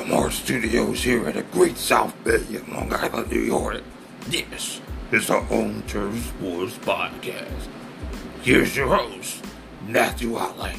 from 0.00 0.12
our 0.12 0.30
studios 0.30 1.02
here 1.02 1.26
at 1.26 1.34
the 1.34 1.42
Great 1.42 1.76
South 1.76 2.14
Bay 2.22 2.44
in 2.50 2.72
Long 2.72 2.92
Island, 2.92 3.32
New 3.32 3.40
York, 3.40 3.82
this 4.28 4.80
is 5.10 5.26
the 5.26 5.40
Home 5.40 5.82
Turf 5.88 6.14
Sports 6.14 6.76
Podcast. 6.78 7.68
Here's 8.42 8.76
your 8.76 8.94
host, 8.94 9.44
Matthew 9.88 10.38
Alley. 10.38 10.74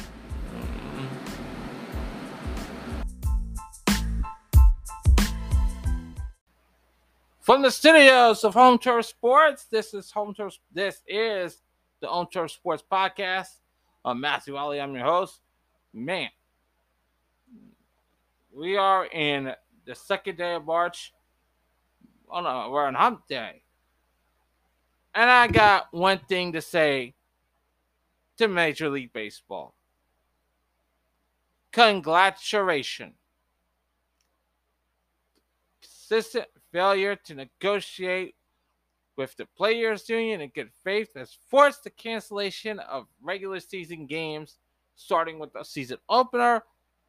From 7.40 7.60
the 7.60 7.70
studios 7.70 8.42
of 8.42 8.54
Home 8.54 8.78
Turf 8.78 9.04
Sports, 9.04 9.66
this 9.70 9.92
is 9.92 10.10
Home 10.12 10.32
Turf. 10.32 10.56
This 10.72 11.02
is 11.06 11.60
the 12.00 12.06
Home 12.06 12.28
Turf 12.32 12.52
Sports 12.52 12.82
Podcast. 12.90 13.48
I'm 14.02 14.18
Matthew 14.18 14.56
Ali. 14.56 14.80
I'm 14.80 14.94
your 14.94 15.04
host. 15.04 15.40
Man, 15.92 16.30
we 18.54 18.76
are 18.76 19.06
in 19.06 19.52
the 19.84 19.94
second 19.94 20.38
day 20.38 20.54
of 20.54 20.64
March. 20.64 21.12
Oh 22.30 22.40
no, 22.40 22.70
we're 22.70 22.86
on 22.86 22.94
Hump 22.94 23.26
Day, 23.28 23.62
and 25.14 25.28
I 25.28 25.48
got 25.48 25.88
one 25.92 26.20
thing 26.28 26.52
to 26.52 26.60
say 26.60 27.14
to 28.36 28.48
Major 28.48 28.88
League 28.88 29.12
Baseball. 29.12 29.74
Congratulations. 31.72 33.14
Consistent 35.82 36.46
failure 36.72 37.16
to 37.16 37.34
negotiate 37.34 38.34
with 39.16 39.36
the 39.36 39.46
players 39.56 40.08
union 40.08 40.40
in 40.40 40.50
good 40.54 40.70
faith 40.82 41.10
has 41.14 41.36
forced 41.48 41.84
the 41.84 41.90
cancellation 41.90 42.78
of 42.78 43.06
regular 43.22 43.60
season 43.60 44.06
games 44.06 44.58
starting 44.96 45.38
with 45.38 45.52
the 45.52 45.62
season 45.62 45.98
opener 46.08 46.62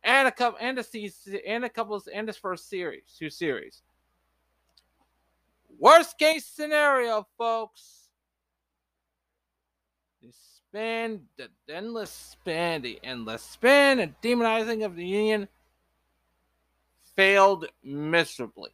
and 0.04 0.28
a 0.28 0.32
couple 0.32 0.58
and 0.62 0.80
a 0.80 0.84
season 0.84 1.40
and 1.46 1.66
a 1.66 1.70
couple 1.70 2.02
and 2.14 2.28
this 2.28 2.38
first 2.38 2.70
series 2.70 3.04
two 3.18 3.30
series. 3.30 3.82
Worst 5.80 6.18
case 6.18 6.46
scenario 6.46 7.28
folks. 7.38 8.10
The 10.22 10.30
spin 10.32 11.22
the 11.38 11.50
endless 11.70 12.12
spin 12.12 12.82
the 12.82 13.00
endless 13.04 13.44
spin 13.44 14.00
and 14.00 14.16
demonizing 14.22 14.86
of 14.86 14.96
the 14.96 15.06
union 15.06 15.48
failed 17.16 17.66
miserably. 17.84 18.72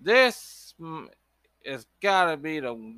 This 0.00 0.74
has 1.66 1.86
got 2.00 2.30
to 2.30 2.36
be 2.36 2.60
the 2.60 2.94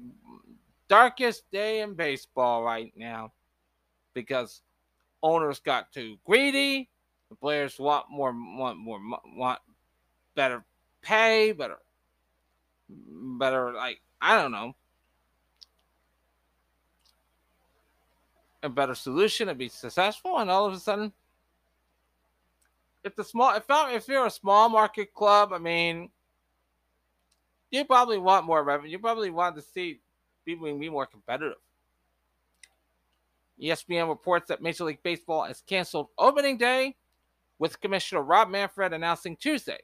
darkest 0.89 1.51
day 1.51 1.81
in 1.81 1.95
baseball 1.95 2.63
right 2.63 2.93
now 2.97 3.33
because 4.15 4.63
owners 5.23 5.61
got 5.61 5.93
too 5.93 6.17
greedy. 6.25 6.89
The 7.29 7.37
players 7.37 7.79
want 7.79 8.07
more, 8.11 8.33
want 8.33 8.79
more, 8.79 9.01
want 9.37 9.61
better 10.35 10.65
pay, 11.03 11.53
better, 11.53 11.79
better. 12.89 13.73
Like 13.73 14.01
I 14.21 14.41
don't 14.41 14.53
know, 14.53 14.75
a 18.63 18.69
better 18.69 18.95
solution 18.95 19.47
to 19.47 19.55
be 19.55 19.69
successful, 19.69 20.39
and 20.39 20.51
all 20.51 20.67
of 20.67 20.73
a 20.73 20.79
sudden, 20.79 21.13
if 23.05 23.15
the 23.15 23.25
small, 23.25 23.55
if 23.55 23.65
if 23.69 24.09
you're 24.09 24.27
a 24.27 24.31
small 24.31 24.69
market 24.69 25.15
club, 25.15 25.53
I 25.53 25.59
mean 25.59 26.11
you 27.71 27.85
probably 27.85 28.19
want 28.19 28.47
more 28.47 28.63
revenue. 28.63 28.91
You 28.91 28.99
probably 28.99 29.31
want 29.31 29.57
to 29.57 29.63
see 29.63 30.01
people 30.45 30.77
be 30.77 30.89
more 30.89 31.07
competitive. 31.07 31.59
ESPN 33.63 34.09
reports 34.09 34.49
that 34.49 34.63
Major 34.63 34.85
League 34.85 35.03
Baseball 35.03 35.45
has 35.45 35.63
canceled 35.67 36.09
opening 36.19 36.57
day, 36.57 36.97
with 37.61 37.81
Commissioner 37.81 38.23
Rob 38.23 38.49
Manfred 38.49 38.93
announcing 38.93 39.37
Tuesday 39.37 39.79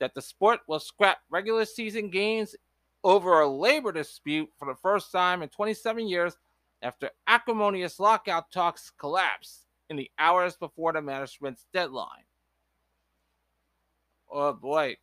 that 0.00 0.14
the 0.14 0.20
sport 0.20 0.60
will 0.66 0.80
scrap 0.80 1.18
regular 1.30 1.64
season 1.64 2.10
games 2.10 2.54
over 3.04 3.40
a 3.40 3.48
labor 3.48 3.92
dispute 3.92 4.50
for 4.58 4.66
the 4.66 4.78
first 4.82 5.12
time 5.12 5.42
in 5.42 5.48
27 5.48 6.08
years 6.08 6.36
after 6.82 7.08
acrimonious 7.28 8.00
lockout 8.00 8.50
talks 8.50 8.90
collapsed 8.98 9.66
in 9.88 9.96
the 9.96 10.10
hours 10.18 10.56
before 10.56 10.92
the 10.92 11.00
management's 11.00 11.66
deadline. 11.72 12.24
Oh 14.30 14.52
boy, 14.52 14.96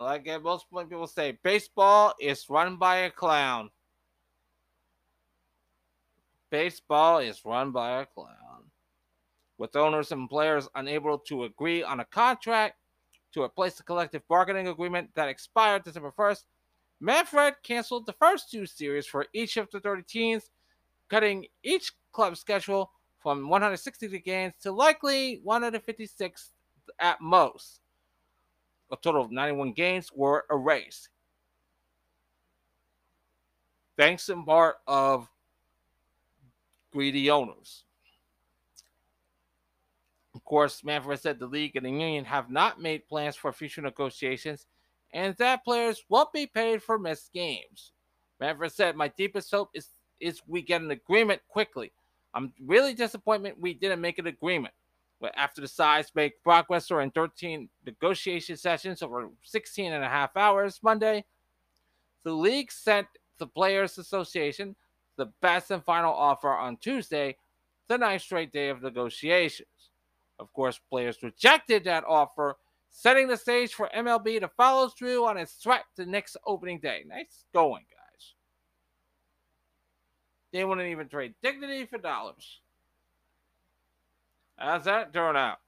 like 0.00 0.26
most 0.42 0.66
people 0.70 1.06
say, 1.06 1.38
baseball 1.42 2.14
is 2.18 2.48
run 2.48 2.76
by 2.76 2.96
a 2.98 3.10
clown. 3.10 3.70
Baseball 6.56 7.18
is 7.18 7.44
run 7.44 7.70
by 7.70 8.00
a 8.00 8.06
clown. 8.06 8.70
With 9.58 9.76
owners 9.76 10.10
and 10.10 10.26
players 10.26 10.66
unable 10.74 11.18
to 11.18 11.44
agree 11.44 11.82
on 11.82 12.00
a 12.00 12.06
contract 12.06 12.76
to 13.32 13.42
replace 13.42 13.74
the 13.74 13.82
collective 13.82 14.26
bargaining 14.26 14.68
agreement 14.68 15.10
that 15.16 15.28
expired 15.28 15.84
December 15.84 16.14
1st, 16.18 16.44
Manfred 16.98 17.56
canceled 17.62 18.06
the 18.06 18.14
first 18.14 18.50
two 18.50 18.64
series 18.64 19.06
for 19.06 19.26
each 19.34 19.58
of 19.58 19.70
the 19.70 19.80
30 19.80 20.04
teams, 20.04 20.50
cutting 21.10 21.44
each 21.62 21.92
club's 22.12 22.40
schedule 22.40 22.90
from 23.18 23.50
160 23.50 24.18
games 24.20 24.54
to 24.62 24.72
likely 24.72 25.40
156 25.44 26.52
at 27.00 27.20
most 27.20 27.80
a 28.90 28.96
total 28.96 29.20
of 29.20 29.30
91 29.30 29.72
games 29.72 30.08
were 30.10 30.46
erased. 30.50 31.10
Thanks 33.98 34.30
in 34.30 34.42
part 34.42 34.76
of 34.86 35.28
greedy 36.96 37.30
owners. 37.30 37.84
Of 40.34 40.42
course, 40.44 40.82
Manfred 40.82 41.20
said 41.20 41.38
the 41.38 41.46
league 41.46 41.76
and 41.76 41.84
the 41.84 41.90
union 41.90 42.24
have 42.24 42.50
not 42.50 42.80
made 42.80 43.06
plans 43.06 43.36
for 43.36 43.52
future 43.52 43.82
negotiations 43.82 44.64
and 45.12 45.36
that 45.36 45.62
players 45.62 46.02
won't 46.08 46.32
be 46.32 46.46
paid 46.46 46.82
for 46.82 46.98
missed 46.98 47.34
games. 47.34 47.92
Manfred 48.40 48.72
said, 48.72 48.96
My 48.96 49.08
deepest 49.08 49.50
hope 49.50 49.68
is, 49.74 49.88
is 50.20 50.40
we 50.46 50.62
get 50.62 50.80
an 50.80 50.90
agreement 50.90 51.42
quickly. 51.48 51.92
I'm 52.32 52.54
really 52.64 52.94
disappointed 52.94 53.56
we 53.60 53.74
didn't 53.74 54.00
make 54.00 54.18
an 54.18 54.26
agreement. 54.26 54.72
But 55.20 55.34
after 55.36 55.60
the 55.60 55.68
sides 55.68 56.12
make 56.14 56.42
progress 56.42 56.88
during 56.88 57.10
13 57.10 57.68
negotiation 57.84 58.56
sessions 58.56 59.02
over 59.02 59.28
16 59.42 59.92
and 59.92 60.02
a 60.02 60.08
half 60.08 60.34
hours 60.34 60.80
Monday, 60.82 61.26
the 62.24 62.32
league 62.32 62.72
sent 62.72 63.06
the 63.38 63.46
Players 63.46 63.98
Association 63.98 64.74
the 65.16 65.32
best 65.40 65.70
and 65.70 65.84
final 65.84 66.12
offer 66.12 66.50
on 66.50 66.76
Tuesday, 66.76 67.36
the 67.88 67.98
ninth 67.98 68.22
straight 68.22 68.52
day 68.52 68.68
of 68.68 68.82
negotiations. 68.82 69.68
Of 70.38 70.52
course, 70.52 70.80
players 70.90 71.22
rejected 71.22 71.84
that 71.84 72.04
offer, 72.06 72.56
setting 72.90 73.28
the 73.28 73.36
stage 73.36 73.74
for 73.74 73.90
MLB 73.96 74.40
to 74.40 74.48
follow 74.48 74.88
through 74.88 75.24
on 75.24 75.36
its 75.36 75.54
threat 75.54 75.84
to 75.96 76.06
next 76.06 76.36
opening 76.46 76.80
day. 76.80 77.04
Nice 77.06 77.44
going, 77.54 77.84
guys. 77.90 78.34
They 80.52 80.64
wouldn't 80.64 80.88
even 80.88 81.08
trade 81.08 81.34
dignity 81.42 81.86
for 81.86 81.98
dollars. 81.98 82.60
How's 84.56 84.84
that 84.84 85.12
turn 85.12 85.36
out? 85.36 85.58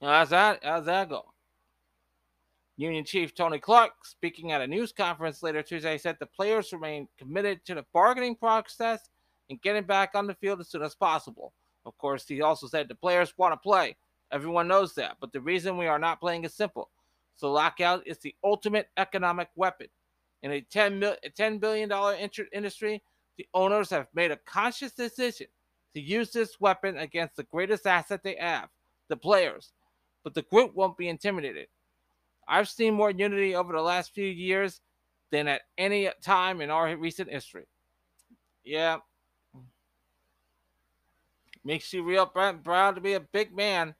How's 0.00 0.30
that? 0.30 0.60
How's 0.62 0.86
that 0.86 1.08
go? 1.08 1.24
Union 2.78 3.04
Chief 3.04 3.34
Tony 3.34 3.58
Clark, 3.58 3.90
speaking 4.04 4.52
at 4.52 4.60
a 4.60 4.66
news 4.66 4.92
conference 4.92 5.42
later 5.42 5.62
Tuesday, 5.62 5.98
said 5.98 6.16
the 6.20 6.26
players 6.26 6.72
remain 6.72 7.08
committed 7.18 7.64
to 7.64 7.74
the 7.74 7.84
bargaining 7.92 8.36
process 8.36 9.10
and 9.50 9.60
getting 9.62 9.82
back 9.82 10.12
on 10.14 10.28
the 10.28 10.34
field 10.34 10.60
as 10.60 10.68
soon 10.68 10.82
as 10.82 10.94
possible. 10.94 11.52
Of 11.84 11.98
course, 11.98 12.28
he 12.28 12.40
also 12.40 12.68
said 12.68 12.86
the 12.86 12.94
players 12.94 13.34
want 13.36 13.52
to 13.52 13.56
play. 13.56 13.96
Everyone 14.30 14.68
knows 14.68 14.94
that, 14.94 15.16
but 15.20 15.32
the 15.32 15.40
reason 15.40 15.76
we 15.76 15.88
are 15.88 15.98
not 15.98 16.20
playing 16.20 16.44
is 16.44 16.54
simple. 16.54 16.88
So 17.34 17.50
lockout 17.50 18.06
is 18.06 18.18
the 18.18 18.34
ultimate 18.44 18.88
economic 18.96 19.48
weapon. 19.56 19.88
In 20.44 20.52
a 20.52 20.60
$10 20.60 21.60
billion 21.60 21.90
industry, 22.52 23.02
the 23.36 23.48
owners 23.54 23.90
have 23.90 24.06
made 24.14 24.30
a 24.30 24.36
conscious 24.36 24.92
decision 24.92 25.48
to 25.94 26.00
use 26.00 26.30
this 26.30 26.60
weapon 26.60 26.98
against 26.98 27.34
the 27.34 27.42
greatest 27.42 27.88
asset 27.88 28.22
they 28.22 28.36
have, 28.38 28.68
the 29.08 29.16
players. 29.16 29.72
But 30.22 30.34
the 30.34 30.42
group 30.42 30.76
won't 30.76 30.96
be 30.96 31.08
intimidated. 31.08 31.66
I've 32.48 32.68
seen 32.68 32.94
more 32.94 33.10
unity 33.10 33.54
over 33.54 33.72
the 33.72 33.82
last 33.82 34.14
few 34.14 34.26
years 34.26 34.80
than 35.30 35.46
at 35.48 35.62
any 35.76 36.08
time 36.22 36.60
in 36.60 36.70
our 36.70 36.96
recent 36.96 37.30
history. 37.30 37.66
Yeah. 38.64 38.98
Makes 41.64 41.92
you 41.92 42.02
real 42.02 42.26
proud 42.26 42.94
to 42.94 43.00
be 43.00 43.12
a 43.12 43.20
big 43.20 43.54
man. 43.54 43.94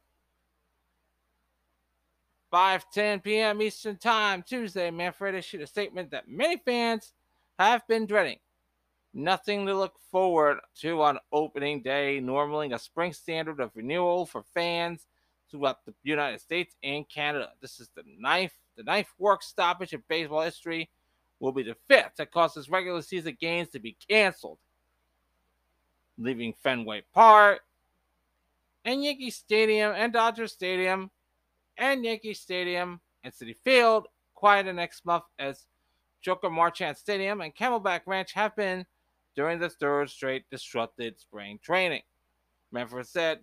5:10 2.51 3.23
p.m. 3.23 3.61
Eastern 3.61 3.99
Time, 3.99 4.43
Tuesday, 4.43 4.91
Manfred 4.91 5.35
issued 5.35 5.61
a 5.61 5.67
statement 5.67 6.11
that 6.11 6.29
many 6.29 6.57
fans 6.57 7.13
have 7.59 7.87
been 7.87 8.07
dreading. 8.07 8.39
Nothing 9.13 9.67
to 9.67 9.75
look 9.75 9.95
forward 10.11 10.59
to 10.77 11.03
on 11.03 11.19
opening 11.31 11.83
day, 11.83 12.21
normally 12.21 12.73
a 12.73 12.79
spring 12.79 13.13
standard 13.13 13.61
of 13.61 13.73
renewal 13.75 14.25
for 14.25 14.43
fans 14.55 15.07
throughout 15.51 15.85
the 15.85 15.95
United 16.03 16.41
States 16.41 16.75
and 16.83 17.09
Canada. 17.09 17.51
This 17.61 17.81
is 17.81 17.89
the 17.95 18.03
ninth, 18.19 18.53
the 18.77 18.83
ninth 18.83 19.09
work 19.19 19.43
stoppage 19.43 19.93
in 19.93 20.03
baseball 20.09 20.43
history. 20.43 20.91
Will 21.41 21.53
be 21.53 21.63
the 21.63 21.77
fifth 21.87 22.17
that 22.17 22.33
causes 22.33 22.69
regular 22.69 23.01
season 23.01 23.37
games 23.41 23.69
to 23.69 23.79
be 23.79 23.97
canceled, 24.09 24.59
leaving 26.19 26.53
Fenway 26.53 27.03
Park 27.15 27.61
and 28.85 29.05
Yankee 29.05 29.31
Stadium 29.31 29.93
and 29.95 30.13
Dodger 30.13 30.49
Stadium 30.49 31.11
and 31.77 32.05
Yankee 32.05 32.35
Stadium 32.35 33.01
and 33.23 33.33
Citi 33.33 33.55
Field 33.57 34.09
quieted 34.35 34.75
next 34.75 35.05
month 35.05 35.25
as 35.39 35.67
Joker 36.23 36.51
Marchant 36.51 36.97
Stadium 36.97 37.41
and 37.41 37.55
Camelback 37.55 38.01
Ranch 38.07 38.33
have 38.33 38.57
been 38.57 38.85
during 39.37 39.59
the 39.59 39.69
third 39.69 40.11
straight 40.11 40.49
disrupted 40.51 41.21
spring 41.21 41.61
training. 41.63 42.03
Manfred 42.73 43.07
said, 43.07 43.41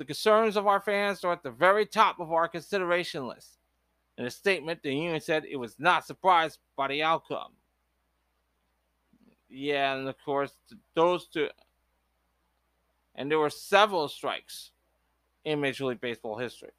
The 0.00 0.06
concerns 0.06 0.56
of 0.56 0.66
our 0.66 0.80
fans 0.80 1.24
are 1.24 1.32
at 1.34 1.42
the 1.42 1.50
very 1.50 1.84
top 1.84 2.20
of 2.20 2.32
our 2.32 2.48
consideration 2.48 3.26
list. 3.26 3.58
In 4.16 4.24
a 4.24 4.30
statement, 4.30 4.82
the 4.82 4.94
union 4.94 5.20
said 5.20 5.44
it 5.44 5.58
was 5.58 5.78
not 5.78 6.06
surprised 6.06 6.58
by 6.74 6.88
the 6.88 7.02
outcome. 7.02 7.52
Yeah, 9.50 9.92
and 9.92 10.08
of 10.08 10.14
course, 10.24 10.52
those 10.94 11.26
two. 11.26 11.48
And 13.14 13.30
there 13.30 13.38
were 13.38 13.50
several 13.50 14.08
strikes 14.08 14.70
in 15.44 15.60
Major 15.60 15.84
League 15.84 16.00
Baseball 16.00 16.38
history. 16.38 16.72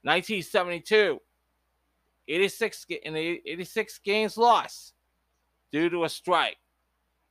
1972, 0.00 1.20
86 2.28 2.86
in 3.02 3.14
86 3.14 3.98
games 3.98 4.38
lost 4.38 4.94
due 5.70 5.90
to 5.90 6.04
a 6.04 6.08
strike. 6.08 6.56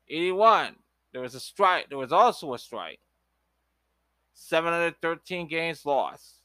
81, 0.10 0.76
there 1.12 1.22
was 1.22 1.34
a 1.34 1.40
strike. 1.40 1.90
There 1.90 1.98
was 1.98 2.12
also 2.12 2.54
a 2.54 2.60
strike. 2.60 3.00
713 4.34 5.48
games 5.48 5.86
lost. 5.86 6.40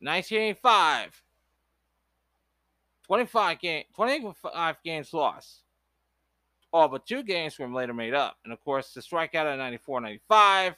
1985, 0.00 1.22
25 3.06 3.58
game, 3.60 3.84
25 3.94 4.76
games 4.84 5.12
lost. 5.14 5.62
All 6.72 6.88
but 6.88 7.06
two 7.06 7.22
games 7.22 7.58
were 7.58 7.68
later 7.68 7.94
made 7.94 8.14
up. 8.14 8.36
And 8.44 8.52
of 8.52 8.60
course, 8.60 8.92
the 8.92 9.00
strikeout 9.00 9.50
in 9.50 9.58
94 9.58 10.00
95, 10.00 10.74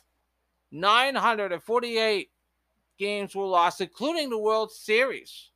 948 0.71 2.31
games 2.99 3.35
were 3.35 3.47
lost, 3.47 3.81
including 3.81 4.31
the 4.31 4.39
World 4.39 4.71
Series. 4.71 5.51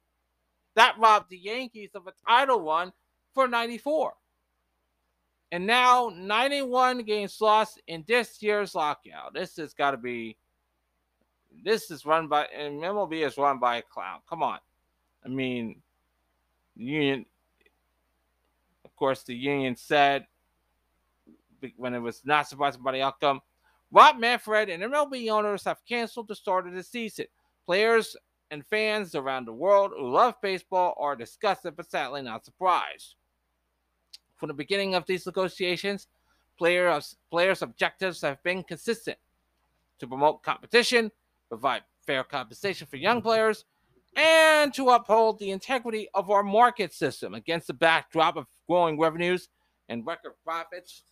That 0.74 0.96
robbed 0.98 1.30
the 1.30 1.38
Yankees 1.38 1.90
of 1.94 2.06
a 2.06 2.12
title 2.26 2.60
run 2.60 2.92
for 3.34 3.46
94. 3.46 4.14
And 5.52 5.66
now 5.66 6.12
91 6.14 7.02
games 7.02 7.40
lost 7.40 7.80
in 7.88 8.04
this 8.06 8.42
year's 8.42 8.74
lockout. 8.74 9.34
This 9.34 9.56
has 9.56 9.74
got 9.74 9.92
to 9.92 9.96
be. 9.96 10.36
This 11.64 11.90
is 11.90 12.06
run 12.06 12.28
by 12.28 12.44
and 12.46 12.80
MLB 12.80 13.26
is 13.26 13.36
run 13.36 13.58
by 13.58 13.78
a 13.78 13.82
clown. 13.82 14.20
Come 14.28 14.42
on, 14.42 14.58
I 15.24 15.28
mean, 15.28 15.82
union. 16.76 17.26
Of 18.84 18.94
course, 18.94 19.24
the 19.24 19.34
union 19.34 19.74
said 19.74 20.26
when 21.76 21.94
it 21.94 21.98
was 21.98 22.22
not 22.24 22.48
surprised 22.48 22.82
by 22.82 22.92
the 22.92 23.02
outcome, 23.02 23.40
Rob 23.90 24.18
Manfred 24.18 24.68
and 24.68 24.82
MLB 24.82 25.30
owners 25.30 25.64
have 25.64 25.84
canceled 25.86 26.28
the 26.28 26.36
start 26.36 26.68
of 26.68 26.74
the 26.74 26.82
season. 26.82 27.26
Players 27.66 28.16
and 28.50 28.64
fans 28.66 29.14
around 29.14 29.44
the 29.44 29.52
world 29.52 29.92
who 29.96 30.08
love 30.08 30.34
baseball 30.40 30.94
are 30.98 31.16
disgusted 31.16 31.76
but 31.76 31.90
sadly 31.90 32.22
not 32.22 32.44
surprised. 32.44 33.16
From 34.40 34.48
the 34.48 34.54
beginning 34.54 34.94
of 34.96 35.06
these 35.06 35.26
negotiations, 35.26 36.08
players, 36.58 37.16
players' 37.30 37.62
objectives 37.62 38.20
have 38.22 38.42
been 38.42 38.64
consistent 38.64 39.18
to 40.00 40.08
promote 40.08 40.42
competition, 40.42 41.12
provide 41.48 41.82
fair 42.06 42.24
compensation 42.24 42.88
for 42.90 42.96
young 42.96 43.22
players, 43.22 43.66
and 44.16 44.74
to 44.74 44.88
uphold 44.88 45.38
the 45.38 45.50
integrity 45.52 46.08
of 46.14 46.30
our 46.30 46.42
market 46.42 46.92
system 46.92 47.34
against 47.34 47.68
the 47.68 47.74
backdrop 47.74 48.36
of 48.36 48.46
growing 48.66 48.98
revenues 48.98 49.48
and 49.88 50.04
record 50.04 50.32
profits 50.42 51.04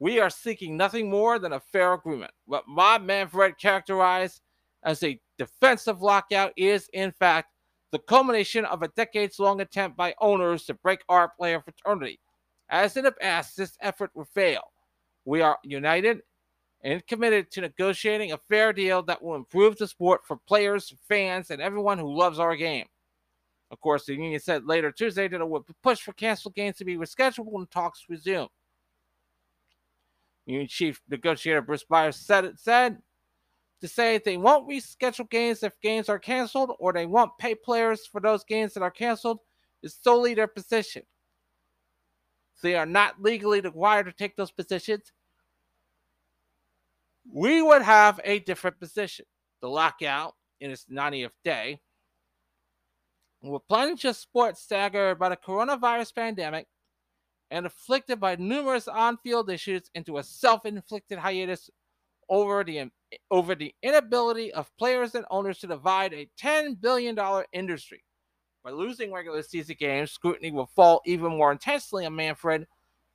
we 0.00 0.18
are 0.18 0.30
seeking 0.30 0.76
nothing 0.76 1.08
more 1.08 1.38
than 1.38 1.52
a 1.52 1.60
fair 1.60 1.92
agreement. 1.92 2.32
What 2.46 2.64
Rob 2.66 3.02
Manfred 3.02 3.58
characterized 3.58 4.40
as 4.82 5.02
a 5.02 5.20
defensive 5.38 6.00
lockout 6.00 6.52
is, 6.56 6.88
in 6.94 7.12
fact, 7.12 7.52
the 7.92 7.98
culmination 7.98 8.64
of 8.64 8.82
a 8.82 8.88
decades 8.88 9.38
long 9.38 9.60
attempt 9.60 9.96
by 9.96 10.14
owners 10.20 10.64
to 10.64 10.74
break 10.74 11.00
our 11.08 11.28
player 11.28 11.60
fraternity. 11.60 12.18
As 12.70 12.96
in 12.96 13.04
the 13.04 13.12
past, 13.12 13.56
this 13.56 13.76
effort 13.80 14.10
will 14.14 14.24
fail. 14.24 14.62
We 15.24 15.42
are 15.42 15.58
united 15.64 16.22
and 16.82 17.06
committed 17.06 17.50
to 17.50 17.60
negotiating 17.60 18.32
a 18.32 18.38
fair 18.38 18.72
deal 18.72 19.02
that 19.02 19.20
will 19.20 19.34
improve 19.34 19.76
the 19.76 19.88
sport 19.88 20.22
for 20.24 20.36
players, 20.36 20.94
fans, 21.08 21.50
and 21.50 21.60
everyone 21.60 21.98
who 21.98 22.16
loves 22.16 22.38
our 22.38 22.56
game. 22.56 22.86
Of 23.72 23.80
course, 23.80 24.06
the 24.06 24.14
union 24.14 24.40
said 24.40 24.64
later 24.64 24.90
Tuesday 24.90 25.28
that 25.28 25.40
it 25.40 25.48
would 25.48 25.64
push 25.82 26.00
for 26.00 26.12
canceled 26.12 26.54
games 26.54 26.76
to 26.76 26.84
be 26.84 26.96
rescheduled 26.96 27.50
when 27.50 27.66
talks 27.66 28.06
resume. 28.08 28.48
Union 30.46 30.68
Chief 30.68 31.00
Negotiator 31.08 31.62
Bruce 31.62 31.84
Meyer 31.88 32.12
said 32.12 32.44
it 32.44 32.58
said 32.58 32.98
to 33.80 33.88
say 33.88 34.18
they 34.18 34.36
won't 34.36 34.68
reschedule 34.68 35.28
games 35.30 35.62
if 35.62 35.78
games 35.80 36.08
are 36.08 36.18
canceled 36.18 36.72
or 36.78 36.92
they 36.92 37.06
won't 37.06 37.36
pay 37.38 37.54
players 37.54 38.06
for 38.06 38.20
those 38.20 38.44
games 38.44 38.74
that 38.74 38.82
are 38.82 38.90
canceled 38.90 39.38
is 39.82 39.98
solely 40.02 40.34
their 40.34 40.48
position. 40.48 41.02
They 42.62 42.76
are 42.76 42.86
not 42.86 43.22
legally 43.22 43.60
required 43.60 44.06
to 44.06 44.12
take 44.12 44.36
those 44.36 44.50
positions. 44.50 45.12
We 47.32 47.62
would 47.62 47.82
have 47.82 48.20
a 48.24 48.40
different 48.40 48.78
position. 48.78 49.26
The 49.60 49.68
lockout 49.68 50.34
in 50.60 50.70
its 50.70 50.86
90th 50.90 51.30
day 51.44 51.80
will 53.42 53.60
plunge 53.60 54.04
a 54.04 54.14
sport 54.14 54.58
staggered 54.58 55.18
by 55.18 55.30
the 55.30 55.36
coronavirus 55.36 56.14
pandemic 56.14 56.66
and 57.50 57.66
afflicted 57.66 58.20
by 58.20 58.36
numerous 58.36 58.88
on-field 58.88 59.50
issues 59.50 59.90
into 59.94 60.18
a 60.18 60.22
self-inflicted 60.22 61.18
hiatus 61.18 61.70
over 62.28 62.62
the 62.62 62.90
over 63.30 63.54
the 63.54 63.74
inability 63.82 64.52
of 64.52 64.70
players 64.78 65.14
and 65.14 65.24
owners 65.30 65.58
to 65.58 65.66
divide 65.66 66.12
a 66.12 66.28
$10 66.40 66.80
billion 66.80 67.18
industry. 67.52 68.04
By 68.62 68.70
losing 68.70 69.12
regular 69.12 69.42
season 69.42 69.76
games, 69.78 70.10
scrutiny 70.10 70.50
will 70.50 70.66
fall 70.66 71.00
even 71.06 71.36
more 71.36 71.50
intensely 71.50 72.04
on 72.04 72.14
Manfred, 72.14 72.66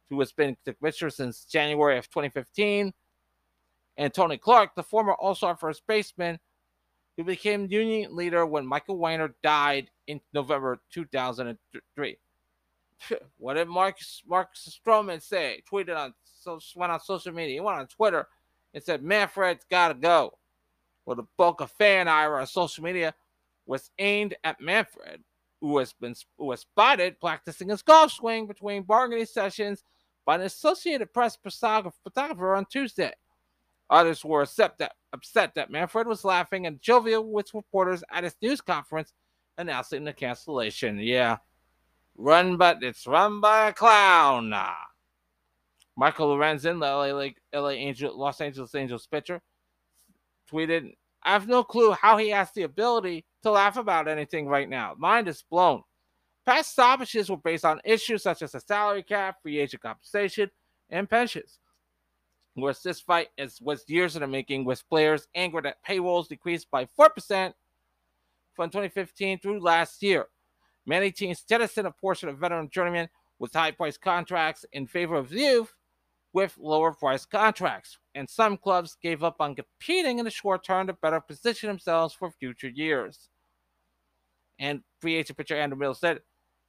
who 0.10 0.20
has 0.20 0.32
been 0.32 0.58
the 0.66 0.74
pitcher 0.74 1.10
since 1.10 1.46
January 1.46 1.98
of 1.98 2.10
2015, 2.10 2.94
and 3.98 4.14
Tony 4.14 4.38
Clark, 4.38 4.76
the 4.76 4.84
former 4.84 5.14
All-Star 5.14 5.56
first 5.56 5.86
baseman, 5.88 6.40
who 7.16 7.24
became 7.24 7.68
union 7.70 8.16
leader 8.16 8.46
when 8.46 8.66
Michael 8.66 8.98
Weiner 8.98 9.36
died 9.42 9.90
in 10.08 10.20
November 10.34 10.82
2003. 10.92 12.18
what 13.38 13.54
did 13.56 13.68
Mark 13.68 13.98
Mark 14.28 14.50
Stroman 14.56 15.22
say? 15.22 15.62
Tweeted 15.72 15.96
on 15.96 16.14
went 16.76 16.92
on 16.92 17.00
social 17.00 17.34
media. 17.34 17.56
He 17.56 17.60
went 17.60 17.80
on 17.80 17.88
Twitter 17.88 18.28
and 18.74 18.84
said 18.84 19.02
Manfred's 19.02 19.66
got 19.70 19.90
to 19.90 19.94
go. 19.96 20.38
Well, 21.06 21.16
the 21.16 21.24
bulk 21.38 21.62
of 21.62 21.72
fan 21.72 22.08
ire 22.08 22.40
on 22.40 22.48
social 22.48 22.84
media 22.84 23.14
was 23.66 23.92
aimed 24.00 24.36
at 24.44 24.62
Manfred, 24.62 25.24
who 25.68 25.78
has 25.80 25.94
been 25.94 26.16
who 26.38 26.46
was 26.46 26.62
spotted 26.62 27.20
practicing 27.20 27.70
his 27.70 27.82
golf 27.82 28.12
swing 28.12 28.48
between 28.48 28.84
bargaining 28.84 29.26
sessions 29.26 29.84
by 30.26 30.36
an 30.36 30.42
Associated 30.42 31.14
Press 31.14 31.38
photographer 31.44 32.56
on 32.56 32.66
Tuesday. 32.66 33.12
Others 33.90 34.26
were 34.26 34.42
upset 34.42 34.78
that, 34.80 34.94
upset 35.14 35.54
that 35.56 35.70
Manfred 35.70 36.08
was 36.08 36.26
laughing 36.26 36.66
and 36.66 36.82
jovial 36.82 37.32
with 37.32 37.54
reporters 37.54 38.04
at 38.12 38.24
his 38.24 38.36
news 38.42 38.62
conference 38.62 39.14
announcing 39.58 40.04
the 40.04 40.14
cancellation. 40.14 40.98
Yeah, 41.00 41.38
Run, 42.18 42.56
but 42.56 42.82
it's 42.82 43.06
run 43.06 43.42
by 43.42 43.68
a 43.68 43.74
clown. 43.74 44.54
Michael 45.98 46.36
Lorenzen, 46.36 46.80
the 46.80 47.34
LA, 47.54 47.62
LA 47.62 47.70
Angel, 47.72 48.18
Los 48.18 48.40
Angeles 48.42 48.74
Angels 48.74 49.08
pitcher, 49.08 49.42
tweeted, 50.52 50.94
I 51.24 51.34
have 51.34 51.48
no 51.48 51.64
clue 51.64 51.92
how 51.92 52.18
he 52.18 52.30
has 52.30 52.52
the 52.52 52.64
ability 52.64 53.26
to 53.46 53.52
laugh 53.52 53.78
about 53.78 54.08
anything 54.08 54.48
right 54.48 54.68
now. 54.68 54.96
Mind 54.98 55.28
is 55.28 55.44
blown. 55.52 55.84
Past 56.48 56.72
stoppages 56.72 57.30
were 57.30 57.38
based 57.38 57.64
on 57.64 57.80
issues 57.86 58.24
such 58.24 58.42
as 58.42 58.54
the 58.54 58.60
salary 58.60 59.04
cap, 59.04 59.36
free 59.44 59.60
agent 59.60 59.84
compensation, 59.84 60.50
and 60.90 61.08
pensions. 61.08 61.60
Whereas 62.56 62.82
this 62.82 63.00
fight 63.00 63.28
is, 63.38 63.62
was 63.62 63.84
years 63.88 64.16
in 64.16 64.22
the 64.22 64.28
making, 64.28 64.66
with 64.66 64.88
players 64.90 65.28
angered 65.36 65.66
that 65.66 65.84
payrolls 65.84 66.28
decreased 66.28 66.72
by 66.72 66.88
4% 67.00 67.54
from 68.56 68.70
2015 68.70 69.40
through 69.40 69.60
last 69.60 70.02
year. 70.02 70.26
Many 70.88 71.12
teams 71.12 71.44
jettison 71.48 71.86
a 71.86 71.92
portion 71.92 72.30
of 72.30 72.40
veteran 72.40 72.70
journeymen 72.72 73.10
with 73.38 73.54
high 73.54 73.72
priced 73.72 74.02
contracts 74.02 74.66
in 74.74 74.88
favor 74.88 75.16
of 75.16 75.32
youth 75.32 75.72
with 76.34 76.58
lower 76.58 76.94
priced 76.94 77.30
contracts. 77.30 78.00
And 78.16 78.28
some 78.28 78.58
clubs 78.58 78.98
gave 79.00 79.24
up 79.24 79.36
on 79.40 79.56
competing 79.56 80.18
in 80.18 80.26
the 80.26 80.32
short 80.32 80.66
term 80.66 80.88
to 80.88 80.94
better 80.94 81.20
position 81.20 81.68
themselves 81.68 82.16
for 82.16 82.32
future 82.32 82.70
years. 82.70 83.30
And 84.60 84.82
free 85.00 85.16
agent 85.16 85.38
pitcher 85.38 85.56
Andrew 85.56 85.78
Miller 85.78 85.94
said, 85.94 86.20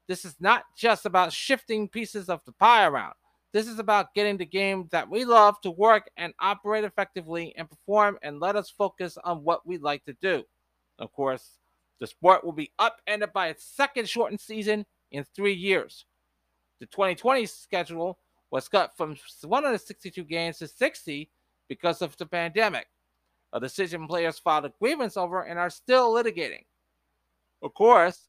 This 0.09 0.25
is 0.25 0.37
not 0.41 0.65
just 0.77 1.07
about 1.07 1.33
shifting 1.33 1.89
pieces 1.89 2.29
of 2.29 2.41
the 2.45 2.53
pie 2.53 2.87
around. 2.87 3.15
This 3.53 3.69
is 3.69 3.79
about 3.79 4.13
getting 4.15 4.37
the 4.37 4.45
game 4.45 4.89
that 4.91 5.09
we 5.09 5.25
love 5.25 5.61
to 5.63 5.71
work 5.71 6.11
and 6.17 6.35
operate 6.41 6.85
effectively 6.85 7.55
and 7.57 7.71
perform 7.71 8.19
and 8.23 8.41
let 8.41 8.57
us 8.57 8.69
focus 8.69 9.17
on 9.25 9.45
what 9.45 9.67
we 9.67 9.79
like 9.79 10.05
to 10.05 10.17
do. 10.21 10.45
Of 10.99 11.13
course, 11.13 11.59
the 12.01 12.07
sport 12.07 12.45
will 12.45 12.53
be 12.53 12.73
upended 12.79 13.33
by 13.33 13.49
its 13.49 13.65
second 13.65 14.09
shortened 14.09 14.41
season 14.41 14.85
in 15.13 15.25
three 15.25 15.55
years. 15.55 16.05
The 16.81 16.87
2020 16.87 17.47
schedule 17.47 18.19
was 18.51 18.69
cut 18.69 18.97
from 18.97 19.17
162 19.43 20.25
games 20.25 20.59
to 20.59 20.69
60 20.69 21.31
because 21.69 22.03
of 22.03 22.17
the 22.17 22.27
pandemic, 22.27 22.87
a 23.53 23.61
decision 23.61 24.07
players 24.07 24.39
filed 24.39 24.67
a 24.67 24.73
grievance 24.81 25.17
over 25.17 25.43
and 25.43 25.59
are 25.59 25.71
still 25.71 26.15
litigating. 26.15 26.65
Of 27.63 27.75
course, 27.75 28.29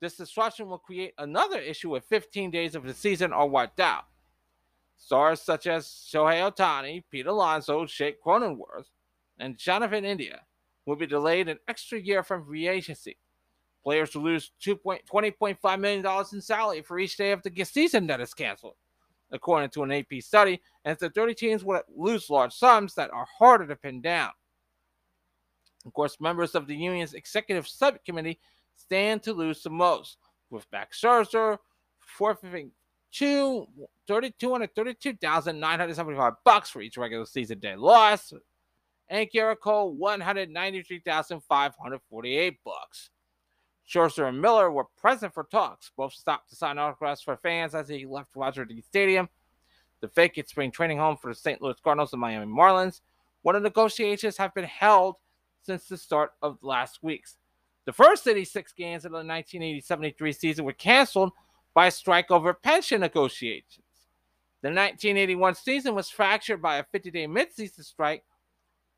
this 0.00 0.16
disruption 0.16 0.68
will 0.68 0.78
create 0.78 1.12
another 1.18 1.58
issue 1.58 1.94
if 1.96 2.04
15 2.04 2.50
days 2.50 2.74
of 2.74 2.84
the 2.84 2.94
season 2.94 3.32
are 3.32 3.46
wiped 3.46 3.80
out. 3.80 4.04
Stars 4.96 5.42
such 5.42 5.66
as 5.66 5.86
Shohei 5.86 6.50
Ohtani, 6.50 7.02
Pete 7.10 7.26
Alonso, 7.26 7.84
Jake 7.86 8.22
Cronenworth, 8.22 8.86
and 9.38 9.58
Jonathan 9.58 10.04
India 10.04 10.42
will 10.86 10.96
be 10.96 11.06
delayed 11.06 11.48
an 11.48 11.58
extra 11.68 11.98
year 11.98 12.22
from 12.22 12.44
free 12.44 12.68
agency. 12.68 13.18
Players 13.82 14.14
will 14.14 14.22
lose 14.22 14.52
$20.5 14.62 15.80
million 15.80 16.24
in 16.32 16.40
salary 16.40 16.82
for 16.82 16.98
each 16.98 17.16
day 17.16 17.32
of 17.32 17.42
the 17.42 17.64
season 17.64 18.06
that 18.06 18.20
is 18.20 18.34
canceled, 18.34 18.76
according 19.32 19.70
to 19.70 19.82
an 19.82 19.92
AP 19.92 20.20
study, 20.20 20.60
and 20.84 20.98
the 20.98 21.10
30 21.10 21.34
teams 21.34 21.64
will 21.64 21.82
lose 21.94 22.28
large 22.28 22.52
sums 22.52 22.94
that 22.94 23.10
are 23.10 23.26
harder 23.38 23.66
to 23.66 23.76
pin 23.76 24.00
down. 24.02 24.30
Of 25.86 25.94
course, 25.94 26.20
members 26.20 26.54
of 26.54 26.66
the 26.66 26.76
union's 26.76 27.14
executive 27.14 27.66
subcommittee 27.66 28.38
stand 28.76 29.22
to 29.22 29.32
lose 29.32 29.62
the 29.62 29.70
most, 29.70 30.18
with 30.50 30.66
Max 30.72 31.00
Scherzer 31.00 31.56
forfeiting 31.98 32.72
two, 33.12 33.66
232,975 34.06 36.32
bucks 36.44 36.70
for 36.70 36.82
each 36.82 36.96
regular 36.96 37.26
season 37.26 37.58
day 37.58 37.74
loss, 37.76 38.32
and 39.08 39.28
Gerrit 39.30 39.60
Cole 39.60 39.92
193,548 39.94 42.64
bucks. 42.64 43.10
Scherzer 43.88 44.28
and 44.28 44.40
Miller 44.40 44.70
were 44.70 44.86
present 44.96 45.34
for 45.34 45.42
talks. 45.44 45.90
Both 45.96 46.12
stopped 46.12 46.50
to 46.50 46.56
sign 46.56 46.78
autographs 46.78 47.22
for 47.22 47.36
fans 47.36 47.74
as 47.74 47.88
he 47.88 48.06
left 48.06 48.36
Roger 48.36 48.64
Dean 48.64 48.82
Stadium, 48.82 49.28
the 50.00 50.06
vacant 50.08 50.48
spring 50.48 50.70
training 50.70 50.98
home 50.98 51.16
for 51.16 51.32
the 51.32 51.34
St. 51.34 51.60
Louis 51.60 51.74
Cardinals 51.82 52.12
and 52.12 52.20
Miami 52.20 52.46
Marlins. 52.46 53.00
One 53.42 53.56
of 53.56 53.62
the 53.62 53.68
negotiations 53.68 54.36
have 54.36 54.54
been 54.54 54.64
held 54.64 55.16
since 55.62 55.86
the 55.86 55.96
start 55.96 56.32
of 56.42 56.58
last 56.62 56.98
week's. 57.02 57.36
The 57.86 57.92
first 57.92 58.26
86 58.26 58.72
games 58.72 59.04
of 59.04 59.12
the 59.12 59.18
1980-73 59.18 60.36
season 60.36 60.64
were 60.64 60.72
canceled 60.72 61.32
by 61.74 61.86
a 61.86 61.90
strike 61.90 62.30
over 62.30 62.52
pension 62.52 63.00
negotiations. 63.00 63.86
The 64.62 64.68
1981 64.68 65.54
season 65.54 65.94
was 65.94 66.10
fractured 66.10 66.60
by 66.60 66.76
a 66.76 66.84
50-day 66.84 67.26
midseason 67.26 67.84
strike 67.84 68.24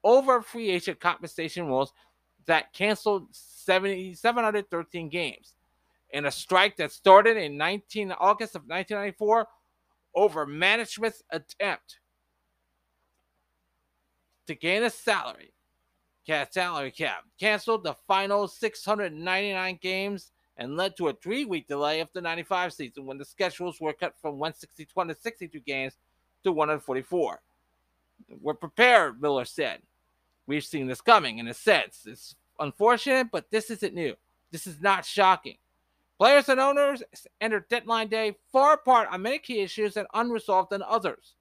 over 0.03 0.43
free 0.43 0.71
agent 0.71 0.99
compensation 0.99 1.67
rules 1.67 1.93
that 2.47 2.73
canceled 2.73 3.29
70, 3.31 4.15
713 4.15 5.09
games. 5.09 5.55
In 6.11 6.27
a 6.27 6.31
strike 6.31 6.77
that 6.77 6.93
started 6.93 7.37
in 7.37 7.57
19 7.57 8.13
August 8.13 8.57
of 8.57 8.63
1994 8.63 9.47
over 10.15 10.45
management's 10.45 11.23
attempt 11.31 12.01
to 14.47 14.55
gain 14.55 14.83
a 14.83 14.91
salary 14.91 15.55
salary 16.51 16.91
cap 16.91 17.25
canceled 17.39 17.85
the 17.85 17.95
final 18.07 18.49
699 18.49 19.79
games 19.81 20.31
and 20.57 20.77
led 20.77 20.97
to 20.97 21.09
a 21.09 21.15
three-week 21.15 21.67
delay 21.67 22.01
of 22.01 22.09
the 22.13 22.21
95 22.21 22.73
season 22.73 23.07
when 23.07 23.19
the 23.19 23.25
schedules 23.25 23.81
were 23.81 23.93
cut 23.93 24.15
from 24.21 24.39
162 24.39 24.87
to 25.09 25.15
62 25.21 25.61
games 25.61 25.95
to 26.45 26.53
144. 26.53 27.41
We're 28.41 28.55
prepared, 28.55 29.21
Miller 29.21 29.45
said. 29.45 29.81
We've 30.47 30.65
seen 30.65 30.87
this 30.87 31.01
coming 31.01 31.39
in 31.39 31.49
a 31.49 31.55
sense. 31.55 32.05
It's 32.07 32.37
unfortunate, 32.59 33.29
but 33.33 33.51
this 33.51 33.71
isn't 33.71 33.95
new. 33.95 34.15
This 34.51 34.67
is 34.67 34.81
not 34.81 35.05
shocking. 35.05 35.57
Players 36.19 36.49
and 36.49 36.61
owners 36.61 37.03
enter 37.41 37.67
deadline 37.69 38.09
day 38.09 38.37
far 38.53 38.75
apart 38.75 39.09
on 39.11 39.23
many 39.23 39.39
key 39.39 39.61
issues 39.61 39.97
and 39.97 40.07
unresolved 40.15 40.71
than 40.71 40.83
others. 40.83 41.35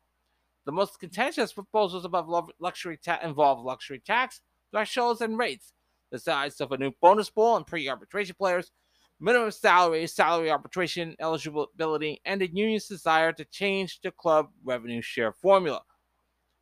The 0.65 0.71
most 0.71 1.00
contentious 1.00 1.53
proposals 1.53 2.05
above 2.05 2.51
luxury 2.59 2.97
ta- 2.97 3.19
involve 3.23 3.63
luxury 3.63 4.00
tax, 4.00 4.41
thresholds, 4.71 5.21
and 5.21 5.37
rates, 5.37 5.73
the 6.11 6.19
size 6.19 6.59
of 6.61 6.71
a 6.71 6.77
new 6.77 6.91
bonus 7.01 7.29
pool 7.29 7.57
and 7.57 7.67
pre-arbitration 7.67 8.35
players, 8.37 8.71
minimum 9.19 9.51
salary, 9.51 10.07
salary 10.07 10.49
arbitration 10.49 11.15
eligibility, 11.19 12.21
and 12.25 12.41
the 12.41 12.47
union's 12.47 12.87
desire 12.87 13.31
to 13.33 13.45
change 13.45 13.99
the 14.01 14.11
club 14.11 14.49
revenue 14.63 15.01
share 15.01 15.31
formula. 15.31 15.81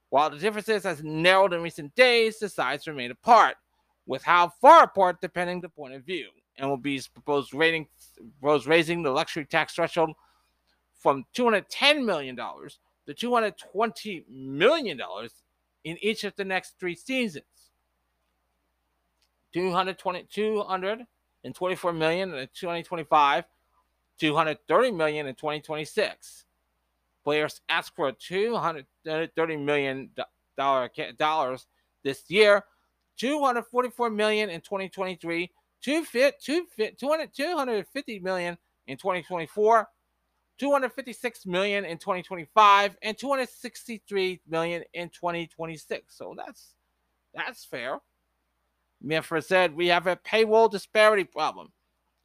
While 0.09 0.29
the 0.31 0.37
differences 0.37 0.83
has 0.83 1.03
narrowed 1.03 1.53
in 1.53 1.61
recent 1.61 1.95
days, 1.95 2.39
the 2.39 2.49
sides 2.49 2.87
remain 2.87 3.11
apart, 3.11 3.55
with 4.05 4.23
how 4.23 4.49
far 4.59 4.83
apart 4.83 5.21
depending 5.21 5.61
the 5.61 5.69
point 5.69 5.93
of 5.93 6.03
view. 6.03 6.27
MLB's 6.59 7.07
proposed 7.07 7.53
rating 7.53 7.87
proposed 8.41 8.67
raising 8.67 9.01
the 9.01 9.11
luxury 9.11 9.45
tax 9.45 9.75
threshold 9.75 10.11
from 10.99 11.25
$210 11.37 12.03
million 12.03 12.35
to 12.35 13.13
$220 13.13 14.27
million 14.27 14.99
in 15.85 15.97
each 16.01 16.23
of 16.25 16.35
the 16.35 16.43
next 16.43 16.73
three 16.79 16.95
seasons. 16.95 17.45
220, 19.53 20.27
224 20.32 21.94
million 21.94 22.34
in 22.34 22.48
2025, 22.53 23.46
230 24.20 24.91
million 24.91 25.27
in 25.27 25.36
2026. 25.36 26.46
Players 27.24 27.62
ask 27.70 27.96
for 27.96 28.12
230 28.12 29.58
million 29.58 30.10
dollar 30.58 30.89
dollars 31.18 31.68
this 32.03 32.24
year, 32.29 32.65
244 33.18 34.10
million 34.10 34.50
in 34.50 34.60
2023, 34.62 35.51
250 35.82 38.20
million 38.20 38.58
in 38.88 38.98
2024, 38.98 39.88
256 40.58 41.46
million 41.46 41.86
in 41.86 41.98
2025, 41.98 42.98
and 43.01 43.18
263 43.18 44.41
million 44.48 44.84
in 44.94 45.10
2026. 45.10 46.15
So 46.15 46.34
that's 46.38 46.75
that's 47.34 47.65
fair. 47.65 48.00
Manfred 49.01 49.44
said 49.44 49.75
we 49.75 49.88
have 49.88 50.08
a 50.08 50.15
payroll 50.18 50.68
disparity 50.68 51.24
problem 51.24 51.72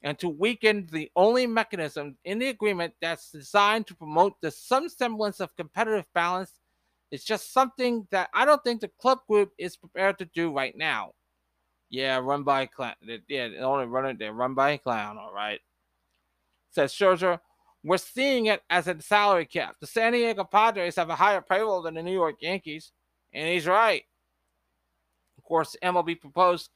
and 0.02 0.19
to 0.19 0.28
weaken 0.28 0.87
the 0.93 1.11
only 1.16 1.47
mechanism 1.47 2.16
in 2.25 2.38
the 2.38 2.49
agreement 2.49 2.93
that's 3.00 3.31
designed 3.31 3.87
to 3.87 3.95
promote 3.95 4.35
the 4.40 4.50
some 4.50 4.88
semblance 4.88 5.40
of 5.40 5.57
competitive 5.57 6.04
balance 6.14 6.52
is 7.11 7.25
just 7.25 7.52
something 7.52 8.07
that 8.11 8.28
I 8.35 8.45
don't 8.45 8.62
think 8.62 8.81
the 8.81 8.90
club 9.00 9.21
group 9.28 9.52
is 9.59 9.76
prepared 9.76 10.19
to 10.19 10.26
do 10.26 10.52
right 10.52 10.76
now. 10.76 11.12
Yeah, 11.88 12.19
run 12.19 12.43
by 12.43 12.66
clown. 12.66 12.95
Yeah, 13.28 13.49
they 13.49 13.59
only 13.59 13.87
run 13.87 14.07
it. 14.07 14.19
They 14.19 14.28
run 14.28 14.54
by 14.54 14.73
a 14.73 14.78
clown. 14.78 15.16
All 15.16 15.33
right. 15.33 15.61
Says 16.71 16.93
Scherzer. 16.93 17.40
We're 17.85 17.99
seeing 17.99 18.47
it 18.47 18.62
as 18.69 18.88
a 18.88 19.00
salary 19.00 19.45
cap. 19.45 19.76
The 19.81 19.87
San 19.87 20.12
Diego 20.12 20.43
Padres 20.43 20.97
have 20.97 21.11
a 21.11 21.14
higher 21.14 21.43
payroll 21.43 21.83
than 21.83 21.95
the 21.95 22.02
New 22.02 22.14
York 22.14 22.37
Yankees, 22.40 22.93
and 23.33 23.47
he's 23.47 23.66
right. 23.66 24.04
Course, 25.54 25.76
MLB 25.84 26.20
proposed 26.20 26.70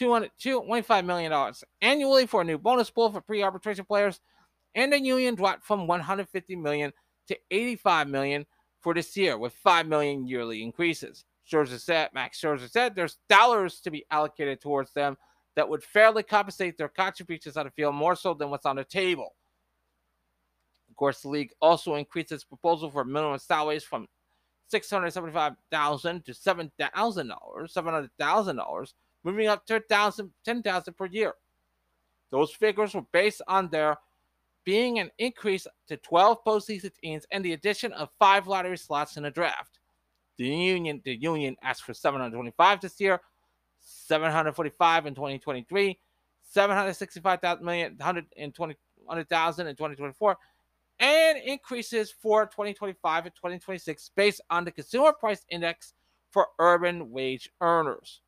$225 0.00 1.04
million 1.04 1.52
annually 1.82 2.24
for 2.24 2.40
a 2.40 2.44
new 2.44 2.56
bonus 2.56 2.88
pool 2.88 3.12
for 3.12 3.20
pre-arbitration 3.20 3.84
players, 3.84 4.20
and 4.74 4.90
the 4.90 4.98
union 4.98 5.34
dropped 5.34 5.66
from 5.66 5.86
150 5.86 6.56
million 6.56 6.94
to 7.28 7.36
85 7.50 8.08
million 8.08 8.46
for 8.80 8.94
this 8.94 9.14
year, 9.18 9.36
with 9.36 9.52
5 9.52 9.86
million 9.86 10.26
yearly 10.26 10.62
increases. 10.62 11.26
Scherzer 11.46 11.78
said, 11.78 12.08
Max 12.14 12.40
Scherzer 12.40 12.70
said, 12.70 12.94
there's 12.94 13.18
dollars 13.28 13.82
to 13.82 13.90
be 13.90 14.06
allocated 14.10 14.62
towards 14.62 14.92
them 14.92 15.18
that 15.54 15.68
would 15.68 15.84
fairly 15.84 16.22
compensate 16.22 16.78
their 16.78 16.88
contributions 16.88 17.58
on 17.58 17.66
the 17.66 17.70
field 17.72 17.94
more 17.94 18.16
so 18.16 18.32
than 18.32 18.48
what's 18.48 18.64
on 18.64 18.76
the 18.76 18.84
table. 18.84 19.34
Of 20.88 20.96
course, 20.96 21.20
the 21.20 21.28
league 21.28 21.52
also 21.60 21.96
increased 21.96 22.32
its 22.32 22.44
proposal 22.44 22.88
for 22.88 23.04
minimum 23.04 23.38
salaries 23.40 23.84
from 23.84 24.06
six 24.72 24.90
hundred 24.90 25.12
seventy-five 25.12 25.52
thousand 25.70 26.24
to 26.24 26.32
seven 26.32 26.72
thousand 26.80 27.28
dollars, 27.28 27.74
seven 27.74 27.92
hundred 27.92 28.10
thousand 28.18 28.56
dollars, 28.56 28.94
moving 29.22 29.46
up 29.46 29.66
to 29.66 29.78
thousand, 29.80 30.32
ten 30.44 30.62
thousand 30.62 30.94
per 30.94 31.06
year. 31.06 31.34
Those 32.30 32.52
figures 32.52 32.94
were 32.94 33.04
based 33.12 33.42
on 33.46 33.68
there 33.68 33.98
being 34.64 34.98
an 34.98 35.10
increase 35.18 35.66
to 35.88 35.96
12 35.98 36.38
postseason 36.46 36.90
teams 37.02 37.26
and 37.30 37.44
the 37.44 37.52
addition 37.52 37.92
of 37.92 38.08
five 38.18 38.46
lottery 38.46 38.78
slots 38.78 39.18
in 39.18 39.24
the 39.24 39.30
draft. 39.30 39.80
The 40.38 40.46
union, 40.46 41.02
the 41.04 41.14
union 41.14 41.56
asked 41.62 41.82
for 41.82 41.92
725 41.92 42.80
this 42.80 42.98
year, 42.98 43.20
745 43.80 45.06
in 45.06 45.14
2023, 45.14 45.98
765,000 46.42 47.64
million, 47.64 47.92
120, 47.98 48.76
100,000 49.04 49.66
in 49.66 49.76
2024, 49.76 50.38
and 51.02 51.36
increases 51.38 52.10
for 52.12 52.46
2025 52.46 53.26
and 53.26 53.34
2026 53.34 54.12
based 54.14 54.40
on 54.48 54.64
the 54.64 54.70
Consumer 54.70 55.12
Price 55.12 55.44
Index 55.50 55.94
for 56.30 56.46
urban 56.60 57.10
wage 57.10 57.50
earners. 57.60 58.20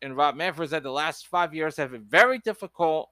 And 0.00 0.16
Rob 0.16 0.36
Manfred 0.36 0.70
said 0.70 0.84
the 0.84 0.90
last 0.90 1.26
five 1.26 1.52
years 1.52 1.76
have 1.76 1.90
been 1.90 2.04
very 2.04 2.38
difficult, 2.38 3.10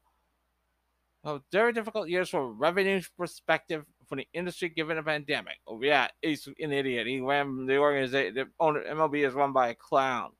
well, 1.23 1.45
very 1.53 1.73
difficult 1.73 2.09
years 2.09 2.31
from 2.31 2.41
a 2.41 2.53
revenue 2.53 3.03
perspective 3.19 3.85
for 4.09 4.17
the 4.17 4.27
industry 4.33 4.71
given 4.71 4.97
the 4.97 5.03
pandemic. 5.03 5.57
Oh 5.67 5.83
yeah, 5.83 6.09
he's 6.23 6.47
an 6.47 6.73
idiot. 6.73 7.07
He 7.07 7.21
ran 7.21 7.67
the 7.67 7.77
organization. 7.77 8.35
The 8.35 8.47
owner 8.59 8.83
MLB 8.83 9.27
is 9.27 9.35
run 9.35 9.53
by 9.53 9.69
a 9.69 9.75
clown. 9.75 10.31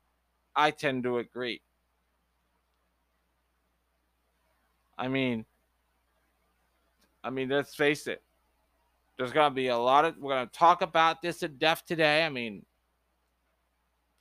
I 0.55 0.71
tend 0.71 1.03
to 1.03 1.19
agree. 1.19 1.61
I 4.97 5.09
mean, 5.09 5.45
I 7.23 7.29
mean, 7.29 7.49
let's 7.49 7.75
face 7.75 8.07
it. 8.07 8.21
There's 9.17 9.33
gonna 9.33 9.53
be 9.53 9.67
a 9.67 9.77
lot 9.77 10.05
of 10.05 10.17
we're 10.17 10.33
gonna 10.33 10.49
talk 10.53 10.81
about 10.81 11.21
this 11.21 11.43
in 11.43 11.57
depth 11.57 11.85
today. 11.85 12.25
I 12.25 12.29
mean, 12.29 12.65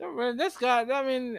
this 0.00 0.56
guy. 0.56 0.82
I 0.82 1.06
mean, 1.06 1.38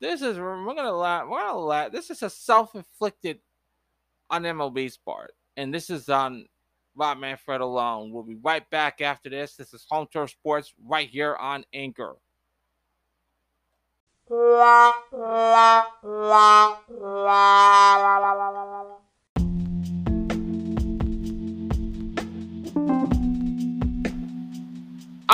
this 0.00 0.20
is 0.20 0.38
we're 0.38 0.74
gonna 0.74 0.92
laugh. 0.92 1.26
We're 1.28 1.40
gonna 1.40 1.58
laugh. 1.58 1.92
This 1.92 2.10
is 2.10 2.22
a 2.22 2.28
self-inflicted 2.28 3.38
on 4.28 4.42
MLB's 4.42 4.98
part, 4.98 5.34
and 5.56 5.72
this 5.72 5.88
is 5.88 6.10
on 6.10 6.46
Rob 6.94 7.18
Manfred 7.18 7.62
alone. 7.62 8.12
We'll 8.12 8.24
be 8.24 8.36
right 8.42 8.68
back 8.68 9.00
after 9.00 9.30
this. 9.30 9.56
This 9.56 9.72
is 9.72 9.86
Home 9.88 10.06
Turf 10.12 10.30
Sports 10.30 10.74
right 10.84 11.08
here 11.08 11.34
on 11.36 11.64
Anchor. 11.72 12.16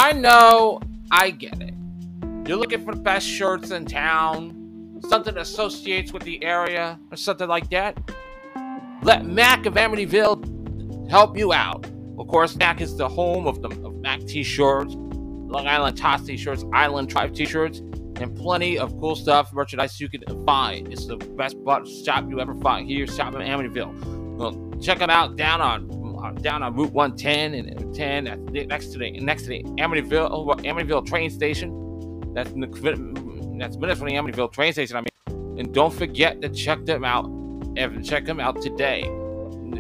I 0.05 0.13
know, 0.13 0.81
I 1.11 1.31
get 1.31 1.63
it. 1.63 1.73
You're 2.47 2.59
looking 2.59 2.85
for 2.85 2.95
the 2.95 3.01
best 3.01 3.27
shirts 3.27 3.71
in 3.71 3.87
town, 3.87 5.01
something 5.09 5.33
that 5.33 5.41
associates 5.41 6.13
with 6.13 6.25
the 6.25 6.45
area, 6.45 7.01
or 7.11 7.17
something 7.17 7.49
like 7.49 7.71
that. 7.71 7.99
Let 9.03 9.25
Mac 9.25 9.65
of 9.65 9.73
Amityville 9.77 11.09
help 11.11 11.39
you 11.39 11.55
out. 11.55 11.87
Of 12.19 12.29
course, 12.29 12.55
Mac 12.55 12.83
is 12.83 12.99
the 12.99 13.09
home 13.09 13.47
of 13.47 13.63
the 13.63 13.71
of 13.83 13.95
Mac 14.03 14.21
t-shirts, 14.27 14.95
Long 14.95 15.67
Island 15.67 15.97
Tots 15.97 16.25
t-shirts, 16.25 16.67
Island 16.75 17.09
Tribe 17.09 17.35
t-shirts, 17.35 17.79
and 17.79 18.37
plenty 18.37 18.79
of 18.79 18.91
cool 19.01 19.17
stuff, 19.17 19.55
merchandise 19.55 19.99
you 19.99 20.11
can 20.11 20.23
find. 20.45 20.93
It's 20.93 21.07
the 21.07 21.17
best 21.17 21.57
shop 22.05 22.29
you 22.29 22.41
ever 22.41 22.55
find 22.57 22.87
here, 22.87 23.07
shop 23.07 23.35
in 23.37 23.41
Amityville. 23.41 24.37
Well, 24.37 24.79
check 24.83 24.99
them 24.99 25.09
out 25.09 25.37
down 25.37 25.63
on 25.63 25.89
down 26.41 26.63
on 26.63 26.75
Route 26.75 26.93
110 26.93 27.55
and 27.55 27.95
10 27.95 28.49
next 28.69 28.89
to 28.89 28.99
the 28.99 29.13
next 29.21 29.43
to 29.43 29.49
the 29.49 29.63
Amityville 29.65 30.31
Amityville 30.63 31.07
train 31.07 31.31
station. 31.31 32.33
That's 32.35 32.51
that's 32.51 33.77
minutes 33.77 33.99
from 33.99 34.09
the 34.09 34.15
Amityville 34.15 34.53
train 34.53 34.73
station. 34.73 34.97
I 34.97 35.01
mean, 35.01 35.59
and 35.59 35.73
don't 35.75 35.93
forget 35.93 36.41
to 36.43 36.49
check 36.49 36.85
them 36.85 37.05
out. 37.05 37.27
And 37.77 38.05
check 38.05 38.25
them 38.25 38.39
out 38.39 38.63
today. 38.63 39.03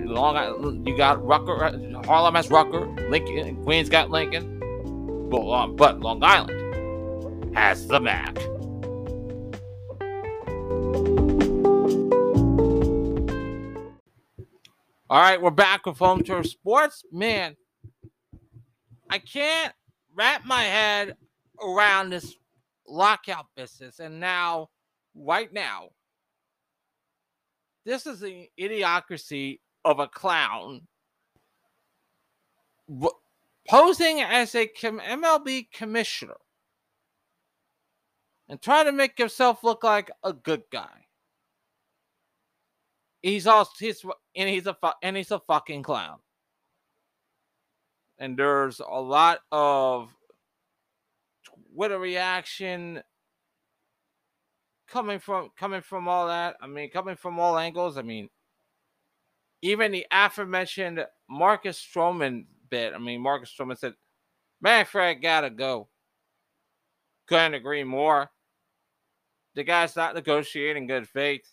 Long 0.05 0.85
you 0.85 0.97
got 0.97 1.25
Rucker, 1.25 2.03
Harlem 2.07 2.35
has 2.35 2.51
Rucker, 2.51 2.87
Lincoln, 3.09 3.63
Queens 3.63 3.89
got 3.89 4.11
Lincoln, 4.11 5.29
but, 5.31 5.49
uh, 5.49 5.67
but 5.69 6.01
Long 6.01 6.23
Island 6.23 7.57
has 7.57 7.87
the 7.87 8.01
Mac. 8.01 8.37
All 15.15 15.21
right, 15.21 15.41
we're 15.41 15.51
back 15.51 15.87
with 15.87 15.99
Home 15.99 16.25
Turf 16.25 16.45
Sports. 16.45 17.05
Man, 17.13 17.55
I 19.09 19.19
can't 19.19 19.73
wrap 20.13 20.45
my 20.45 20.65
head 20.65 21.15
around 21.63 22.11
this 22.11 22.35
lockout 22.89 23.47
business. 23.55 24.01
And 24.01 24.19
now, 24.19 24.71
right 25.15 25.53
now, 25.53 25.91
this 27.85 28.09
is 28.09 28.19
the 28.19 28.49
idiocracy 28.59 29.61
of 29.85 30.01
a 30.01 30.09
clown 30.09 30.81
posing 33.69 34.21
as 34.21 34.57
a 34.57 34.67
MLB 34.67 35.71
commissioner 35.71 36.39
and 38.49 38.61
trying 38.61 38.87
to 38.87 38.93
make 38.93 39.17
himself 39.17 39.63
look 39.63 39.85
like 39.85 40.11
a 40.25 40.33
good 40.33 40.65
guy. 40.73 41.04
He's 43.25 43.47
also 43.47 43.73
he's 43.79 44.05
and 44.37 44.51
he's 44.51 44.67
a 44.67 44.77
and 45.03 45.17
he's 45.17 45.31
a 45.31 45.41
fucking 45.41 45.83
clown. 45.83 46.19
And 48.19 48.39
there's 48.39 48.81
a 48.81 49.01
lot 49.01 49.39
of 49.51 50.15
Twitter 51.75 51.99
reaction 51.99 53.03
coming 54.87 55.19
from 55.21 55.49
coming 55.57 55.81
from 55.81 56.07
all 56.07 56.27
that. 56.27 56.57
I 56.61 56.67
mean, 56.67 56.91
coming 56.91 57.17
from 57.17 57.41
all 57.41 57.57
angles. 57.57 57.97
I 57.97 58.03
mean, 58.03 58.29
even 59.63 59.91
the 59.91 60.07
aforementioned 60.13 61.07
Marcus 61.27 61.83
Stroman 61.83 62.45
bit. 62.69 62.93
I 62.93 62.99
mean, 62.99 63.23
Marcus 63.23 63.51
Stroman 63.59 63.79
said, 63.79 63.95
"Manfred 64.61 65.23
gotta 65.23 65.49
go." 65.49 65.89
Couldn't 67.27 67.55
agree 67.55 67.85
more. 67.85 68.31
The 69.55 69.65
guy's 69.65 69.97
not 69.97 70.15
negotiating 70.15 70.89
good 70.89 71.09
faith. 71.09 71.51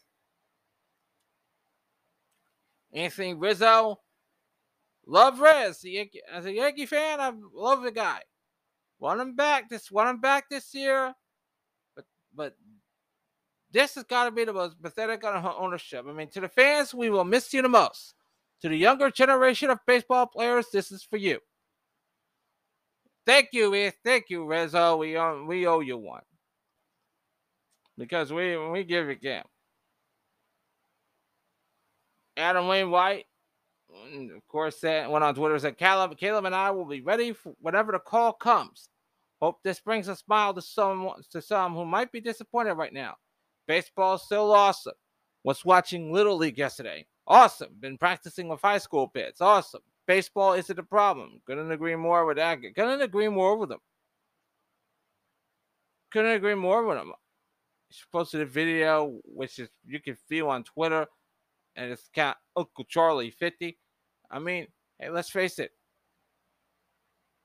Anthony 2.93 3.34
Rizzo, 3.34 3.99
love 5.06 5.39
Riz. 5.39 5.86
As 6.32 6.45
a 6.45 6.51
Yankee 6.51 6.86
fan, 6.86 7.19
I 7.19 7.32
love 7.54 7.84
the 7.84 7.91
guy. 7.91 8.21
Want 8.99 9.21
him 9.21 9.36
back 9.36 9.69
this. 9.69 9.91
Want 9.91 10.10
him 10.10 10.21
back 10.21 10.49
this 10.49 10.73
year. 10.73 11.13
But 11.95 12.06
but 12.36 12.56
this 13.71 13.95
has 13.95 14.04
got 14.04 14.25
to 14.25 14.32
be 14.32 14.45
the 14.45 14.54
most 14.54 14.82
pathetic 14.82 15.23
on 15.23 15.45
ownership. 15.60 16.06
I 16.08 16.13
mean, 16.13 16.30
to 16.30 16.41
the 16.41 16.49
fans, 16.49 16.93
we 16.93 17.10
will 17.10 17.23
miss 17.23 17.54
you 17.54 17.62
the 17.62 17.69
most. 17.69 18.13
To 18.62 18.69
the 18.69 18.77
younger 18.77 19.10
generation 19.10 19.71
of 19.71 19.80
baseball 19.88 20.27
players, 20.27 20.67
this 20.71 20.91
is 20.91 21.04
for 21.04 21.17
you. 21.17 21.39
Thank 23.25 23.49
you. 23.54 23.91
Thank 24.04 24.25
you, 24.30 24.45
Rizzo. 24.45 24.97
We 24.97 25.17
owe, 25.17 25.45
we 25.45 25.65
owe 25.65 25.80
you 25.80 25.97
one 25.97 26.21
because 27.97 28.32
we 28.34 28.58
we 28.58 28.84
give 28.84 29.10
it 29.10 29.21
game. 29.21 29.43
Adam 32.41 32.67
Wainwright, 32.67 33.25
of 34.36 34.47
course, 34.47 34.80
said, 34.80 35.10
went 35.10 35.23
on 35.23 35.36
Twitter 35.36 35.60
said, 35.60 35.77
Caleb, 35.77 36.17
Caleb 36.17 36.45
and 36.45 36.56
I 36.56 36.71
will 36.71 36.86
be 36.86 37.01
ready 37.01 37.34
for 37.34 37.54
whatever 37.60 37.91
the 37.91 37.99
call 37.99 38.34
comes. 38.34 38.89
Hope 39.41 39.58
this 39.63 39.80
brings 39.80 40.08
a 40.08 40.15
smile 40.15 40.54
to 40.54 40.62
some 40.62 41.12
to 41.32 41.41
some 41.41 41.73
who 41.73 41.84
might 41.84 42.12
be 42.12 42.21
disappointed 42.21 42.75
right 42.75 42.93
now. 42.93 43.15
Baseball 43.67 44.15
is 44.15 44.21
still 44.21 44.51
awesome. 44.51 44.93
Was 45.43 45.65
watching 45.65 46.13
Little 46.13 46.38
League 46.38 46.60
yesterday. 46.60 47.08
Awesome. 47.25 47.69
Been 47.80 47.97
practicing 47.97 48.47
with 48.47 48.62
high 48.62 48.77
school 48.77 49.08
bits. 49.08 49.41
Awesome. 49.41 49.82
Baseball 50.06 50.54
isn't 50.54 50.77
a 50.77 50.84
problem. 50.84 51.41
Couldn't 51.45 51.71
agree 51.71 51.95
more 51.95 52.25
with 52.25 52.38
that. 52.38 52.62
Couldn't 52.62 53.01
agree 53.01 53.30
more 53.30 53.58
with 53.58 53.69
them. 53.69 53.80
Couldn't 56.12 56.36
agree 56.36 56.56
more 56.56 56.86
with 56.86 56.97
them. 56.97 57.13
She 57.89 58.04
posted 58.12 58.41
a 58.41 58.45
video, 58.45 59.19
which 59.25 59.58
is 59.58 59.69
you 59.86 59.99
can 59.99 60.15
feel 60.27 60.49
on 60.49 60.63
Twitter 60.63 61.08
and 61.75 61.91
it's 61.91 62.10
got 62.15 62.38
Uncle 62.55 62.86
Charlie 62.86 63.31
50. 63.31 63.77
I 64.29 64.39
mean, 64.39 64.67
hey, 64.99 65.10
let's 65.10 65.29
face 65.29 65.60
it. 65.60 65.71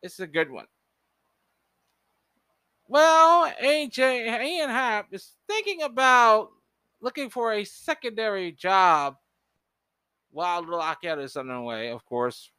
It's 0.03 0.21
a 0.21 0.27
good 0.27 0.51
one. 0.51 0.67
Well, 2.89 3.53
AJ 3.61 4.43
Ian 4.45 4.71
Happ 4.71 5.09
is 5.12 5.33
thinking 5.49 5.83
about 5.83 6.51
looking 7.01 7.31
for 7.31 7.53
a 7.53 7.65
secondary 7.65 8.53
job 8.53 9.17
while 10.31 10.62
the 10.62 10.71
lockout 10.71 11.19
is 11.19 11.37
underway, 11.37 11.91
of 11.91 12.05
course. 12.05 12.51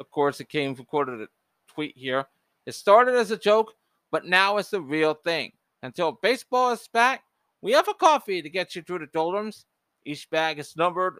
Of 0.00 0.10
course, 0.10 0.40
it 0.40 0.48
came 0.48 0.74
from 0.74 0.86
quoted 0.86 1.20
a 1.20 1.28
tweet 1.68 1.96
here. 1.96 2.26
It 2.66 2.74
started 2.74 3.16
as 3.16 3.30
a 3.30 3.36
joke, 3.36 3.74
but 4.10 4.24
now 4.24 4.56
it's 4.56 4.72
a 4.72 4.80
real 4.80 5.14
thing. 5.14 5.52
Until 5.82 6.12
baseball 6.12 6.72
is 6.72 6.88
back, 6.88 7.24
we 7.60 7.72
have 7.72 7.88
a 7.88 7.94
coffee 7.94 8.40
to 8.40 8.48
get 8.48 8.74
you 8.74 8.82
through 8.82 9.00
the 9.00 9.06
doldrums. 9.06 9.66
Each 10.04 10.28
bag 10.30 10.58
is 10.58 10.76
numbered 10.76 11.18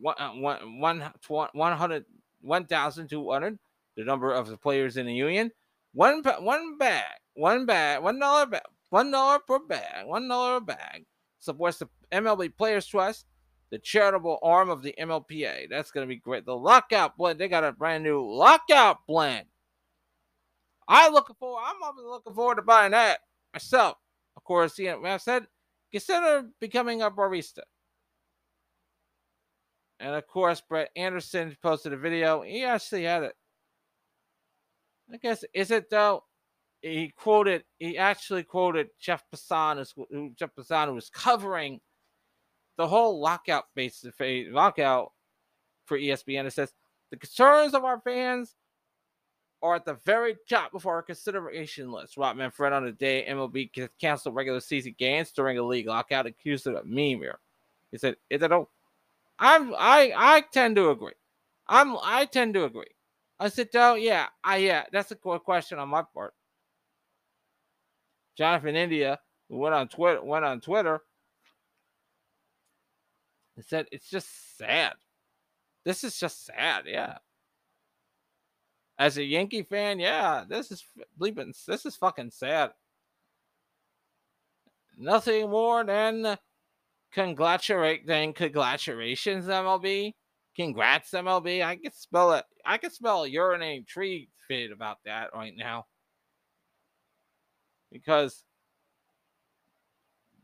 1,200, 0.00 1.94
uh, 1.94 3.50
the 3.96 4.04
number 4.04 4.32
of 4.32 4.48
the 4.48 4.56
players 4.56 4.96
in 4.96 5.06
the 5.06 5.14
union. 5.14 5.50
One, 5.92 6.22
one 6.40 6.78
bag, 6.78 7.04
one 7.34 7.66
bag, 7.66 8.02
one 8.02 8.18
dollar 8.18 8.46
bag, 8.46 8.62
one 8.90 9.10
dollar 9.10 9.38
per 9.40 9.58
bag, 9.58 10.06
one 10.06 10.26
dollar 10.28 10.56
a 10.56 10.60
bag 10.60 11.04
supports 11.38 11.78
the 11.78 11.88
MLB 12.10 12.56
Players 12.56 12.86
Trust, 12.86 13.26
the 13.70 13.78
charitable 13.78 14.38
arm 14.42 14.70
of 14.70 14.82
the 14.82 14.94
MLPA. 14.98 15.68
That's 15.68 15.90
going 15.90 16.06
to 16.06 16.08
be 16.08 16.16
great. 16.20 16.46
The 16.46 16.56
lockout 16.56 17.16
blend, 17.16 17.38
they 17.38 17.48
got 17.48 17.64
a 17.64 17.72
brand 17.72 18.04
new 18.04 18.22
lockout 18.22 18.98
blend. 19.06 19.46
I 20.88 21.08
looking 21.08 21.36
for. 21.38 21.58
I'm 21.58 21.76
looking 22.06 22.34
forward 22.34 22.56
to 22.56 22.62
buying 22.62 22.92
that 22.92 23.20
myself. 23.52 23.96
Of 24.36 24.44
course, 24.44 24.78
you 24.78 24.86
know, 24.86 25.04
I 25.04 25.18
said 25.18 25.46
consider 25.90 26.48
becoming 26.60 27.02
a 27.02 27.10
barista. 27.10 27.60
And 30.02 30.16
of 30.16 30.26
course, 30.26 30.60
Brett 30.60 30.90
Anderson 30.96 31.56
posted 31.62 31.92
a 31.92 31.96
video. 31.96 32.42
He 32.42 32.64
actually 32.64 33.04
had 33.04 33.22
it. 33.22 33.36
I 35.12 35.16
guess 35.16 35.44
is 35.54 35.70
it 35.70 35.88
though? 35.90 36.24
He 36.80 37.12
quoted. 37.16 37.62
He 37.78 37.96
actually 37.96 38.42
quoted 38.42 38.88
Jeff 39.00 39.22
Passan, 39.32 39.86
who 40.10 40.32
Jeff 40.36 40.50
Passan 40.58 40.92
was 40.92 41.08
covering 41.08 41.80
the 42.76 42.88
whole 42.88 43.20
lockout 43.20 43.66
base 43.76 44.04
lockout 44.50 45.12
for 45.84 45.96
ESPN. 45.96 46.46
It 46.46 46.52
says 46.52 46.72
the 47.10 47.16
concerns 47.16 47.72
of 47.72 47.84
our 47.84 48.00
fans 48.00 48.56
are 49.62 49.76
at 49.76 49.84
the 49.84 49.98
very 50.04 50.36
top 50.48 50.74
of 50.74 50.84
our 50.86 51.02
consideration 51.02 51.92
list. 51.92 52.16
Rob 52.16 52.36
Manfred 52.36 52.72
on 52.72 52.84
the 52.84 52.90
day 52.90 53.24
MLB 53.28 53.88
canceled 54.00 54.34
regular 54.34 54.58
season 54.58 54.96
games 54.98 55.30
during 55.30 55.58
a 55.58 55.62
league 55.62 55.86
lockout, 55.86 56.26
accused 56.26 56.66
of 56.66 56.74
a 56.74 56.82
meme 56.84 57.20
here. 57.20 57.38
He 57.92 57.98
said, 57.98 58.16
"Is 58.28 58.42
a 58.42 58.66
I'm 59.42 59.74
I 59.74 60.12
I 60.16 60.44
tend 60.52 60.76
to 60.76 60.90
agree. 60.90 61.14
I'm 61.66 61.96
I 62.00 62.26
tend 62.26 62.54
to 62.54 62.64
agree. 62.64 62.94
I 63.40 63.48
said, 63.48 63.70
oh 63.74 63.94
yeah, 63.96 64.28
I 64.44 64.58
yeah, 64.58 64.84
that's 64.92 65.10
a 65.10 65.16
quick 65.16 65.42
question 65.42 65.80
on 65.80 65.88
my 65.88 66.04
part. 66.14 66.32
Jonathan 68.38 68.76
India, 68.76 69.18
went 69.48 69.74
on 69.74 69.88
Twitter, 69.88 70.22
went 70.22 70.44
on 70.44 70.60
Twitter, 70.60 71.00
and 73.56 73.64
said 73.64 73.86
it's 73.90 74.08
just 74.08 74.56
sad. 74.56 74.92
This 75.84 76.04
is 76.04 76.20
just 76.20 76.46
sad, 76.46 76.84
yeah. 76.86 77.18
As 78.96 79.18
a 79.18 79.24
Yankee 79.24 79.64
fan, 79.64 79.98
yeah, 79.98 80.44
this 80.48 80.70
is 80.70 80.84
bleeping. 81.20 81.52
This 81.66 81.84
is 81.84 81.96
fucking 81.96 82.30
sad. 82.30 82.70
Nothing 84.96 85.50
more 85.50 85.82
than 85.82 86.38
congratulate 87.12 88.06
than 88.06 88.32
congratulations, 88.32 89.46
MLB. 89.46 90.14
Congrats, 90.56 91.10
MLB. 91.12 91.64
I 91.64 91.76
can 91.76 91.92
spell 91.92 92.32
it. 92.32 92.44
I 92.64 92.78
can 92.78 92.90
spell 92.90 93.24
a 93.24 93.30
urinating 93.30 93.86
tree 93.86 94.28
fit 94.48 94.70
about 94.72 94.98
that 95.04 95.30
right 95.34 95.54
now. 95.56 95.86
Because 97.90 98.44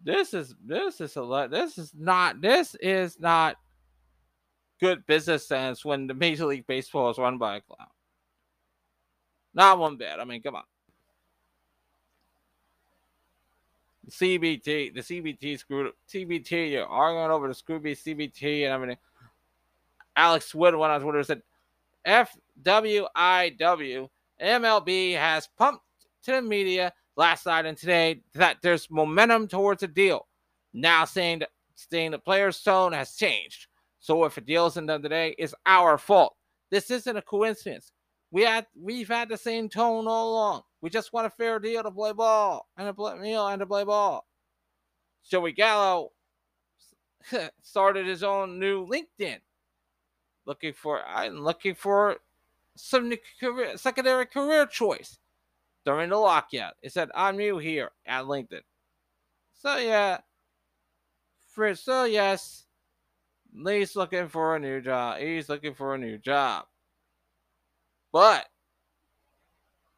this 0.02 0.33
is 0.33 0.54
this 0.64 1.00
is 1.00 1.16
a 1.16 1.48
this 1.50 1.76
is 1.78 1.92
not 1.96 2.40
this 2.40 2.74
is 2.76 3.18
not 3.18 3.57
good 4.81 5.04
business 5.07 5.46
sense 5.46 5.85
when 5.85 6.07
the 6.07 6.14
Major 6.14 6.46
League 6.46 6.66
Baseball 6.66 7.11
is 7.11 7.18
run 7.18 7.38
by 7.38 7.57
a 7.57 7.61
clown. 7.61 7.88
Not 9.54 9.78
one 9.78 9.96
bit. 9.96 10.16
I 10.20 10.24
mean, 10.24 10.40
come 10.42 10.54
on. 10.54 10.62
The 13.98 13.98
CBT, 14.09 14.94
the 14.94 15.01
CBT 15.01 15.59
screwed 15.59 15.88
up 15.88 15.94
CBT, 16.09 16.73
you're 16.73 16.87
arguing 16.87 17.31
over 17.31 17.49
the 17.49 17.55
Scrooby 17.55 17.92
CBT 17.92 18.64
and 18.64 18.73
everything. 18.73 18.97
Alex 20.16 20.55
Wood 20.55 20.75
went 20.75 20.92
on 20.92 21.01
Twitter 21.01 21.23
said, 21.23 21.42
FWIW, 22.07 24.09
MLB 24.40 25.16
has 25.16 25.49
pumped 25.59 25.85
to 26.25 26.33
the 26.33 26.42
media 26.42 26.92
last 27.16 27.47
night 27.47 27.66
and 27.66 27.77
today 27.77 28.23
that 28.35 28.59
there's 28.62 28.90
momentum 28.90 29.49
towards 29.49 29.83
a 29.83 29.88
deal. 29.88 30.27
Now 30.73 31.05
saying 31.05 31.40
that, 31.40 31.51
saying 31.75 32.12
the 32.12 32.18
player's 32.18 32.62
tone 32.62 32.92
has 32.92 33.14
changed. 33.14 33.66
So 34.01 34.25
if 34.25 34.37
a 34.37 34.40
deal 34.40 34.66
isn't 34.66 34.87
done 34.87 35.03
today, 35.03 35.35
it's 35.38 35.55
our 35.66 35.99
fault. 35.99 36.37
This 36.71 36.90
isn't 36.90 37.16
a 37.16 37.23
coincidence. 37.23 37.92
We 38.31 38.43
had 38.43 38.67
we've 38.79 39.09
had 39.09 39.29
the 39.29 39.37
same 39.37 39.69
tone 39.69 40.07
all 40.07 40.33
along. 40.33 40.62
We 40.81 40.91
just 40.91 41.12
want 41.12 41.27
a 41.27 41.31
fair 41.31 41.59
deal 41.59 41.83
to 41.83 41.91
play 41.91 42.12
ball 42.12 42.69
and 42.77 42.87
to 42.87 42.93
play 42.93 43.19
meal 43.19 43.47
and 43.47 43.61
to 43.61 43.67
play 43.67 43.85
ball. 43.85 44.27
Joey 45.29 45.53
Gallo 45.53 46.12
started 47.62 48.07
his 48.07 48.23
own 48.23 48.59
new 48.59 48.87
LinkedIn 48.87 49.38
looking 50.49 50.73
for 50.73 51.03
I'm 51.07 51.38
looking 51.38 51.75
for 51.75 52.17
some 52.75 53.12
career, 53.38 53.77
secondary 53.77 54.27
career 54.27 54.67
choice 54.67 55.19
during 55.85 56.09
the 56.09 56.17
lockout. 56.17 56.75
It 56.83 56.93
said 56.93 57.11
I'm 57.14 57.37
new 57.37 57.59
here 57.59 57.91
at 58.07 58.25
LinkedIn. 58.25 58.62
So 59.53 59.77
yeah, 59.77 60.19
for 61.53 61.75
so 61.75 62.05
yes, 62.05 62.64
Lee's 63.55 63.95
looking 63.95 64.29
for 64.29 64.57
a 64.57 64.59
new 64.59 64.81
job. 64.81 65.19
He's 65.19 65.49
looking 65.49 65.75
for 65.75 65.95
a 65.95 65.99
new 65.99 66.19
job, 66.19 66.67
but 68.12 68.47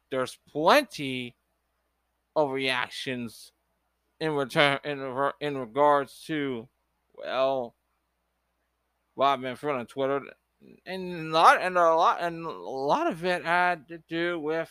there's 0.09 0.37
plenty 0.51 1.35
of 2.35 2.51
reactions 2.51 3.51
in 4.19 4.33
return 4.33 4.79
in 4.83 4.99
in 5.39 5.57
regards 5.57 6.23
to 6.27 6.67
well 7.15 7.75
Rob 9.15 9.39
Manfred 9.39 9.75
on 9.75 9.85
Twitter. 9.87 10.21
And 10.85 11.29
a 11.29 11.33
lot 11.33 11.61
and 11.61 11.77
a 11.77 11.95
lot 11.95 12.21
and 12.21 12.45
a 12.45 12.49
lot 12.49 13.07
of 13.07 13.25
it 13.25 13.43
had 13.43 13.87
to 13.87 13.97
do 14.07 14.39
with 14.39 14.69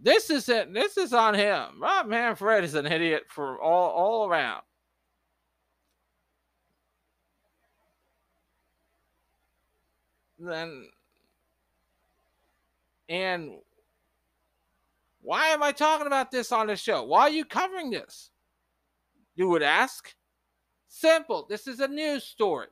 this 0.00 0.30
is 0.30 0.48
it 0.48 0.72
this 0.72 0.96
is 0.96 1.12
on 1.12 1.34
him. 1.34 1.80
Rob 1.80 2.06
manfred 2.06 2.64
is 2.64 2.74
an 2.74 2.86
idiot 2.86 3.24
for 3.28 3.60
all 3.60 3.90
all 3.90 4.28
around 4.28 4.62
then 10.44 10.88
and 13.08 13.52
why 15.20 15.48
am 15.48 15.62
i 15.62 15.72
talking 15.72 16.06
about 16.06 16.30
this 16.30 16.52
on 16.52 16.66
the 16.66 16.76
show 16.76 17.02
why 17.02 17.22
are 17.22 17.30
you 17.30 17.44
covering 17.44 17.90
this 17.90 18.30
you 19.36 19.48
would 19.48 19.62
ask 19.62 20.14
Simple. 20.94 21.44
This 21.48 21.66
is 21.66 21.80
a 21.80 21.88
news 21.88 22.22
story. 22.22 22.68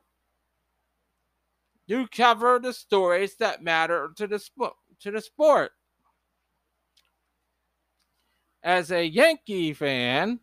You 1.87 2.07
cover 2.07 2.57
the 2.57 2.71
stories 2.71 3.35
that 3.35 3.61
matter 3.61 4.11
to 4.15 4.27
the. 4.27 4.39
To 5.01 5.11
the 5.11 5.19
sport. 5.19 5.73
As 8.63 8.91
a 8.91 9.05
Yankee 9.05 9.73
fan, 9.73 10.39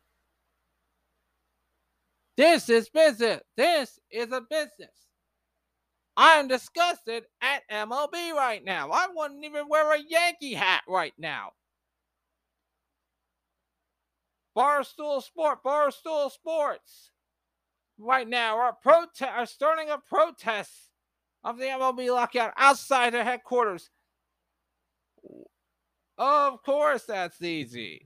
this 2.36 2.68
is 2.68 2.90
business. 2.90 3.40
This 3.56 3.98
is 4.10 4.30
a 4.30 4.42
business. 4.42 5.09
I'm 6.22 6.48
disgusted 6.48 7.24
at 7.40 7.62
MLB 7.70 8.34
right 8.34 8.62
now. 8.62 8.90
I 8.90 9.08
wouldn't 9.10 9.42
even 9.42 9.70
wear 9.70 9.94
a 9.94 9.98
Yankee 9.98 10.52
hat 10.52 10.82
right 10.86 11.14
now. 11.16 11.52
Barstool 14.54 15.22
Sport, 15.22 15.64
Barstool 15.64 16.30
Sports 16.30 17.12
right 17.98 18.28
now 18.28 18.58
are 18.58 18.74
protest 18.74 19.32
are 19.34 19.46
starting 19.46 19.88
a 19.88 19.96
protest 19.96 20.90
of 21.42 21.56
the 21.56 21.64
MLB 21.64 22.12
lockout 22.12 22.52
outside 22.58 23.14
their 23.14 23.24
headquarters. 23.24 23.88
Of 26.18 26.62
course, 26.62 27.04
that's 27.04 27.40
easy. 27.40 28.04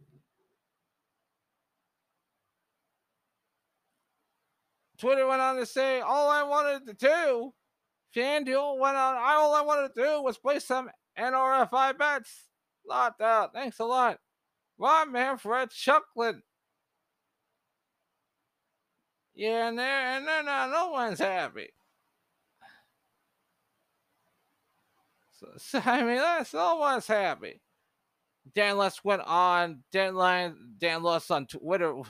Twitter 4.98 5.27
went 5.27 5.42
on 5.42 5.57
to 5.57 5.66
say, 5.66 5.98
all 5.98 6.31
I 6.31 6.44
wanted 6.44 6.87
to 6.87 6.92
do, 6.94 7.53
FanDuel 8.14 8.79
went 8.79 8.96
on, 8.96 9.16
I 9.16 9.35
all 9.35 9.55
I 9.55 9.62
wanted 9.62 9.94
to 9.94 10.03
do 10.03 10.22
was 10.22 10.38
play 10.38 10.59
some 10.59 10.90
NRFI 11.18 11.98
bets. 11.98 12.48
Lot 12.87 13.20
out. 13.20 13.53
Thanks 13.53 13.79
a 13.79 13.85
lot. 13.85 14.18
My 14.79 15.05
man 15.05 15.12
Manfred 15.12 15.70
chuckling 15.70 16.42
yeah, 19.35 19.68
and 19.68 19.79
they're 19.79 20.16
and 20.16 20.27
they're 20.27 20.42
not. 20.44 20.70
No 20.70 20.90
one's 20.90 21.18
happy. 21.18 21.68
So, 25.33 25.48
so 25.57 25.83
I 25.85 26.03
mean, 26.03 26.16
that's 26.16 26.55
no 26.55 26.77
one's 26.77 27.07
happy. 27.07 27.61
Dan 28.55 28.77
Less 28.77 29.03
went 29.03 29.22
on 29.22 29.83
deadline. 29.90 30.55
Dan 30.79 31.03
Less 31.03 31.31
on 31.31 31.46
Twitter 31.46 32.03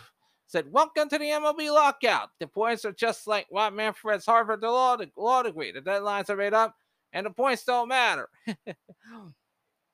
said, 0.55 0.71
"Welcome 0.71 1.09
to 1.09 1.19
the 1.19 1.31
MLB 1.31 1.73
lockout. 1.73 2.31
The 2.39 2.47
points 2.47 2.85
are 2.85 2.93
just 2.93 3.27
like 3.27 3.49
Rob 3.51 3.73
Manfred's 3.73 4.25
Harvard 4.25 4.63
law, 4.63 4.97
law 5.17 5.43
degree. 5.43 5.73
The 5.73 5.81
deadlines 5.81 6.31
are 6.31 6.37
made 6.37 6.55
up, 6.55 6.77
and 7.13 7.27
the 7.27 7.31
points 7.31 7.65
don't 7.65 7.89
matter." 7.89 8.29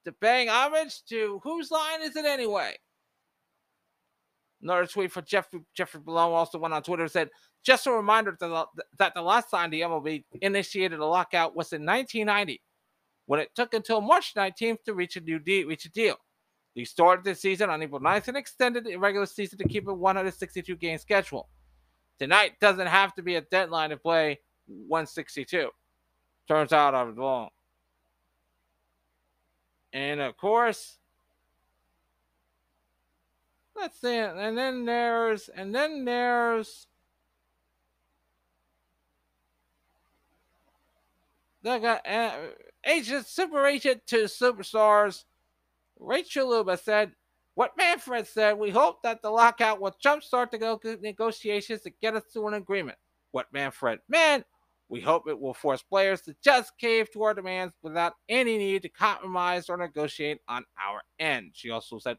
to 0.04 0.12
paying 0.20 0.50
homage 0.50 1.02
to 1.04 1.40
whose 1.42 1.70
line 1.70 2.02
is 2.02 2.14
it 2.14 2.26
anyway? 2.26 2.76
Another 4.62 4.86
tweet 4.86 5.10
for 5.10 5.22
Jeffrey 5.22 5.60
Jeffrey 5.74 6.02
Malone 6.04 6.34
also 6.34 6.58
went 6.58 6.74
on 6.74 6.82
Twitter 6.82 7.08
said, 7.08 7.30
just 7.62 7.86
a 7.86 7.92
reminder 7.92 8.36
that 8.38 8.48
the, 8.48 8.84
that 8.98 9.14
the 9.14 9.22
last 9.22 9.50
time 9.50 9.70
the 9.70 9.80
MLB 9.80 10.24
initiated 10.42 10.98
a 10.98 11.06
lockout 11.06 11.56
was 11.56 11.72
in 11.72 11.86
1990, 11.86 12.60
when 13.24 13.40
it 13.40 13.50
took 13.54 13.72
until 13.72 14.02
March 14.02 14.34
19th 14.34 14.82
to 14.84 14.92
reach 14.92 15.16
a 15.16 15.20
new 15.20 15.38
deal. 15.38 15.68
Reach 15.68 15.86
a 15.86 15.90
deal. 15.90 16.16
They 16.76 16.85
started 16.85 17.24
the 17.24 17.35
season 17.35 17.68
on 17.68 17.83
April 17.83 18.00
9th 18.00 18.28
and 18.28 18.37
extended 18.37 18.85
the 18.85 18.96
regular 18.96 19.26
season 19.26 19.59
to 19.59 19.68
keep 19.68 19.88
a 19.88 19.94
162 19.94 20.76
game 20.76 20.98
schedule. 20.98 21.48
Tonight 22.18 22.61
doesn't 22.61 22.87
have 22.87 23.14
to 23.14 23.22
be 23.22 23.37
a 23.37 23.40
deadline 23.40 23.90
to 23.90 23.96
play 23.96 24.40
162. 24.66 25.70
Turns 26.46 26.72
out 26.72 26.94
I 26.94 27.02
was 27.02 27.16
wrong. 27.16 27.48
And 29.92 30.20
of 30.20 30.37
course, 30.37 30.98
let's 33.74 34.00
see. 34.00 34.16
And 34.16 34.56
then 34.56 34.85
there's, 34.85 35.48
and 35.48 35.74
then 35.74 36.04
there's, 36.04 36.87
they 41.62 41.78
got 41.80 42.09
uh, 42.09 42.33
agent, 42.85 43.26
super 43.26 43.66
agent 43.66 44.06
to 44.09 44.24
superstars. 44.24 45.24
Rachel 46.00 46.48
Luba 46.48 46.76
said, 46.76 47.12
what 47.54 47.76
Manfred 47.76 48.26
said, 48.26 48.58
we 48.58 48.70
hope 48.70 49.02
that 49.02 49.20
the 49.20 49.30
lockout 49.30 49.80
will 49.80 49.94
jumpstart 50.02 50.50
the 50.50 50.98
negotiations 51.02 51.82
to 51.82 51.90
get 52.00 52.16
us 52.16 52.24
to 52.32 52.48
an 52.48 52.54
agreement. 52.54 52.96
What 53.32 53.52
Manfred 53.52 54.00
meant, 54.08 54.46
we 54.88 55.00
hope 55.00 55.28
it 55.28 55.38
will 55.38 55.54
force 55.54 55.82
players 55.82 56.22
to 56.22 56.34
just 56.42 56.78
cave 56.78 57.12
to 57.12 57.22
our 57.22 57.34
demands 57.34 57.74
without 57.82 58.14
any 58.28 58.56
need 58.56 58.82
to 58.82 58.88
compromise 58.88 59.68
or 59.68 59.76
negotiate 59.76 60.38
on 60.48 60.64
our 60.82 61.02
end. 61.18 61.50
She 61.52 61.70
also 61.70 61.98
said, 61.98 62.16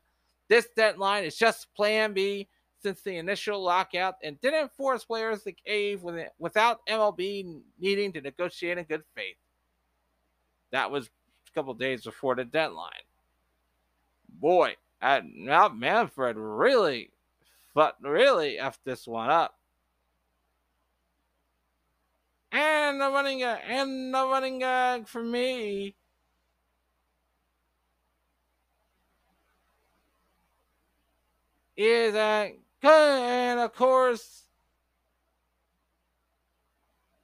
this 0.48 0.68
deadline 0.76 1.24
is 1.24 1.36
just 1.36 1.74
plan 1.76 2.14
B 2.14 2.48
since 2.82 3.02
the 3.02 3.18
initial 3.18 3.64
lockout 3.64 4.16
and 4.24 4.40
didn't 4.42 4.72
force 4.74 5.04
players 5.04 5.44
to 5.44 5.54
cave 5.54 6.04
without 6.40 6.86
MLB 6.88 7.62
needing 7.80 8.14
to 8.14 8.22
negotiate 8.22 8.78
in 8.78 8.86
good 8.86 9.04
faith. 9.16 9.38
That 10.72 10.92
was 10.92 11.08
a 11.08 11.52
couple 11.54 11.74
days 11.74 12.04
before 12.04 12.36
the 12.36 12.46
deadline. 12.46 12.92
Boy, 14.42 14.76
now 15.02 15.70
Manfred 15.70 16.36
really, 16.36 17.12
but 17.76 17.96
really 18.02 18.58
effed 18.60 18.80
this 18.84 19.08
one 19.08 19.30
up. 19.30 19.56
And 22.52 23.00
the 23.00 23.12
running 23.12 23.38
gag, 23.38 23.62
and 23.68 24.14
the 24.14 24.26
running 24.26 24.58
gag 24.60 25.08
for 25.08 25.24
me 25.24 25.96
is 31.78 32.14
that 32.14 32.52
and 32.84 33.60
of 33.60 33.74
course 33.76 34.46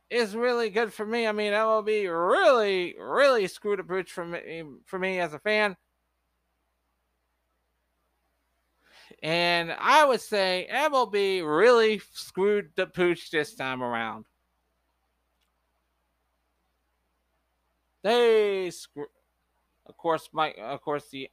is 0.10 0.36
really 0.36 0.70
good 0.70 0.94
for 0.94 1.06
me. 1.06 1.28
I 1.28 1.32
mean, 1.32 1.52
MLB 1.52 2.08
really, 2.08 2.96
really 3.00 3.48
screwed 3.48 3.80
a 3.80 3.84
pooch 3.84 4.12
for 4.12 4.24
me 4.24 4.64
for 4.86 5.00
me 5.00 5.20
as 5.20 5.34
a 5.34 5.40
fan. 5.40 5.76
And 9.24 9.76
I 9.80 10.06
would 10.06 10.22
say 10.22 10.68
MLB 10.72 11.44
really 11.44 12.02
screwed 12.14 12.70
the 12.76 12.86
pooch 12.86 13.32
this 13.32 13.56
time 13.56 13.82
around. 13.82 14.26
They 18.04 18.70
screw 18.72 19.08
of 19.88 19.98
course 19.98 20.30
my 20.32 20.52
of 20.54 20.82
course 20.82 21.06
the 21.12 21.30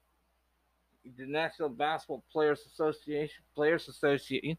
the 1.17 1.27
National 1.27 1.69
Basketball 1.69 2.25
Players 2.33 2.61
Association 2.73 3.45
Players 3.55 3.89
Association 3.89 4.57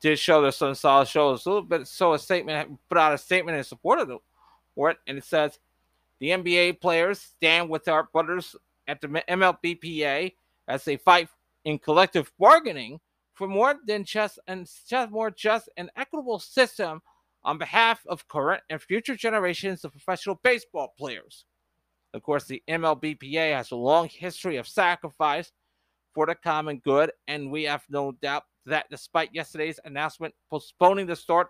did 0.00 0.18
show 0.18 0.40
there's 0.40 0.56
some 0.56 0.74
solid 0.74 1.08
shows. 1.08 1.46
A 1.46 1.48
little 1.48 1.62
bit 1.62 1.86
so 1.86 2.14
a 2.14 2.18
statement 2.18 2.78
put 2.88 2.98
out 2.98 3.14
a 3.14 3.18
statement 3.18 3.56
in 3.56 3.64
support 3.64 3.98
of 3.98 4.08
the 4.08 4.18
for 4.74 4.90
it, 4.90 4.98
and 5.06 5.18
it 5.18 5.24
says 5.24 5.58
the 6.20 6.28
NBA 6.28 6.80
players 6.80 7.18
stand 7.18 7.68
with 7.68 7.88
our 7.88 8.04
brothers 8.04 8.54
at 8.86 9.00
the 9.00 9.08
MLBPA 9.08 10.32
as 10.70 10.84
they 10.84 10.96
fight 10.96 11.28
in 11.64 11.78
collective 11.78 12.32
bargaining 12.38 13.00
for 13.34 13.48
more 13.48 13.74
than 13.86 14.04
just 14.04 14.38
and 14.46 14.68
just 14.88 15.10
more 15.10 15.30
just 15.30 15.68
and 15.76 15.90
equitable 15.96 16.38
system 16.38 17.02
on 17.42 17.58
behalf 17.58 18.00
of 18.06 18.28
current 18.28 18.62
and 18.70 18.80
future 18.80 19.16
generations 19.16 19.84
of 19.84 19.92
professional 19.92 20.38
baseball 20.42 20.94
players. 20.98 21.44
Of 22.12 22.22
course, 22.22 22.44
the 22.44 22.62
MLBPA 22.68 23.54
has 23.54 23.70
a 23.70 23.76
long 23.76 24.08
history 24.08 24.56
of 24.56 24.68
sacrifice 24.68 25.52
for 26.14 26.26
the 26.26 26.34
common 26.34 26.78
good, 26.78 27.12
and 27.28 27.50
we 27.50 27.64
have 27.64 27.84
no 27.88 28.12
doubt 28.12 28.44
that 28.66 28.86
despite 28.90 29.34
yesterday's 29.34 29.80
announcement 29.84 30.34
postponing 30.50 31.06
the 31.06 31.16
start 31.16 31.48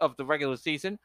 of 0.00 0.16
the 0.16 0.24
regular 0.24 0.56
season, 0.56 0.98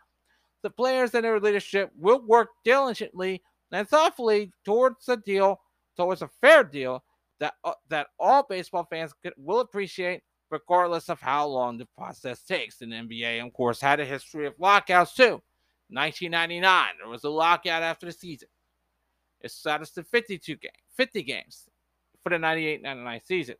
the 0.61 0.69
players 0.69 1.15
and 1.15 1.23
their 1.23 1.39
leadership 1.39 1.91
will 1.97 2.21
work 2.27 2.49
diligently 2.63 3.41
and 3.71 3.87
thoughtfully 3.87 4.51
towards 4.65 5.07
a 5.07 5.17
deal, 5.17 5.61
towards 5.95 6.21
a 6.21 6.27
fair 6.41 6.63
deal 6.63 7.03
that 7.39 7.53
uh, 7.63 7.73
that 7.89 8.07
all 8.19 8.43
baseball 8.43 8.85
fans 8.89 9.13
could, 9.23 9.33
will 9.37 9.59
appreciate, 9.61 10.21
regardless 10.51 11.09
of 11.09 11.19
how 11.19 11.47
long 11.47 11.77
the 11.77 11.87
process 11.97 12.43
takes. 12.43 12.81
And 12.81 12.91
the 12.91 12.97
NBA, 12.97 13.45
of 13.45 13.53
course, 13.53 13.81
had 13.81 13.99
a 13.99 14.05
history 14.05 14.45
of 14.45 14.53
lockouts 14.59 15.15
too. 15.15 15.41
1999, 15.91 16.85
there 16.99 17.09
was 17.09 17.23
a 17.23 17.29
lockout 17.29 17.81
after 17.81 18.05
the 18.05 18.11
season. 18.11 18.47
It 19.41 19.51
satisfied 19.51 20.05
52 20.05 20.57
games, 20.57 20.73
50 20.95 21.23
games 21.23 21.67
for 22.21 22.29
the 22.29 22.35
98-99 22.35 23.25
season. 23.25 23.55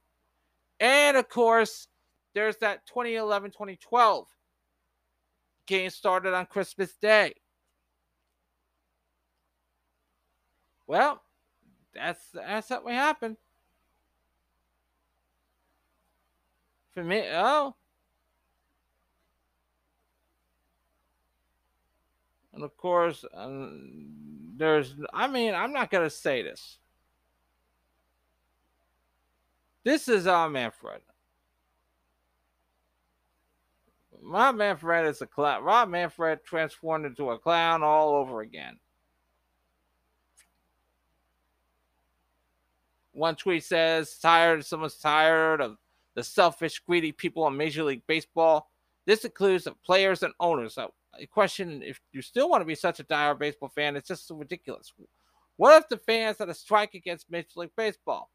And 0.80 1.18
of 1.18 1.28
course, 1.30 1.88
there's 2.36 2.58
that 2.58 2.82
2011-2012 2.94 4.26
game 5.66 5.90
started 5.90 6.34
on 6.34 6.46
Christmas 6.46 6.94
Day. 6.96 7.34
Well, 10.88 11.22
that's 11.94 12.20
that's 12.34 12.70
what 12.70 12.94
happened. 12.94 13.38
Me, 17.04 17.24
oh. 17.32 17.76
And 22.54 22.64
of 22.64 22.76
course, 22.78 23.24
um, 23.34 24.54
there's 24.58 24.96
I 25.14 25.28
mean, 25.28 25.54
I'm 25.54 25.72
not 25.72 25.90
gonna 25.90 26.10
say 26.10 26.42
this. 26.42 26.78
This 29.84 30.08
is 30.08 30.28
our 30.28 30.50
Manfred. 30.50 31.02
My 34.22 34.52
Manfred 34.52 35.06
is 35.06 35.22
a 35.22 35.28
clown. 35.28 35.64
Rob 35.64 35.90
Manfred 35.90 36.44
transformed 36.44 37.06
into 37.06 37.32
a 37.32 37.40
clown 37.40 37.82
all 37.84 38.16
over 38.16 38.42
again. 38.42 38.78
One 43.14 43.36
tweet 43.36 43.64
says, 43.64 44.18
tired, 44.18 44.66
someone's 44.66 44.96
tired 44.96 45.62
of 45.62 45.78
the 46.16 46.24
selfish, 46.24 46.80
greedy 46.80 47.12
people 47.12 47.48
in 47.48 47.58
Major 47.58 47.84
League 47.84 48.04
Baseball. 48.08 48.70
This 49.06 49.26
includes 49.26 49.64
the 49.64 49.74
players 49.86 50.24
and 50.24 50.34
owners. 50.40 50.76
So 50.76 50.94
question 51.32 51.82
if 51.84 52.00
you 52.12 52.22
still 52.22 52.50
want 52.50 52.62
to 52.62 52.66
be 52.66 52.76
such 52.76 53.00
a 53.00 53.04
dire 53.04 53.36
baseball 53.36 53.70
fan, 53.70 53.96
it's 53.96 54.08
just 54.08 54.28
so 54.28 54.36
ridiculous. 54.36 54.94
What 55.58 55.82
if 55.82 55.90
the 55.90 55.98
fans 55.98 56.38
had 56.40 56.50
a 56.50 56.54
strike 56.54 56.94
against 56.94 57.32
Major 57.32 57.48
League 57.58 57.76
Baseball? 57.76 58.30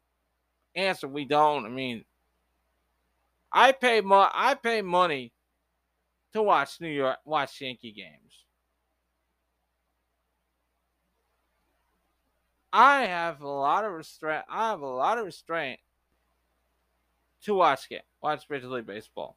Answer: 0.75 1.07
We 1.07 1.25
don't. 1.25 1.65
I 1.65 1.69
mean, 1.69 2.05
I 3.51 3.71
pay 3.71 4.01
mo- 4.01 4.29
I 4.33 4.55
pay 4.55 4.81
money 4.81 5.31
to 6.33 6.43
watch 6.43 6.81
New 6.81 6.89
York 6.89 7.17
watch 7.25 7.61
Yankee 7.61 7.93
games. 7.93 8.43
I 12.73 13.05
have 13.05 13.39
a 13.39 13.47
lot 13.47 13.85
of 13.85 13.93
restraint. 13.93 14.43
I 14.49 14.69
have 14.71 14.81
a 14.81 14.85
lot 14.85 15.17
of 15.17 15.25
restraint 15.25 15.79
to 17.43 17.55
watch 17.55 17.87
it. 17.91 18.03
Watch 18.21 18.45
Major 18.49 18.67
League 18.67 18.85
Baseball. 18.85 19.35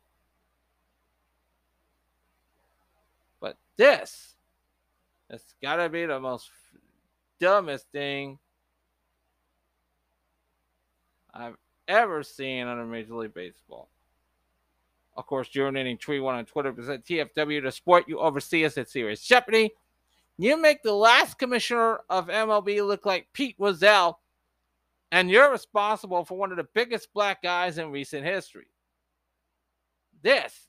But 3.40 3.56
this. 3.76 4.34
It's 5.30 5.54
got 5.62 5.76
to 5.76 5.88
be 5.88 6.06
the 6.06 6.18
most 6.18 6.50
dumbest 7.38 7.86
thing 7.92 8.38
I've 11.32 11.56
ever 11.86 12.22
seen 12.22 12.66
under 12.66 12.84
Major 12.84 13.14
League 13.14 13.34
Baseball. 13.34 13.88
Of 15.16 15.26
course, 15.26 15.48
urinating 15.54 15.98
Tree 15.98 16.20
One 16.20 16.36
on 16.36 16.46
Twitter 16.46 16.74
said 16.84 17.04
TFW, 17.04 17.62
the 17.62 17.72
sport 17.72 18.04
you 18.08 18.20
oversee 18.20 18.64
us 18.64 18.78
at 18.78 18.88
Serious 18.88 19.20
Jeopardy. 19.22 19.72
You 20.38 20.56
make 20.56 20.82
the 20.82 20.92
last 20.92 21.38
commissioner 21.38 22.00
of 22.08 22.28
MLB 22.28 22.86
look 22.86 23.04
like 23.04 23.26
Pete 23.32 23.56
Rozelle, 23.58 24.20
and 25.10 25.30
you're 25.30 25.50
responsible 25.50 26.24
for 26.24 26.36
one 26.36 26.50
of 26.50 26.56
the 26.56 26.66
biggest 26.74 27.12
black 27.12 27.42
guys 27.42 27.78
in 27.78 27.90
recent 27.90 28.24
history. 28.24 28.66
This 30.22 30.68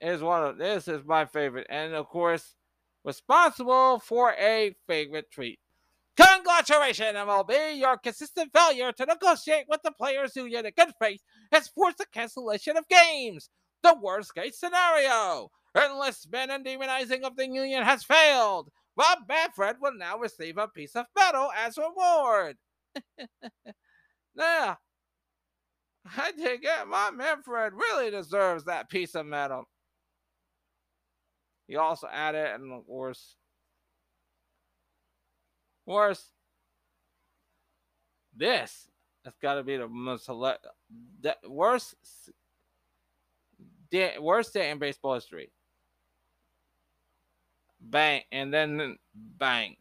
is 0.00 0.22
one 0.22 0.42
of 0.42 0.58
this 0.58 0.88
is 0.88 1.04
my 1.04 1.24
favorite, 1.24 1.66
and 1.70 1.94
of 1.94 2.08
course, 2.08 2.54
responsible 3.04 3.98
for 3.98 4.32
a 4.32 4.74
favorite 4.86 5.30
tweet. 5.30 5.58
Congratulations, 6.16 7.14
MLB! 7.14 7.78
Your 7.78 7.98
consistent 7.98 8.50
failure 8.52 8.90
to 8.92 9.06
negotiate 9.06 9.66
with 9.68 9.82
the 9.82 9.92
players 9.92 10.32
who 10.34 10.46
in 10.46 10.70
good 10.76 10.92
faith 10.98 11.20
has 11.52 11.68
forced 11.68 11.98
the 11.98 12.06
cancellation 12.12 12.76
of 12.76 12.88
games. 12.88 13.50
The 13.82 13.96
worst 14.00 14.34
case 14.34 14.58
scenario. 14.58 15.50
Enlistment 15.76 16.50
and 16.50 16.64
demonizing 16.64 17.22
of 17.22 17.36
the 17.36 17.46
union 17.46 17.82
has 17.82 18.02
failed. 18.02 18.70
Rob 18.96 19.18
Manfred 19.28 19.76
will 19.80 19.92
now 19.94 20.18
receive 20.18 20.56
a 20.56 20.68
piece 20.68 20.96
of 20.96 21.04
metal 21.14 21.50
as 21.54 21.76
reward. 21.76 22.56
Now, 24.34 24.78
I 26.16 26.32
think 26.32 26.62
it. 26.64 26.88
My 26.88 27.10
Manfred 27.10 27.72
really 27.72 28.10
deserves 28.10 28.64
that 28.64 28.88
piece 28.88 29.14
of 29.14 29.26
metal. 29.26 29.68
He 31.66 31.76
also 31.76 32.06
added, 32.12 32.54
and 32.54 32.72
of 32.72 32.86
course, 32.86 33.36
worse, 35.84 36.32
this 38.36 38.88
has 39.24 39.34
got 39.42 39.54
to 39.54 39.64
be 39.64 39.76
the 39.76 39.88
most 39.88 40.26
the 40.26 41.36
worst 41.48 41.94
day, 43.90 44.14
worst 44.20 44.52
day 44.52 44.70
in 44.70 44.78
baseball 44.78 45.14
history. 45.14 45.50
Bang, 47.80 48.22
and 48.30 48.52
then 48.52 48.96
bang. 49.14 49.76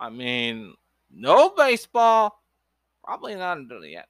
I 0.00 0.10
mean, 0.10 0.74
no 1.10 1.50
baseball, 1.50 2.42
probably 3.02 3.34
not 3.34 3.58
until 3.58 3.84
yet. 3.84 4.08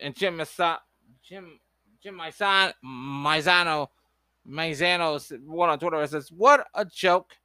And 0.00 0.14
Jim 0.14 0.36
Massa, 0.36 0.80
Jim 1.22 1.58
Jim 2.02 2.18
Maizano 2.18 2.72
Maizano 2.84 3.88
Maizano 4.48 5.46
one 5.46 5.70
on 5.70 5.78
Twitter 5.78 6.06
says, 6.06 6.30
"What 6.30 6.66
a 6.74 6.84
joke!" 6.84 7.36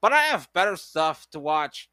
But 0.00 0.12
I 0.12 0.22
have 0.24 0.52
better 0.52 0.76
stuff 0.76 1.28
to 1.30 1.40
watch. 1.40 1.88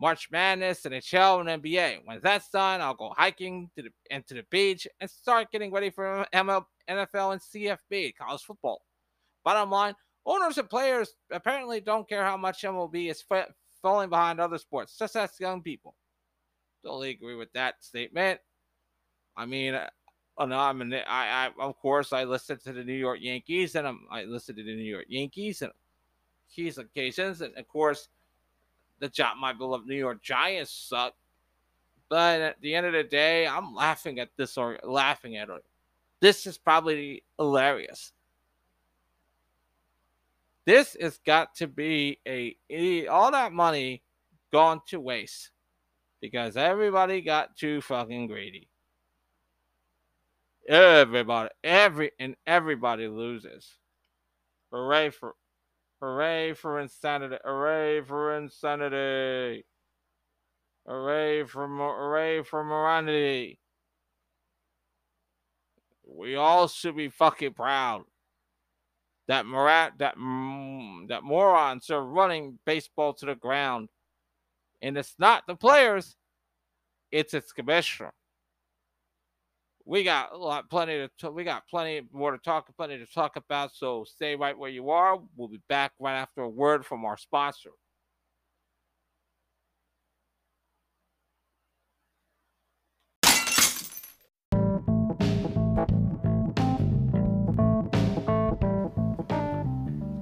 March 0.00 0.30
Madness, 0.30 0.82
NHL, 0.82 1.40
and 1.40 1.62
NBA. 1.62 2.02
When 2.04 2.20
that's 2.22 2.48
done, 2.50 2.80
I'll 2.80 2.94
go 2.94 3.12
hiking 3.16 3.68
to 3.76 3.82
the, 3.82 3.90
and 4.10 4.24
to 4.28 4.34
the 4.34 4.44
beach 4.48 4.86
and 5.00 5.10
start 5.10 5.50
getting 5.50 5.72
ready 5.72 5.90
for 5.90 6.24
ML, 6.32 6.64
NFL 6.88 7.32
and 7.32 7.40
CFB, 7.40 8.14
college 8.16 8.42
football. 8.42 8.82
Bottom 9.44 9.70
line, 9.70 9.94
owners 10.28 10.58
and 10.58 10.68
players 10.68 11.14
apparently 11.32 11.80
don't 11.80 12.08
care 12.08 12.22
how 12.22 12.36
much 12.36 12.62
MLB 12.62 13.10
is 13.10 13.24
falling 13.80 14.10
behind 14.10 14.38
other 14.38 14.58
sports, 14.58 14.96
just 14.98 15.16
as 15.16 15.40
young 15.40 15.62
people. 15.62 15.94
Totally 16.84 17.10
agree 17.10 17.34
with 17.34 17.52
that 17.54 17.82
statement. 17.82 18.38
I 19.36 19.46
mean, 19.46 19.74
uh, 19.74 19.88
no, 20.46 20.58
I 20.58 20.72
mean, 20.72 20.92
I, 20.92 21.00
I, 21.06 21.50
of 21.58 21.78
course, 21.80 22.12
I 22.12 22.24
listen 22.24 22.58
to 22.64 22.72
the 22.72 22.84
New 22.84 22.92
York 22.92 23.18
Yankees, 23.22 23.74
and 23.74 23.88
I'm, 23.88 24.00
I 24.10 24.24
listen 24.24 24.54
to 24.56 24.62
the 24.62 24.76
New 24.76 24.82
York 24.82 25.06
Yankees, 25.08 25.62
and 25.62 25.72
keys 26.54 26.78
occasions, 26.78 27.40
and 27.40 27.56
of 27.56 27.66
course, 27.66 28.08
the 29.00 29.08
job 29.08 29.36
my 29.38 29.52
beloved 29.52 29.86
New 29.86 29.96
York 29.96 30.22
Giants 30.22 30.72
suck. 30.72 31.14
But 32.08 32.40
at 32.40 32.60
the 32.60 32.74
end 32.74 32.86
of 32.86 32.92
the 32.92 33.04
day, 33.04 33.46
I'm 33.46 33.74
laughing 33.74 34.18
at 34.18 34.30
this 34.36 34.56
or 34.56 34.78
laughing 34.82 35.36
at 35.36 35.48
it. 35.50 35.64
This 36.20 36.46
is 36.46 36.58
probably 36.58 37.22
hilarious. 37.38 38.12
This 40.68 40.98
has 41.00 41.18
got 41.24 41.54
to 41.54 41.66
be 41.66 42.20
a 42.28 43.06
all 43.06 43.30
that 43.32 43.54
money 43.54 44.02
gone 44.52 44.82
to 44.88 45.00
waste 45.00 45.50
because 46.20 46.58
everybody 46.58 47.22
got 47.22 47.56
too 47.56 47.80
fucking 47.80 48.26
greedy. 48.26 48.68
Everybody, 50.68 51.48
every 51.64 52.10
and 52.20 52.36
everybody 52.46 53.08
loses. 53.08 53.78
Hooray 54.70 55.08
for 55.08 55.36
Hooray 56.02 56.52
for 56.52 56.80
insanity. 56.80 57.38
Hooray 57.42 58.02
for 58.02 58.36
insanity. 58.36 59.64
Hooray 60.86 61.44
for 61.44 61.66
hooray 61.66 62.42
for 62.42 62.62
morality. 62.62 63.58
We 66.06 66.34
all 66.34 66.68
should 66.68 66.94
be 66.94 67.08
fucking 67.08 67.54
proud 67.54 68.04
that 69.28 69.46
morat 69.46 69.92
that 69.98 70.14
that 71.08 71.22
morons 71.22 71.90
are 71.90 72.04
running 72.04 72.58
baseball 72.66 73.14
to 73.14 73.26
the 73.26 73.34
ground, 73.34 73.88
and 74.82 74.96
it's 74.98 75.14
not 75.18 75.46
the 75.46 75.54
players, 75.54 76.16
it's 77.12 77.34
its 77.34 77.52
commissioner 77.52 78.12
we 79.88 80.04
got 80.04 80.34
a 80.34 80.36
lot, 80.36 80.68
plenty 80.68 81.08
to 81.18 81.30
we 81.30 81.44
got 81.44 81.66
plenty 81.66 82.02
more 82.12 82.30
to 82.30 82.38
talk, 82.38 82.68
plenty 82.76 82.98
to 82.98 83.06
talk 83.06 83.36
about. 83.36 83.74
So 83.74 84.04
stay 84.04 84.36
right 84.36 84.56
where 84.56 84.70
you 84.70 84.90
are. 84.90 85.18
We'll 85.34 85.48
be 85.48 85.62
back 85.70 85.92
right 85.98 86.16
after 86.16 86.42
a 86.42 86.48
word 86.48 86.84
from 86.84 87.06
our 87.06 87.16
sponsor. 87.16 87.70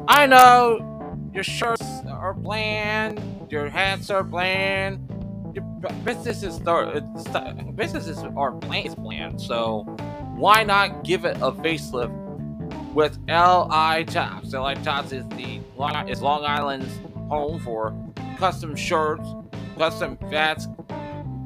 I 0.08 0.26
know 0.26 1.30
your 1.34 1.42
shirts 1.42 1.82
are 2.08 2.32
bland, 2.32 3.20
your 3.50 3.68
hats 3.68 4.08
are 4.10 4.22
bland, 4.22 5.02
businesses 6.04 6.54
start 6.56 7.02
businesses 7.76 8.18
are 8.36 8.52
bland, 8.94 9.40
so 9.40 9.82
why 10.36 10.62
not 10.62 11.02
give 11.02 11.24
it 11.24 11.36
a 11.38 11.50
facelift 11.50 12.12
with 12.94 13.18
LI 13.26 14.04
Tops? 14.04 14.52
LI 14.52 14.76
Tops 14.76 15.12
is 15.12 15.26
the 15.30 15.60
is 16.08 16.22
Long 16.22 16.44
Island's 16.44 17.00
home 17.28 17.58
for 17.60 17.94
custom 18.38 18.76
shirts, 18.76 19.28
custom 19.76 20.16
hats, 20.30 20.68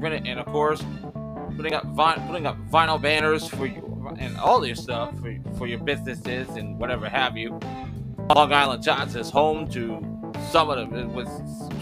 and 0.02 0.38
of 0.38 0.46
course 0.46 0.84
putting 1.56 1.72
up 1.72 1.84
putting 2.26 2.46
up 2.46 2.58
vinyl 2.70 3.00
banners 3.00 3.48
for 3.48 3.66
you 3.66 4.14
and 4.18 4.36
all 4.38 4.66
your 4.66 4.76
stuff 4.76 5.18
for, 5.20 5.36
for 5.56 5.66
your 5.66 5.78
businesses 5.78 6.48
and 6.50 6.78
whatever 6.78 7.08
have 7.08 7.36
you. 7.36 7.58
Long 8.36 8.52
Island 8.52 8.84
Tops 8.84 9.16
is 9.16 9.28
home 9.28 9.68
to 9.70 10.00
some 10.52 10.70
of 10.70 10.88
the 10.88 11.08
with 11.08 11.26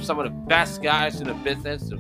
some 0.03 0.19
of 0.19 0.25
the 0.25 0.31
best 0.31 0.83
guys 0.83 1.21
in 1.21 1.27
the 1.27 1.35
business 1.35 1.91
to 1.91 1.97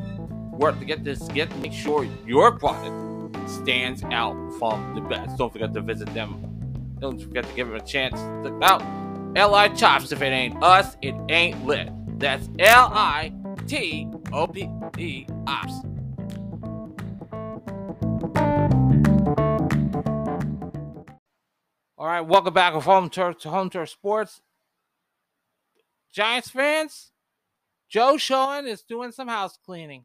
work 0.52 0.78
to 0.78 0.86
get 0.86 1.04
this, 1.04 1.28
get 1.28 1.54
make 1.58 1.74
sure 1.74 2.08
your 2.26 2.52
product 2.52 3.36
stands 3.46 4.02
out 4.04 4.32
from 4.58 4.94
the 4.94 5.02
best. 5.02 5.36
Don't 5.36 5.52
forget 5.52 5.74
to 5.74 5.82
visit 5.82 6.12
them. 6.14 6.96
Don't 6.98 7.20
forget 7.20 7.44
to 7.44 7.54
give 7.54 7.68
them 7.68 7.76
a 7.76 7.84
chance 7.84 8.14
to 8.42 8.58
out. 8.62 8.82
Li 9.34 9.76
Chops. 9.76 10.12
If 10.12 10.22
it 10.22 10.32
ain't 10.32 10.62
us, 10.62 10.96
it 11.02 11.14
ain't 11.28 11.66
lit. 11.66 11.90
That's 12.18 12.48
L 12.58 12.90
I 12.94 13.34
T 13.66 14.08
O 14.32 14.46
P 14.46 14.66
E 14.96 15.26
Ops. 15.46 15.74
All 22.00 22.06
right, 22.06 22.20
welcome 22.20 22.54
back 22.54 22.74
to 22.74 22.80
Home 22.80 23.10
Turf 23.10 23.38
to 23.38 23.50
Home 23.50 23.70
Turf 23.70 23.88
Sports. 23.88 24.40
Giants 26.14 26.48
fans, 26.48 27.10
Joe 27.88 28.16
Schoen 28.16 28.68
is 28.68 28.82
doing 28.82 29.10
some 29.10 29.26
house 29.26 29.58
cleaning. 29.66 30.04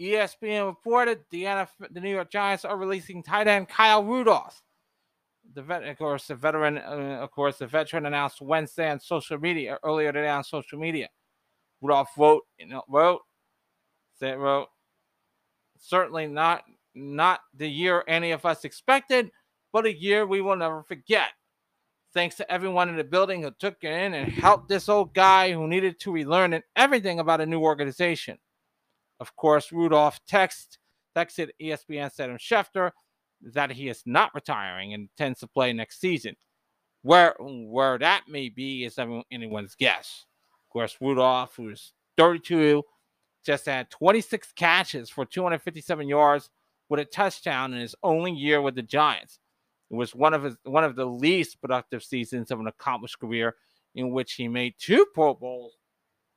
ESPN 0.00 0.66
reported 0.66 1.18
the 1.30 1.42
NFL, 1.42 1.68
the 1.90 2.00
New 2.00 2.10
York 2.10 2.30
Giants 2.30 2.64
are 2.64 2.76
releasing 2.76 3.24
tight 3.24 3.48
end 3.48 3.68
Kyle 3.68 4.04
Rudolph. 4.04 4.62
The 5.54 5.62
vet, 5.62 5.82
of 5.82 5.98
course, 5.98 6.28
the 6.28 6.36
veteran, 6.36 6.78
uh, 6.78 7.18
of 7.20 7.32
course, 7.32 7.58
the 7.58 7.66
veteran 7.66 8.06
announced 8.06 8.40
Wednesday 8.40 8.88
on 8.88 9.00
social 9.00 9.38
media 9.38 9.80
earlier 9.82 10.12
today 10.12 10.28
on 10.28 10.44
social 10.44 10.78
media. 10.78 11.08
Rudolph 11.80 12.10
wrote, 12.16 12.44
you 12.56 12.66
know, 12.66 12.84
wrote, 12.88 13.22
said, 14.14 14.38
wrote, 14.38 14.68
certainly 15.76 16.28
not 16.28 16.62
not 16.94 17.40
the 17.54 17.68
year 17.68 18.04
any 18.06 18.32
of 18.32 18.44
us 18.44 18.64
expected, 18.64 19.30
but 19.72 19.86
a 19.86 19.98
year 19.98 20.26
we 20.26 20.40
will 20.40 20.56
never 20.56 20.82
forget. 20.82 21.28
Thanks 22.14 22.36
to 22.36 22.52
everyone 22.52 22.88
in 22.90 22.96
the 22.96 23.04
building 23.04 23.42
who 23.42 23.50
took 23.58 23.76
it 23.82 23.90
in 23.90 24.14
and 24.14 24.30
helped 24.30 24.68
this 24.68 24.88
old 24.88 25.14
guy 25.14 25.52
who 25.52 25.66
needed 25.66 25.98
to 26.00 26.12
relearn 26.12 26.60
everything 26.76 27.20
about 27.20 27.40
a 27.40 27.46
new 27.46 27.60
organization. 27.60 28.38
Of 29.18 29.34
course, 29.36 29.72
Rudolph 29.72 30.20
text, 30.26 30.78
texted 31.16 31.50
ESPN's 31.60 32.20
Adam 32.20 32.36
Schefter 32.36 32.90
that 33.54 33.70
he 33.70 33.88
is 33.88 34.02
not 34.04 34.34
retiring 34.34 34.92
and 34.94 35.08
intends 35.08 35.40
to 35.40 35.46
play 35.46 35.72
next 35.72 36.00
season. 36.00 36.36
Where 37.02 37.34
where 37.40 37.98
that 37.98 38.24
may 38.28 38.48
be 38.48 38.84
is 38.84 38.98
anyone's 39.30 39.74
guess. 39.74 40.26
Of 40.66 40.72
course, 40.72 40.96
Rudolph, 41.00 41.54
who's 41.56 41.92
32, 42.16 42.82
just 43.44 43.66
had 43.66 43.90
26 43.90 44.52
catches 44.52 45.10
for 45.10 45.24
257 45.24 46.06
yards 46.06 46.50
with 46.92 47.00
a 47.00 47.04
touchdown 47.06 47.72
in 47.72 47.80
his 47.80 47.94
only 48.02 48.30
year 48.30 48.60
with 48.60 48.74
the 48.74 48.82
Giants. 48.82 49.38
It 49.90 49.94
was 49.94 50.14
one 50.14 50.34
of 50.34 50.42
his 50.42 50.56
one 50.64 50.84
of 50.84 50.94
the 50.94 51.06
least 51.06 51.58
productive 51.58 52.04
seasons 52.04 52.50
of 52.50 52.60
an 52.60 52.66
accomplished 52.66 53.18
career 53.18 53.56
in 53.94 54.10
which 54.10 54.34
he 54.34 54.46
made 54.46 54.74
two 54.78 55.06
Pro 55.14 55.32
Bowls 55.32 55.78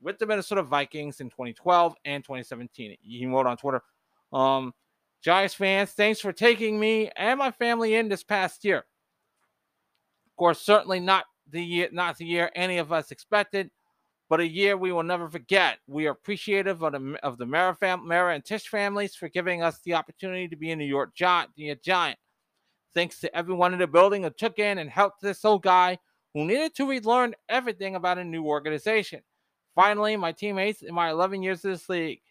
with 0.02 0.18
the 0.18 0.26
Minnesota 0.26 0.63
Vikings 0.63 1.20
in 1.20 1.30
2012 1.30 1.96
and 2.06 2.24
2017. 2.24 2.96
He 3.02 3.26
wrote 3.26 3.48
on 3.48 3.58
Twitter, 3.58 3.82
um, 4.32 4.74
Giants 5.22 5.56
fans, 5.56 5.91
thanks 5.91 6.22
for 6.22 6.32
taking 6.32 6.80
me 6.80 7.12
and 7.18 7.38
my 7.38 7.52
family 7.52 7.96
in 7.96 8.08
this 8.08 8.24
past 8.24 8.63
year. 8.63 8.78
Of 8.78 10.36
course, 10.38 10.62
certainly 10.62 11.02
not 11.02 11.26
the 11.50 11.62
year, 11.62 11.89
not 11.91 12.18
the 12.18 12.26
year 12.26 12.50
any 12.56 12.78
of 12.78 12.94
us 12.94 13.12
expected, 13.12 13.72
but 14.30 14.40
a 14.40 14.48
year 14.48 14.76
we 14.76 14.92
will 14.92 15.04
never 15.04 15.30
forget. 15.30 15.78
We 15.88 16.08
are 16.08 16.12
appreciative 16.12 16.82
of 16.82 16.94
the 16.94 17.20
of 17.22 17.38
the 17.38 17.46
Mara, 17.46 17.76
fam- 17.76 18.08
Mara 18.08 18.34
and 18.34 18.44
Tish 18.44 18.68
families 18.68 19.16
for 19.16 19.30
giving 19.30 19.62
us 19.62 19.80
the 19.84 19.94
opportunity 19.94 20.48
to 20.48 20.56
be 20.56 20.72
a 20.72 20.76
New 20.76 20.86
York 20.86 21.16
Giant, 21.16 21.52
Giant. 21.84 22.18
Thanks 22.94 23.20
to 23.20 23.36
everyone 23.36 23.74
in 23.74 23.80
the 23.80 23.88
building 23.88 24.23
who 24.23 24.30
took 24.30 24.58
in 24.58 24.78
and 24.78 24.90
helped 24.90 25.21
this 25.21 25.46
old 25.46 25.63
guy 25.63 26.00
who 26.34 26.46
needed 26.46 26.73
to 26.76 26.88
relearn 26.88 27.36
everything 27.50 27.96
about 27.96 28.17
a 28.17 28.23
new 28.23 28.46
organization. 28.46 29.21
Finally, 29.76 30.15
my 30.15 30.32
teammates 30.32 30.82
in 30.82 30.94
my 30.94 31.10
11 31.10 31.44
years 31.44 31.63
of 31.65 31.71
this 31.71 31.90
league. 31.90 32.21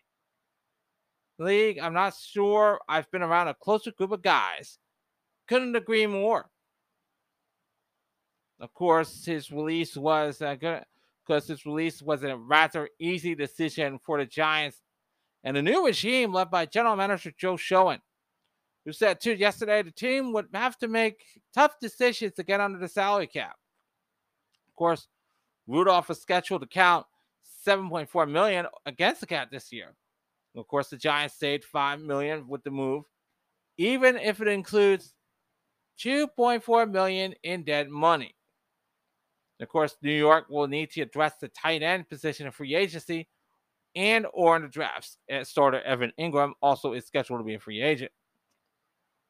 League, 1.38 1.78
I'm 1.78 1.92
not 1.92 2.14
sure 2.14 2.80
I've 2.88 3.10
been 3.10 3.22
around 3.22 3.48
a 3.48 3.54
closer 3.54 3.90
group 3.92 4.12
of 4.12 4.22
guys. 4.22 4.78
Couldn't 5.48 5.76
agree 5.76 6.06
more. 6.06 6.48
Of 8.60 8.72
course, 8.72 9.24
his 9.24 9.50
release 9.50 9.96
was 9.96 10.40
uh, 10.40 10.54
good 10.54 10.84
because 11.26 11.46
his 11.46 11.64
release 11.64 12.02
was 12.02 12.22
a 12.22 12.36
rather 12.36 12.88
easy 12.98 13.34
decision 13.34 13.98
for 14.04 14.18
the 14.18 14.26
Giants 14.26 14.82
and 15.42 15.56
the 15.56 15.62
new 15.62 15.86
regime 15.86 16.32
led 16.32 16.50
by 16.50 16.66
General 16.66 16.96
Manager 16.96 17.32
Joe 17.36 17.56
Schoen, 17.56 17.98
who 18.84 18.92
said 18.92 19.20
too 19.20 19.34
yesterday 19.34 19.82
the 19.82 19.90
team 19.90 20.32
would 20.32 20.48
have 20.54 20.78
to 20.78 20.88
make 20.88 21.22
tough 21.54 21.78
decisions 21.80 22.32
to 22.34 22.42
get 22.42 22.60
under 22.60 22.78
the 22.78 22.88
salary 22.88 23.26
cap. 23.26 23.56
Of 24.68 24.74
course, 24.74 25.06
Rudolph 25.66 26.10
is 26.10 26.20
scheduled 26.20 26.62
to 26.62 26.66
count 26.66 27.06
7.4 27.66 28.30
million 28.30 28.66
against 28.86 29.20
the 29.20 29.26
cap 29.26 29.50
this 29.50 29.72
year. 29.72 29.94
Of 30.56 30.66
course, 30.68 30.88
the 30.88 30.96
Giants 30.96 31.38
saved 31.38 31.64
5 31.64 32.00
million 32.00 32.48
with 32.48 32.62
the 32.62 32.70
move, 32.70 33.04
even 33.76 34.16
if 34.16 34.40
it 34.40 34.48
includes 34.48 35.14
2.4 36.00 36.90
million 36.90 37.34
in 37.42 37.64
dead 37.64 37.88
money. 37.88 38.33
Of 39.60 39.68
course, 39.68 39.96
New 40.02 40.12
York 40.12 40.46
will 40.50 40.66
need 40.66 40.90
to 40.92 41.02
address 41.02 41.34
the 41.40 41.48
tight 41.48 41.82
end 41.82 42.08
position 42.08 42.46
in 42.46 42.52
free 42.52 42.74
agency 42.74 43.28
and 43.94 44.26
or 44.32 44.56
in 44.56 44.62
the 44.62 44.68
drafts. 44.68 45.16
And 45.28 45.46
starter 45.46 45.80
Evan 45.82 46.12
Engram 46.18 46.52
also 46.60 46.92
is 46.92 47.06
scheduled 47.06 47.40
to 47.40 47.44
be 47.44 47.54
a 47.54 47.60
free 47.60 47.80
agent. 47.80 48.10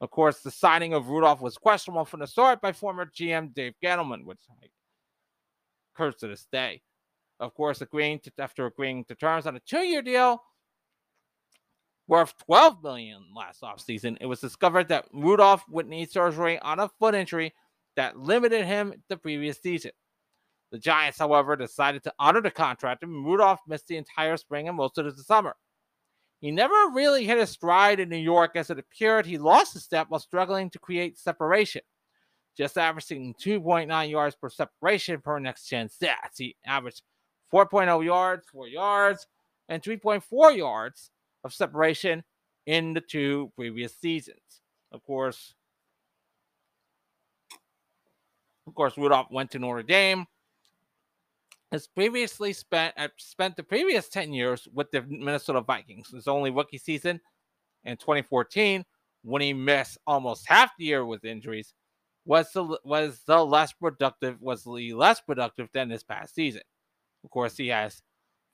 Of 0.00 0.10
course, 0.10 0.40
the 0.40 0.50
signing 0.50 0.92
of 0.92 1.08
Rudolph 1.08 1.40
was 1.40 1.56
questionable 1.56 2.04
from 2.04 2.20
the 2.20 2.26
start 2.26 2.60
by 2.60 2.72
former 2.72 3.06
GM 3.06 3.54
Dave 3.54 3.74
Gettleman, 3.82 4.24
which 4.24 4.40
occurs 5.94 6.16
to 6.16 6.26
this 6.26 6.46
day. 6.50 6.82
Of 7.40 7.54
course, 7.54 7.80
agreeing 7.80 8.20
to, 8.20 8.32
after 8.38 8.66
agreeing 8.66 9.04
to 9.06 9.14
terms 9.14 9.46
on 9.46 9.56
a 9.56 9.60
two-year 9.60 10.02
deal 10.02 10.42
worth 12.06 12.34
12 12.44 12.82
million 12.82 13.24
last 13.34 13.62
offseason, 13.62 14.16
it 14.20 14.26
was 14.26 14.40
discovered 14.40 14.88
that 14.88 15.06
Rudolph 15.12 15.64
would 15.68 15.88
need 15.88 16.10
surgery 16.10 16.58
on 16.58 16.80
a 16.80 16.88
foot 16.88 17.14
injury 17.14 17.54
that 17.96 18.18
limited 18.18 18.66
him 18.66 18.94
the 19.08 19.16
previous 19.16 19.58
season. 19.58 19.92
The 20.74 20.80
Giants, 20.80 21.20
however, 21.20 21.54
decided 21.54 22.02
to 22.02 22.12
honor 22.18 22.40
the 22.40 22.50
contract, 22.50 23.04
and 23.04 23.24
Rudolph 23.24 23.60
missed 23.68 23.86
the 23.86 23.96
entire 23.96 24.36
spring 24.36 24.66
and 24.66 24.76
most 24.76 24.98
of 24.98 25.04
the 25.16 25.22
summer. 25.22 25.54
He 26.40 26.50
never 26.50 26.74
really 26.92 27.24
hit 27.24 27.38
a 27.38 27.46
stride 27.46 28.00
in 28.00 28.08
New 28.08 28.16
York 28.16 28.56
as 28.56 28.70
it 28.70 28.80
appeared 28.80 29.24
he 29.24 29.38
lost 29.38 29.76
a 29.76 29.78
step 29.78 30.08
while 30.08 30.18
struggling 30.18 30.70
to 30.70 30.80
create 30.80 31.16
separation. 31.16 31.82
Just 32.56 32.76
averaging 32.76 33.36
2.9 33.40 34.10
yards 34.10 34.34
per 34.34 34.50
separation 34.50 35.20
per 35.20 35.38
next 35.38 35.68
gen 35.68 35.88
stats. 35.88 36.38
He 36.38 36.56
averaged 36.66 37.02
4.0 37.52 38.04
yards, 38.04 38.48
4 38.50 38.66
yards, 38.66 39.28
and 39.68 39.80
3.4 39.80 40.56
yards 40.56 41.12
of 41.44 41.54
separation 41.54 42.24
in 42.66 42.94
the 42.94 43.00
two 43.00 43.52
previous 43.54 43.96
seasons. 43.96 44.40
Of 44.90 45.04
course, 45.04 45.54
of 48.66 48.74
course, 48.74 48.98
Rudolph 48.98 49.30
went 49.30 49.52
to 49.52 49.60
Notre 49.60 49.84
Dame. 49.84 50.26
Has 51.74 51.86
previously 51.88 52.52
spent 52.52 52.94
uh, 52.96 53.08
spent 53.16 53.56
the 53.56 53.64
previous 53.64 54.08
10 54.08 54.32
years 54.32 54.68
with 54.72 54.92
the 54.92 55.02
Minnesota 55.02 55.60
Vikings. 55.60 56.10
His 56.10 56.28
only 56.28 56.52
rookie 56.52 56.78
season 56.78 57.20
in 57.82 57.96
2014, 57.96 58.84
when 59.24 59.42
he 59.42 59.52
missed 59.52 59.98
almost 60.06 60.46
half 60.46 60.70
the 60.78 60.84
year 60.84 61.04
with 61.04 61.24
injuries, 61.24 61.74
was 62.24 62.52
the 62.52 62.78
was 62.84 63.22
the 63.26 63.44
less 63.44 63.72
productive 63.72 64.40
was 64.40 64.62
the 64.62 64.92
less 64.92 65.20
productive 65.20 65.68
than 65.74 65.88
this 65.88 66.04
past 66.04 66.36
season. 66.36 66.62
Of 67.24 67.30
course, 67.30 67.56
he 67.56 67.66
has 67.68 68.02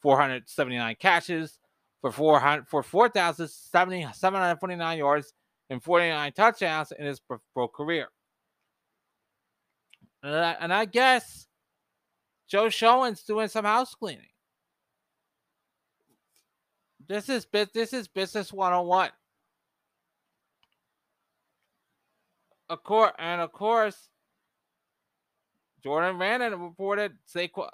479 0.01 0.97
catches 0.99 1.59
for 2.01 2.11
400 2.11 2.69
for 2.69 2.83
4,749 2.83 4.97
yards 4.97 5.35
and 5.69 5.83
49 5.83 6.33
touchdowns 6.33 6.91
in 6.93 7.05
his 7.05 7.21
pro, 7.21 7.37
pro 7.53 7.69
career. 7.69 8.09
And 10.23 10.35
I, 10.35 10.53
and 10.53 10.73
I 10.73 10.87
guess 10.87 11.49
Joe 12.51 12.69
Schoen's 12.69 13.23
doing 13.23 13.49
some 13.49 13.65
house 13.65 13.95
cleaning. 13.95 14.27
This 17.07 17.29
is 17.29 17.47
this 17.73 17.93
is 17.93 18.09
business 18.09 18.53
101. 18.53 19.11
Of 22.69 22.85
course, 22.85 23.13
and 23.19 23.41
of 23.41 23.53
course, 23.53 24.11
Jordan 25.83 26.17
Raanan 26.17 26.61
reported 26.61 27.13
Saquon 27.33 27.69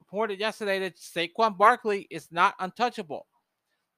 reported 0.00 0.38
yesterday 0.38 0.80
that 0.80 0.96
Saquon 0.96 1.56
Barkley 1.56 2.06
is 2.10 2.28
not 2.30 2.54
untouchable. 2.58 3.26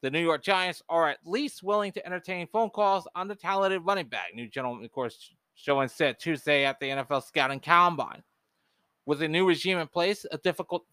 The 0.02 0.10
New 0.10 0.20
York 0.20 0.42
Giants 0.42 0.82
are 0.88 1.08
at 1.08 1.18
least 1.24 1.62
willing 1.62 1.92
to 1.92 2.06
entertain 2.06 2.46
phone 2.46 2.70
calls 2.70 3.08
on 3.14 3.28
the 3.28 3.34
talented 3.34 3.82
running 3.84 4.06
back. 4.06 4.34
New 4.34 4.48
gentleman, 4.48 4.84
of 4.84 4.92
course, 4.92 5.30
Schoen 5.56 5.88
said 5.88 6.18
Tuesday 6.20 6.64
at 6.64 6.78
the 6.78 6.86
NFL 6.86 7.24
Scouting 7.24 7.60
Combine. 7.60 8.22
With 9.06 9.22
a 9.22 9.28
new 9.28 9.46
regime 9.46 9.78
in 9.78 9.86
place, 9.86 10.26
a 10.30 10.38
difficult 10.38 10.84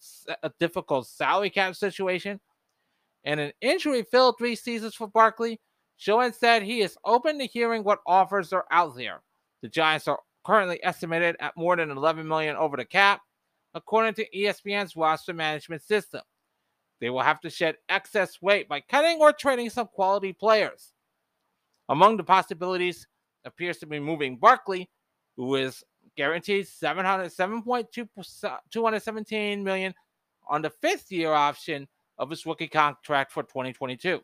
a 0.41 0.51
difficult 0.59 1.07
salary 1.07 1.49
cap 1.49 1.75
situation, 1.75 2.39
and 3.23 3.39
an 3.39 3.51
injury-filled 3.61 4.37
three 4.37 4.55
seasons 4.55 4.95
for 4.95 5.07
Barkley, 5.07 5.59
Schoen 5.97 6.31
said 6.33 6.63
he 6.63 6.81
is 6.81 6.97
open 7.05 7.39
to 7.39 7.45
hearing 7.45 7.83
what 7.83 8.01
offers 8.05 8.53
are 8.53 8.65
out 8.71 8.95
there. 8.95 9.21
The 9.61 9.69
Giants 9.69 10.07
are 10.07 10.19
currently 10.43 10.83
estimated 10.83 11.35
at 11.39 11.57
more 11.57 11.75
than 11.75 11.89
11 11.89 12.27
million 12.27 12.55
over 12.55 12.77
the 12.77 12.85
cap, 12.85 13.21
according 13.73 14.13
to 14.15 14.29
ESPN's 14.29 14.95
roster 14.95 15.33
management 15.33 15.81
system. 15.81 16.21
They 17.01 17.09
will 17.09 17.21
have 17.21 17.41
to 17.41 17.49
shed 17.49 17.77
excess 17.89 18.41
weight 18.41 18.69
by 18.69 18.81
cutting 18.81 19.19
or 19.19 19.33
trading 19.33 19.69
some 19.69 19.87
quality 19.87 20.33
players. 20.33 20.93
Among 21.89 22.17
the 22.17 22.23
possibilities 22.23 23.07
appears 23.45 23.77
to 23.79 23.85
be 23.85 23.99
moving 23.99 24.37
Barkley, 24.37 24.89
who 25.35 25.55
is 25.55 25.83
guaranteed 26.15 26.67
700, 26.67 27.31
217 27.31 29.63
million 29.63 29.93
on 30.47 30.61
the 30.61 30.69
fifth 30.69 31.11
year 31.11 31.31
option 31.31 31.87
of 32.17 32.29
his 32.29 32.45
rookie 32.45 32.67
contract 32.67 33.31
for 33.31 33.43
2022. 33.43 34.21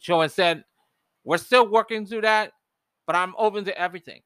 Schoen 0.00 0.28
said, 0.28 0.64
We're 1.24 1.38
still 1.38 1.68
working 1.68 2.06
through 2.06 2.20
that, 2.22 2.52
but 3.06 3.14
I'm 3.16 3.34
open 3.38 3.64
to 3.64 3.78
everything 3.78 4.22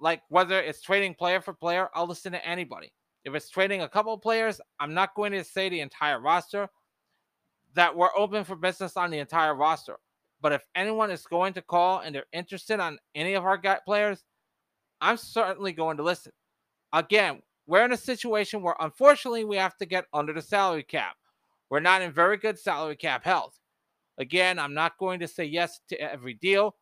like 0.00 0.22
whether 0.28 0.58
it's 0.58 0.80
trading 0.80 1.14
player 1.14 1.40
for 1.40 1.52
player, 1.52 1.88
I'll 1.94 2.06
listen 2.06 2.32
to 2.32 2.46
anybody. 2.46 2.92
If 3.24 3.34
it's 3.34 3.50
trading 3.50 3.82
a 3.82 3.88
couple 3.88 4.16
players, 4.18 4.60
I'm 4.80 4.94
not 4.94 5.14
going 5.14 5.32
to 5.32 5.44
say 5.44 5.68
the 5.68 5.80
entire 5.80 6.20
roster 6.20 6.68
that 7.74 7.94
we're 7.94 8.16
open 8.16 8.44
for 8.44 8.56
business 8.56 8.96
on 8.96 9.10
the 9.10 9.18
entire 9.18 9.54
roster. 9.54 9.98
But 10.40 10.52
if 10.52 10.64
anyone 10.74 11.10
is 11.10 11.26
going 11.26 11.52
to 11.54 11.62
call 11.62 12.00
and 12.00 12.14
they're 12.14 12.24
interested 12.32 12.80
on 12.80 12.98
any 13.14 13.34
of 13.34 13.44
our 13.44 13.60
players, 13.84 14.24
I'm 15.00 15.16
certainly 15.16 15.72
going 15.72 15.96
to 15.98 16.02
listen. 16.02 16.32
Again, 16.92 17.42
we're 17.66 17.84
in 17.84 17.92
a 17.92 17.96
situation 17.96 18.62
where 18.62 18.74
unfortunately 18.80 19.44
we 19.44 19.56
have 19.56 19.76
to 19.78 19.86
get 19.86 20.06
under 20.12 20.32
the 20.32 20.42
salary 20.42 20.82
cap. 20.82 21.16
We're 21.68 21.80
not 21.80 22.02
in 22.02 22.12
very 22.12 22.36
good 22.36 22.58
salary 22.58 22.96
cap 22.96 23.24
health. 23.24 23.58
Again, 24.18 24.58
I'm 24.58 24.74
not 24.74 24.98
going 24.98 25.20
to 25.20 25.28
say 25.28 25.44
yes 25.44 25.80
to 25.88 26.00
every 26.00 26.34
deal, 26.34 26.74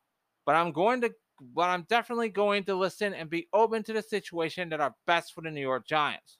but 0.45 0.55
I'm 0.55 0.71
going 0.71 1.01
to 1.01 1.13
but 1.53 1.69
I'm 1.69 1.83
definitely 1.83 2.27
going 2.29 2.65
to 2.65 2.75
listen 2.75 3.13
and 3.13 3.29
be 3.29 3.47
open 3.53 3.81
to 3.83 3.93
the 3.93 4.01
situation 4.01 4.67
that 4.69 4.81
are 4.81 4.93
best 5.07 5.33
for 5.33 5.41
the 5.41 5.51
New 5.51 5.61
York 5.61 5.87
Giants. 5.87 6.37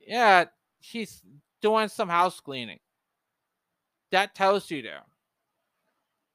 Yeah, 0.00 0.46
he's 0.80 1.22
doing 1.62 1.88
some 1.88 2.08
house 2.08 2.40
cleaning. 2.40 2.80
That 4.12 4.34
tells 4.34 4.70
you 4.70 4.82
there. 4.82 5.02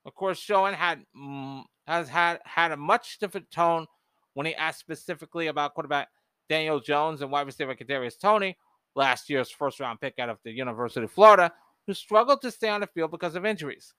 Of 0.05 0.15
course, 0.15 0.39
Schoen 0.39 0.73
had 0.73 1.05
mm, 1.17 1.63
has 1.87 2.09
had 2.09 2.39
had 2.45 2.71
a 2.71 2.77
much 2.77 3.19
different 3.19 3.49
tone 3.51 3.87
when 4.33 4.45
he 4.45 4.55
asked 4.55 4.79
specifically 4.79 5.47
about 5.47 5.73
quarterback 5.73 6.09
Daniel 6.49 6.79
Jones 6.79 7.21
and 7.21 7.31
wide 7.31 7.45
receiver 7.45 7.75
Kadarius 7.75 8.19
Toney, 8.19 8.57
last 8.95 9.29
year's 9.29 9.49
first 9.49 9.79
round 9.79 10.01
pick 10.01 10.19
out 10.19 10.29
of 10.29 10.39
the 10.43 10.51
University 10.51 11.03
of 11.05 11.11
Florida, 11.11 11.51
who 11.87 11.93
struggled 11.93 12.41
to 12.41 12.51
stay 12.51 12.69
on 12.69 12.81
the 12.81 12.87
field 12.87 13.11
because 13.11 13.35
of 13.35 13.45
injuries 13.45 13.93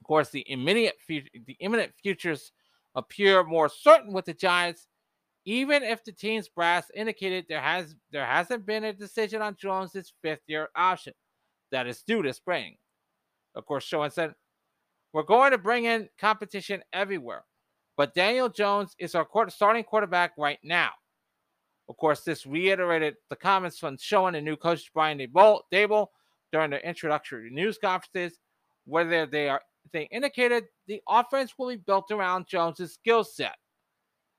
Of 0.00 0.06
course, 0.06 0.30
the 0.30 0.44
immediate 0.50 0.96
future, 1.00 1.28
the 1.46 1.56
imminent 1.60 1.92
futures 2.02 2.52
appear 2.94 3.44
more 3.44 3.68
certain 3.68 4.12
with 4.12 4.26
the 4.26 4.34
Giants, 4.34 4.86
even 5.44 5.82
if 5.82 6.04
the 6.04 6.12
team's 6.12 6.48
brass 6.48 6.90
indicated 6.94 7.46
there 7.48 7.62
has 7.62 7.96
there 8.12 8.26
hasn't 8.26 8.66
been 8.66 8.84
a 8.84 8.92
decision 8.92 9.42
on 9.42 9.56
Jones's 9.58 10.12
fifth 10.22 10.42
year 10.46 10.68
option 10.76 11.14
that 11.70 11.86
is 11.86 12.02
due 12.02 12.22
this 12.22 12.36
spring. 12.36 12.76
Of 13.54 13.66
course, 13.66 13.84
Schoen 13.84 14.10
said, 14.10 14.34
"We're 15.12 15.22
going 15.22 15.52
to 15.52 15.58
bring 15.58 15.84
in 15.84 16.08
competition 16.18 16.82
everywhere, 16.92 17.44
but 17.96 18.14
Daniel 18.14 18.48
Jones 18.48 18.94
is 18.98 19.14
our 19.14 19.26
starting 19.48 19.84
quarterback 19.84 20.32
right 20.38 20.58
now." 20.62 20.92
Of 21.88 21.96
course, 21.96 22.22
this 22.22 22.46
reiterated 22.46 23.16
the 23.30 23.36
comments 23.36 23.78
from 23.78 23.96
Schoen 23.96 24.34
and 24.34 24.44
new 24.44 24.56
coach 24.56 24.92
Brian 24.92 25.18
Daboll 25.18 26.06
during 26.52 26.70
the 26.70 26.86
introductory 26.86 27.50
news 27.50 27.78
conferences, 27.78 28.38
whether 28.84 29.26
they 29.26 29.48
are 29.48 29.62
they 29.92 30.04
indicated 30.10 30.64
the 30.86 31.02
offense 31.08 31.54
will 31.56 31.68
be 31.70 31.76
built 31.76 32.10
around 32.10 32.46
Jones's 32.46 32.94
skill 32.94 33.24
set. 33.24 33.56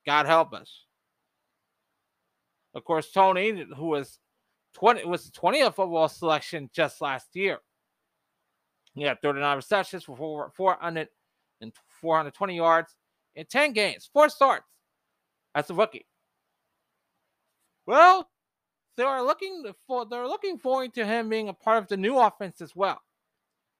God 0.06 0.28
help 0.28 0.54
us. 0.54 0.86
Of 2.76 2.84
course, 2.84 3.12
Toney, 3.12 3.66
who 3.76 3.88
was 3.88 4.20
20 4.80 5.06
was 5.06 5.26
the 5.26 5.32
20th 5.32 5.78
overall 5.78 6.08
selection 6.08 6.70
just 6.74 7.02
last 7.02 7.36
year. 7.36 7.60
He 8.96 9.04
had 9.04 9.22
39 9.22 9.56
receptions 9.56 10.04
for 10.04 10.52
400 10.56 11.08
and 11.62 11.74
420 12.02 12.56
yards 12.56 12.96
in 13.36 13.46
10 13.46 13.74
games, 13.74 14.10
four 14.12 14.30
starts 14.30 14.66
as 15.56 15.70
a 15.70 15.74
rookie. 15.74 16.06
Well, 17.86 18.30
they 18.98 19.04
are 19.04 19.24
looking 19.24 19.64
for 19.88 20.06
they're 20.06 20.28
looking 20.28 20.58
forward 20.58 20.94
to 20.96 21.06
him 21.06 21.30
being 21.30 21.50
a 21.50 21.54
part 21.54 21.78
of 21.78 21.88
the 21.88 21.98
new 21.98 22.18
offense 22.18 22.62
as 22.62 22.76
well. 22.76 23.02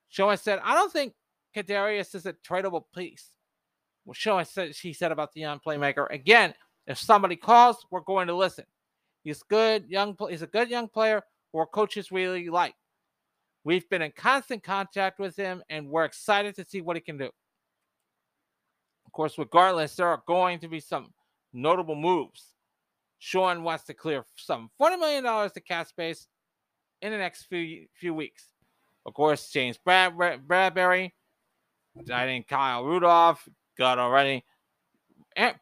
Schoen 0.08 0.36
said, 0.36 0.60
I 0.64 0.74
don't 0.74 0.92
think 0.92 1.14
Kadarius 1.54 2.14
is 2.14 2.26
a 2.26 2.32
tradable 2.32 2.84
piece. 2.94 3.28
Well, 4.04 4.14
Schoen 4.14 4.44
said 4.44 4.74
she 4.74 4.92
said 4.92 5.12
about 5.12 5.32
the 5.32 5.40
young 5.40 5.60
playmaker. 5.60 6.06
Again, 6.10 6.54
if 6.86 6.98
somebody 6.98 7.36
calls, 7.36 7.86
we're 7.90 8.00
going 8.00 8.26
to 8.28 8.34
listen. 8.34 8.64
He's 9.24 9.42
good, 9.42 9.84
young. 9.88 10.16
He's 10.28 10.42
a 10.42 10.46
good 10.46 10.70
young 10.70 10.88
player 10.88 11.22
our 11.54 11.66
coaches 11.66 12.12
really 12.12 12.48
like. 12.48 12.74
We've 13.64 13.88
been 13.90 14.02
in 14.02 14.12
constant 14.12 14.62
contact 14.62 15.18
with 15.18 15.36
him, 15.36 15.62
and 15.68 15.88
we're 15.88 16.04
excited 16.04 16.54
to 16.56 16.64
see 16.64 16.80
what 16.80 16.96
he 16.96 17.00
can 17.00 17.18
do. 17.18 17.26
Of 19.06 19.12
course, 19.12 19.36
regardless, 19.36 19.96
there 19.96 20.08
are 20.08 20.22
going 20.26 20.60
to 20.60 20.68
be 20.68 20.80
some 20.80 21.12
notable 21.52 21.96
moves. 21.96 22.54
Sean 23.18 23.62
wants 23.62 23.84
to 23.84 23.94
clear 23.94 24.24
some 24.36 24.70
$40 24.80 24.98
million 24.98 25.50
to 25.50 25.60
cap 25.60 25.88
space 25.88 26.28
in 27.02 27.12
the 27.12 27.18
next 27.18 27.44
few 27.44 27.86
few 27.94 28.14
weeks. 28.14 28.44
Of 29.04 29.14
course, 29.14 29.50
James 29.50 29.78
Brad, 29.78 30.14
Bradberry, 30.14 31.12
I 32.12 32.24
think 32.24 32.48
Kyle 32.48 32.84
Rudolph 32.84 33.46
got 33.76 33.98
already. 33.98 34.44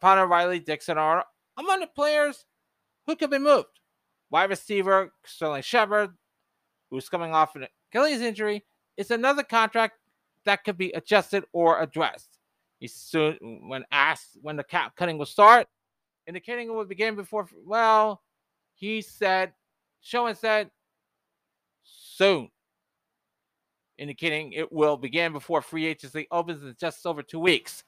Potter 0.01 0.27
Riley 0.27 0.61
Dixon 0.61 0.99
are 0.99 1.25
among 1.57 1.81
the 1.81 1.87
players 1.89 2.45
who 3.09 3.17
could 3.17 3.31
be 3.31 3.39
moved. 3.39 3.81
Wide 4.31 4.51
receiver 4.51 5.13
Sterling 5.25 5.63
Shepard, 5.63 6.11
who's 6.91 7.09
coming 7.09 7.35
off 7.35 7.57
an 7.57 7.67
Achilles 7.91 8.21
injury, 8.21 8.65
is 8.99 9.11
another 9.11 9.43
contract 9.43 9.95
that 10.45 10.63
could 10.63 10.77
be 10.77 10.93
adjusted 10.93 11.45
or 11.53 11.81
addressed. 11.81 12.39
He 12.79 12.87
soon, 12.87 13.39
when 13.67 13.85
asked 13.91 14.37
when 14.43 14.57
the 14.57 14.63
cap 14.63 14.95
cutting 14.95 15.17
will 15.17 15.27
start, 15.27 15.67
indicating 16.27 16.69
it 16.69 16.75
would 16.75 16.89
begin 16.89 17.17
before. 17.17 17.49
Well, 17.65 18.23
he 18.75 19.01
said, 19.01 19.55
Schoen 20.03 20.35
said, 20.35 20.71
soon, 21.83 22.51
indicating 23.97 24.53
it 24.53 24.71
will 24.71 24.99
begin 24.99 25.33
before 25.33 25.63
free 25.63 25.87
agency 25.87 26.29
opens 26.31 26.63
in 26.63 26.77
just 26.79 27.07
over 27.07 27.23
two 27.23 27.41
weeks. 27.41 27.85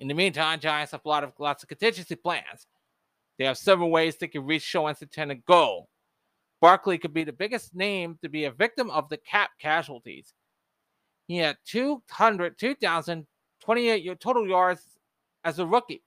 In 0.00 0.08
the 0.08 0.14
meantime, 0.14 0.58
Giants 0.58 0.90
have 0.90 1.02
a 1.04 1.08
lot 1.08 1.22
of 1.22 1.32
lots 1.38 1.62
of 1.62 1.68
contingency 1.68 2.16
plans. 2.16 2.66
They 3.38 3.44
have 3.44 3.58
several 3.58 3.90
ways 3.90 4.16
they 4.16 4.28
can 4.28 4.46
reach 4.46 4.62
Schoen's 4.62 5.02
intended 5.02 5.44
goal. 5.44 5.88
Barkley 6.60 6.98
could 6.98 7.12
be 7.12 7.24
the 7.24 7.32
biggest 7.32 7.74
name 7.74 8.18
to 8.22 8.28
be 8.28 8.44
a 8.44 8.50
victim 8.50 8.90
of 8.90 9.08
the 9.08 9.18
cap 9.18 9.50
casualties. 9.60 10.32
He 11.28 11.36
had 11.38 11.56
200, 11.66 12.58
2,028 12.58 14.20
total 14.20 14.48
yards 14.48 14.82
as 15.44 15.58
a 15.58 15.66
rookie. 15.66 16.02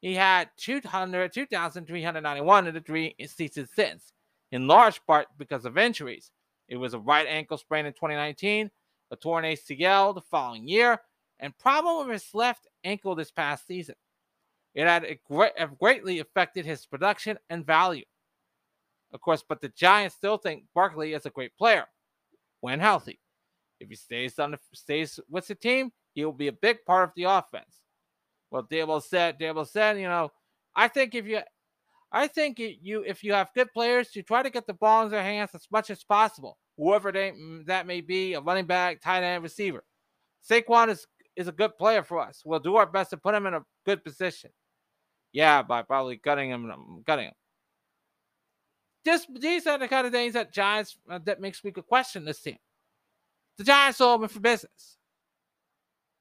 He 0.00 0.14
had 0.14 0.48
200, 0.56 1.32
2,391 1.32 2.66
in 2.66 2.74
the 2.74 2.80
three 2.80 3.14
seasons 3.26 3.70
since, 3.74 4.12
in 4.52 4.66
large 4.66 5.04
part 5.06 5.26
because 5.38 5.64
of 5.64 5.76
injuries. 5.78 6.30
It 6.68 6.76
was 6.76 6.94
a 6.94 6.98
right 6.98 7.26
ankle 7.26 7.58
sprain 7.58 7.86
in 7.86 7.92
2019, 7.92 8.70
a 9.10 9.16
torn 9.16 9.44
ACL 9.44 10.14
the 10.14 10.20
following 10.20 10.68
year, 10.68 11.00
and 11.40 11.56
problem 11.58 12.06
with 12.06 12.12
his 12.12 12.34
left 12.34 12.66
ankle 12.84 13.14
this 13.14 13.30
past 13.30 13.66
season. 13.66 13.94
It 14.74 14.86
had 14.86 15.18
greatly 15.78 16.20
affected 16.20 16.64
his 16.64 16.86
production 16.86 17.38
and 17.50 17.66
value. 17.66 18.04
Of 19.12 19.20
course, 19.20 19.42
but 19.48 19.60
the 19.60 19.70
Giants 19.70 20.16
still 20.16 20.36
think 20.36 20.64
Barkley 20.74 21.14
is 21.14 21.26
a 21.26 21.30
great 21.30 21.56
player 21.56 21.86
when 22.60 22.78
healthy. 22.78 23.18
If 23.80 23.88
he 23.88 23.96
stays 23.96 24.38
on 24.38 24.50
the 24.52 24.58
stays 24.74 25.18
with 25.30 25.46
the 25.46 25.54
team, 25.54 25.92
he 26.14 26.24
will 26.24 26.32
be 26.32 26.48
a 26.48 26.52
big 26.52 26.84
part 26.84 27.08
of 27.08 27.14
the 27.16 27.24
offense. 27.24 27.80
Well, 28.50 28.64
Daboll 28.64 29.02
said, 29.02 29.38
Daboll 29.38 29.66
said, 29.66 29.98
you 29.98 30.08
know, 30.08 30.30
I 30.74 30.88
think 30.88 31.14
if 31.14 31.26
you, 31.26 31.40
I 32.10 32.26
think 32.26 32.58
you, 32.58 33.04
if 33.06 33.22
you 33.22 33.32
have 33.32 33.52
good 33.54 33.72
players, 33.72 34.16
you 34.16 34.22
try 34.22 34.42
to 34.42 34.50
get 34.50 34.66
the 34.66 34.74
ball 34.74 35.04
in 35.04 35.10
their 35.10 35.22
hands 35.22 35.50
as 35.54 35.66
much 35.70 35.90
as 35.90 36.02
possible, 36.02 36.58
whoever 36.76 37.12
they, 37.12 37.32
that 37.66 37.86
may 37.86 38.00
be, 38.00 38.34
a 38.34 38.40
running 38.40 38.66
back, 38.66 39.00
tight 39.00 39.22
end, 39.22 39.42
receiver. 39.42 39.84
Saquon 40.48 40.88
is 40.88 41.06
is 41.38 41.46
a 41.46 41.52
good 41.52 41.78
player 41.78 42.02
for 42.02 42.18
us. 42.18 42.42
We'll 42.44 42.58
do 42.58 42.74
our 42.76 42.84
best 42.84 43.10
to 43.10 43.16
put 43.16 43.34
him 43.34 43.46
in 43.46 43.54
a 43.54 43.62
good 43.86 44.02
position. 44.02 44.50
Yeah, 45.32 45.62
by 45.62 45.82
probably 45.82 46.16
cutting 46.16 46.50
him, 46.50 47.04
cutting 47.06 47.26
him. 47.26 47.34
Just 49.04 49.28
these 49.40 49.66
are 49.68 49.78
the 49.78 49.86
kind 49.86 50.04
of 50.04 50.12
things 50.12 50.34
that 50.34 50.52
Giants 50.52 50.98
uh, 51.08 51.20
that 51.24 51.40
makes 51.40 51.62
me 51.62 51.70
question 51.70 52.24
this 52.24 52.40
team. 52.40 52.58
The 53.56 53.64
Giants 53.64 54.00
are 54.00 54.14
open 54.14 54.26
for 54.26 54.40
business, 54.40 54.98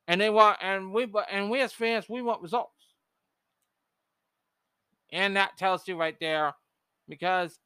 and 0.07 0.21
they 0.21 0.29
want, 0.29 0.59
and 0.61 0.93
we, 0.93 1.07
and 1.31 1.49
we 1.49 1.61
as 1.61 1.73
fans, 1.73 2.07
we 2.07 2.21
want 2.21 2.43
results, 2.43 2.93
and 5.11 5.35
that 5.35 5.57
tells 5.57 5.87
you 5.87 5.99
right 5.99 6.15
there, 6.19 6.53
because 7.09 7.57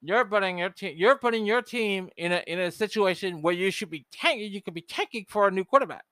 you're 0.00 0.24
putting 0.24 0.56
your 0.56 0.70
team, 0.70 0.94
you're 0.96 1.18
putting 1.18 1.44
your 1.44 1.60
team 1.60 2.08
in 2.16 2.32
a 2.32 2.42
in 2.46 2.60
a 2.60 2.70
situation 2.70 3.42
where 3.42 3.54
you 3.54 3.70
should 3.70 3.90
be 3.90 4.06
tanking. 4.10 4.50
You 4.50 4.62
could 4.62 4.74
be 4.74 4.80
tanking 4.80 5.26
for 5.28 5.48
a 5.48 5.50
new 5.50 5.64
quarterback 5.64 6.04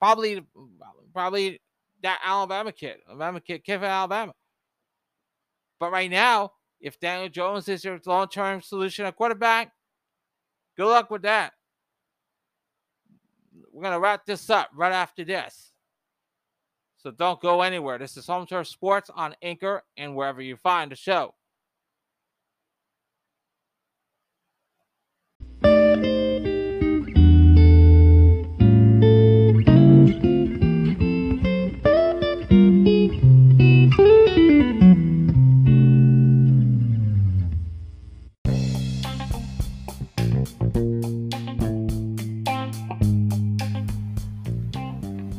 probably 0.00 0.44
probably 1.12 1.60
that 2.02 2.20
Alabama 2.24 2.72
kid, 2.72 2.96
Alabama 3.08 3.40
kid, 3.40 3.64
kid 3.64 3.78
from 3.78 3.84
Alabama. 3.84 4.32
But 5.78 5.92
right 5.92 6.10
now, 6.10 6.52
if 6.80 7.00
Daniel 7.00 7.28
Jones 7.28 7.68
is 7.68 7.84
your 7.84 8.00
long-term 8.04 8.62
solution 8.62 9.06
at 9.06 9.16
quarterback, 9.16 9.72
good 10.76 10.86
luck 10.86 11.10
with 11.10 11.22
that. 11.22 11.52
We're 13.72 13.82
gonna 13.82 14.00
wrap 14.00 14.24
this 14.26 14.48
up 14.50 14.70
right 14.74 14.92
after 14.92 15.24
this. 15.24 15.72
So 16.96 17.12
don't 17.12 17.40
go 17.40 17.62
anywhere. 17.62 17.98
This 17.98 18.16
is 18.16 18.26
Home 18.26 18.46
Turf 18.46 18.66
Sports 18.66 19.10
on 19.14 19.36
Anchor 19.40 19.84
and 19.96 20.16
wherever 20.16 20.42
you 20.42 20.56
find 20.56 20.90
the 20.90 20.96
show. 20.96 21.35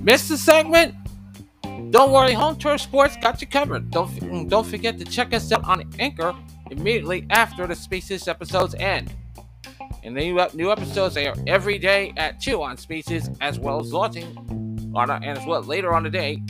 Missed 0.08 0.30
the 0.30 0.38
segment? 0.38 0.95
Don't 1.91 2.14
worry, 2.14 2.32
Home 2.32 2.58
Turf 2.58 2.80
Sports 2.80 3.18
got 3.22 3.41
you 3.41 3.47
covered. 3.47 3.91
Don't 3.91 4.10
mm, 4.22 4.47
don't 4.47 4.66
forget 4.66 4.97
to 4.99 5.03
check 5.03 5.34
us 5.34 5.51
out 5.51 5.66
on 5.66 5.84
Anchor 5.99 6.34
immediately 6.72 7.28
after 7.30 7.68
the 7.68 7.76
Spaces 7.76 8.30
episodes 8.30 8.74
end. 8.76 9.14
And 10.03 10.16
new, 10.16 10.47
new 10.53 10.72
episodes 10.72 11.14
they 11.14 11.28
are 11.28 11.36
every 11.45 11.78
day 11.78 12.14
at 12.16 12.39
2 12.39 12.64
on 12.64 12.78
Spaces, 12.78 13.30
as 13.41 13.60
well 13.60 13.82
as 13.82 13.91
launching 13.91 14.93
uh, 14.95 14.97
on 14.97 15.10
a, 15.10 15.16
and 15.16 15.38
as 15.38 15.45
well 15.45 15.62
later 15.62 15.93
on 15.93 16.03
the 16.03 16.10
day 16.10 16.41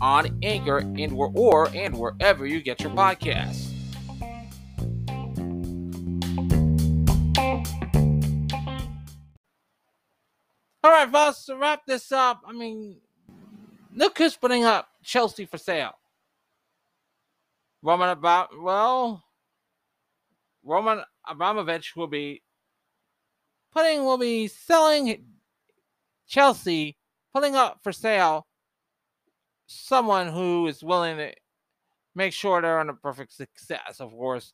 on 0.00 0.38
Anchor 0.44 0.78
and 0.78 1.12
or 1.34 1.68
and 1.74 1.98
wherever 1.98 2.46
you 2.46 2.62
get 2.62 2.80
your 2.80 2.92
podcasts. 2.92 3.73
All 10.84 10.90
right, 10.90 11.10
folks, 11.10 11.46
to 11.46 11.56
wrap 11.56 11.86
this 11.86 12.12
up, 12.12 12.42
I 12.46 12.52
mean, 12.52 12.98
look 13.94 14.18
who's 14.18 14.36
putting 14.36 14.64
up 14.64 14.86
Chelsea 15.02 15.46
for 15.46 15.56
sale. 15.56 15.94
Roman 17.82 18.10
about 18.10 18.50
well, 18.60 19.24
Roman 20.62 21.00
Abramovich 21.26 21.96
will 21.96 22.06
be 22.06 22.42
putting 23.72 24.04
will 24.04 24.18
be 24.18 24.46
selling 24.46 25.24
Chelsea, 26.28 26.98
putting 27.32 27.56
up 27.56 27.80
for 27.82 27.90
sale 27.90 28.46
someone 29.66 30.28
who 30.28 30.66
is 30.66 30.84
willing 30.84 31.16
to 31.16 31.32
make 32.14 32.34
sure 32.34 32.60
they're 32.60 32.78
on 32.78 32.90
a 32.90 32.94
perfect 32.94 33.32
success. 33.32 34.00
Of 34.00 34.10
course, 34.10 34.52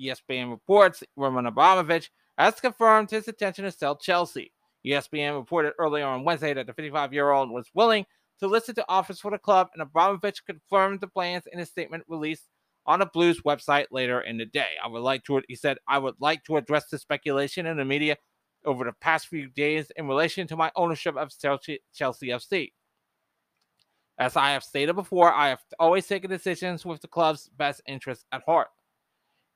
ESPN 0.00 0.48
reports 0.48 1.02
Roman 1.16 1.46
Abramovich 1.46 2.12
has 2.38 2.60
confirmed 2.60 3.10
his 3.10 3.26
intention 3.26 3.64
to 3.64 3.72
sell 3.72 3.96
Chelsea. 3.96 4.52
ESPN 4.86 5.36
reported 5.36 5.74
earlier 5.78 6.06
on 6.06 6.24
Wednesday 6.24 6.54
that 6.54 6.66
the 6.66 6.72
55 6.72 7.12
year 7.12 7.30
old 7.30 7.50
was 7.50 7.68
willing 7.74 8.04
to 8.40 8.46
listen 8.46 8.74
to 8.74 8.84
offers 8.88 9.20
for 9.20 9.30
the 9.30 9.38
club, 9.38 9.68
and 9.72 9.82
Abramovich 9.82 10.44
confirmed 10.44 11.00
the 11.00 11.06
plans 11.06 11.44
in 11.52 11.60
a 11.60 11.66
statement 11.66 12.04
released 12.08 12.48
on 12.86 12.98
the 12.98 13.06
Blues 13.06 13.40
website 13.42 13.86
later 13.92 14.20
in 14.20 14.36
the 14.36 14.46
day. 14.46 14.70
I 14.84 14.88
would 14.88 15.02
like 15.02 15.22
to, 15.24 15.40
he 15.48 15.54
said, 15.54 15.78
I 15.86 15.98
would 15.98 16.16
like 16.18 16.42
to 16.44 16.56
address 16.56 16.88
the 16.88 16.98
speculation 16.98 17.66
in 17.66 17.76
the 17.76 17.84
media 17.84 18.16
over 18.64 18.84
the 18.84 18.92
past 19.00 19.28
few 19.28 19.48
days 19.48 19.90
in 19.96 20.08
relation 20.08 20.46
to 20.48 20.56
my 20.56 20.70
ownership 20.76 21.16
of 21.16 21.30
Chelsea, 21.38 21.80
Chelsea 21.94 22.28
FC. 22.28 22.72
As 24.18 24.36
I 24.36 24.50
have 24.50 24.64
stated 24.64 24.94
before, 24.94 25.32
I 25.32 25.48
have 25.48 25.62
always 25.78 26.06
taken 26.06 26.30
decisions 26.30 26.84
with 26.84 27.00
the 27.00 27.08
club's 27.08 27.48
best 27.56 27.80
interests 27.86 28.24
at 28.32 28.42
heart. 28.44 28.68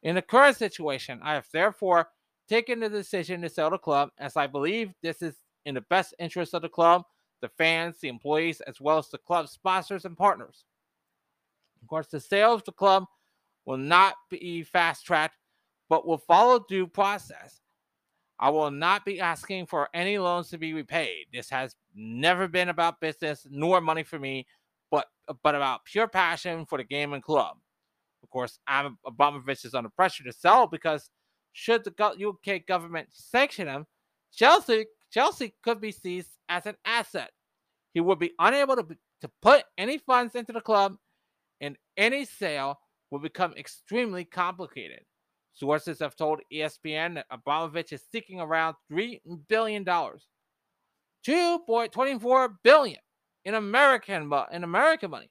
In 0.03 0.15
the 0.15 0.23
current 0.23 0.57
situation, 0.57 1.21
I 1.23 1.35
have 1.35 1.47
therefore 1.53 2.09
taken 2.49 2.81
the 2.81 2.89
decision 2.89 3.43
to 3.43 3.49
sell 3.49 3.71
the 3.71 3.79
club 3.79 4.11
as 4.19 4.37
I 4.37 4.47
believe 4.47 4.93
this 5.03 5.23
is 5.23 5.37
in 5.65 5.75
the 5.75 5.81
best 5.83 6.15
interest 6.19 6.55
of 6.55 6.63
the 6.63 6.69
club, 6.69 7.03
the 7.41 7.49
fans, 7.49 7.99
the 8.01 8.09
employees, 8.09 8.61
as 8.63 8.81
well 8.81 8.99
as 8.99 9.09
the 9.09 9.19
club's 9.19 9.53
sponsors 9.53 10.05
and 10.05 10.17
partners. 10.17 10.65
Of 11.83 11.89
course, 11.89 12.07
the 12.07 12.21
sale 12.21 12.55
of 12.55 12.65
the 12.65 12.73
club 12.73 13.05
will 13.65 13.77
not 13.77 14.15
be 14.31 14.63
fast 14.63 15.05
tracked, 15.05 15.37
but 15.89 16.07
will 16.07 16.19
follow 16.19 16.65
due 16.69 16.87
process. 16.87 17.61
I 18.39 18.51
will 18.51 18.71
not 18.71 19.05
be 19.05 19.21
asking 19.21 19.67
for 19.67 19.89
any 19.95 20.19
loans 20.19 20.51
to 20.51 20.59
be 20.59 20.73
repaid. 20.73 21.27
This 21.33 21.49
has 21.51 21.75
never 21.95 22.49
been 22.49 22.69
about 22.69 23.01
business 23.01 23.47
nor 23.51 23.81
money 23.81 24.03
for 24.03 24.19
me, 24.19 24.47
but 24.91 25.07
but 25.43 25.55
about 25.55 25.85
pure 25.85 26.07
passion 26.07 26.67
for 26.67 26.79
the 26.79 26.85
game 26.85 27.13
and 27.13 27.23
club. 27.23 27.57
Of 28.23 28.31
course, 28.31 28.59
I'm 28.67 28.99
Abramovich 29.07 29.65
is 29.65 29.75
under 29.75 29.89
pressure 29.89 30.25
to 30.25 30.33
sell 30.33 30.67
because 30.67 31.11
should 31.57 31.83
the 31.85 32.29
UK 32.29 32.67
government 32.67 33.09
sanction 33.11 33.67
him, 33.67 33.87
Chelsea 34.31 34.85
Chelsea 35.11 35.55
could 35.63 35.81
be 35.81 35.91
seized 35.91 36.37
as 36.51 36.67
an 36.67 36.77
asset. 36.85 37.31
he 37.95 38.01
would 38.01 38.19
be 38.19 38.33
unable 38.39 38.77
to, 38.77 38.87
to 39.23 39.31
put 39.41 39.65
any 39.79 39.97
funds 39.97 40.35
into 40.35 40.53
the 40.53 40.61
club, 40.61 40.97
and 41.63 41.79
any 41.97 42.27
sale 42.27 42.79
would 43.11 43.23
become 43.23 43.55
extremely 43.57 44.23
complicated. 44.23 45.01
Sources 45.55 46.01
have 46.01 46.15
told 46.15 46.41
ESPN 46.53 47.15
that 47.15 47.25
Abramovich 47.31 47.95
is 47.95 48.03
seeking 48.13 48.39
around 48.39 48.75
$3 48.93 49.19
billion. 49.49 49.83
2.24 49.83 52.49
billion 52.63 53.01
in 53.47 53.55
American 53.55 54.31
in 54.53 54.63
American 54.63 55.11
money 55.11 55.31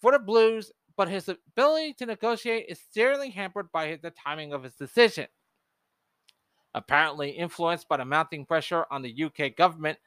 for 0.00 0.12
the 0.12 0.18
Blues, 0.18 0.72
but 0.96 1.08
his 1.08 1.28
ability 1.28 1.92
to 1.94 2.06
negotiate 2.06 2.64
is 2.70 2.80
seriously 2.90 3.28
hampered 3.28 3.70
by 3.70 3.98
the 4.02 4.12
timing 4.12 4.54
of 4.54 4.62
his 4.62 4.76
decision. 4.76 5.26
Apparently 6.74 7.30
influenced 7.30 7.88
by 7.88 7.98
the 7.98 8.04
mounting 8.04 8.46
pressure 8.46 8.86
on 8.90 9.02
the 9.02 9.24
UK 9.24 9.54
government 9.56 9.98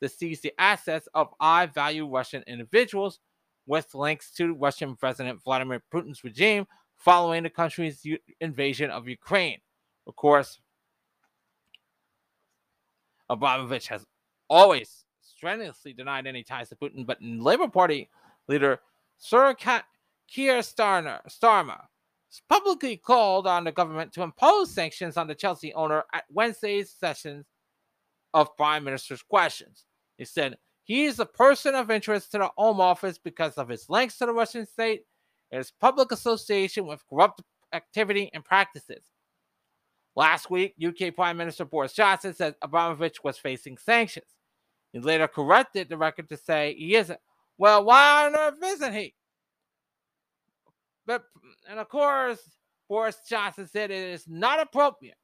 to 0.00 0.08
seize 0.08 0.40
the 0.40 0.52
assets 0.58 1.08
of 1.14 1.34
high 1.40 1.66
value 1.66 2.06
Russian 2.08 2.44
individuals 2.46 3.18
with 3.66 3.94
links 3.94 4.30
to 4.32 4.54
Russian 4.54 4.96
President 4.96 5.42
Vladimir 5.42 5.82
Putin's 5.92 6.24
regime 6.24 6.66
following 6.96 7.42
the 7.42 7.50
country's 7.50 8.04
invasion 8.40 8.90
of 8.90 9.08
Ukraine. 9.08 9.58
Of 10.06 10.16
course, 10.16 10.58
Abramovich 13.28 13.88
has 13.88 14.04
always 14.48 15.04
strenuously 15.20 15.92
denied 15.92 16.26
any 16.26 16.42
ties 16.42 16.68
to 16.68 16.76
Putin, 16.76 17.06
but 17.06 17.18
Labour 17.22 17.68
Party 17.68 18.10
leader 18.48 18.80
Sir 19.16 19.54
Keir 19.54 20.58
Starmer, 20.58 21.20
Starmer 21.28 21.82
publicly 22.48 22.96
called 22.96 23.46
on 23.46 23.64
the 23.64 23.72
government 23.72 24.12
to 24.14 24.22
impose 24.22 24.70
sanctions 24.70 25.16
on 25.16 25.26
the 25.26 25.34
Chelsea 25.34 25.74
owner 25.74 26.04
at 26.14 26.24
Wednesday's 26.30 26.90
sessions 26.90 27.46
of 28.32 28.56
Prime 28.56 28.84
Minister's 28.84 29.22
questions. 29.22 29.84
He 30.16 30.24
said 30.24 30.56
he 30.84 31.04
is 31.04 31.20
a 31.20 31.26
person 31.26 31.74
of 31.74 31.90
interest 31.90 32.32
to 32.32 32.38
the 32.38 32.50
Home 32.56 32.80
Office 32.80 33.18
because 33.18 33.54
of 33.54 33.68
his 33.68 33.88
links 33.88 34.18
to 34.18 34.26
the 34.26 34.32
Russian 34.32 34.66
state 34.66 35.02
and 35.50 35.58
his 35.58 35.70
public 35.70 36.10
association 36.12 36.86
with 36.86 37.06
corrupt 37.08 37.42
activity 37.72 38.30
and 38.32 38.44
practices. 38.44 39.02
Last 40.14 40.50
week, 40.50 40.74
UK 40.82 41.14
Prime 41.14 41.36
Minister 41.36 41.64
Boris 41.64 41.92
Johnson 41.92 42.34
said 42.34 42.54
Abramovich 42.62 43.24
was 43.24 43.38
facing 43.38 43.78
sanctions. 43.78 44.26
He 44.92 45.00
later 45.00 45.26
corrected 45.26 45.88
the 45.88 45.96
record 45.96 46.28
to 46.28 46.36
say 46.36 46.74
he 46.78 46.96
isn't. 46.96 47.18
Well, 47.56 47.84
why 47.84 48.26
on 48.26 48.36
earth 48.36 48.58
isn't 48.62 48.94
he? 48.94 49.14
But 51.06 51.24
and 51.68 51.78
of 51.78 51.88
course, 51.88 52.38
Boris 52.88 53.18
Johnson 53.28 53.66
said 53.66 53.90
it 53.90 54.12
is 54.12 54.24
not 54.28 54.60
appropriate 54.60 55.16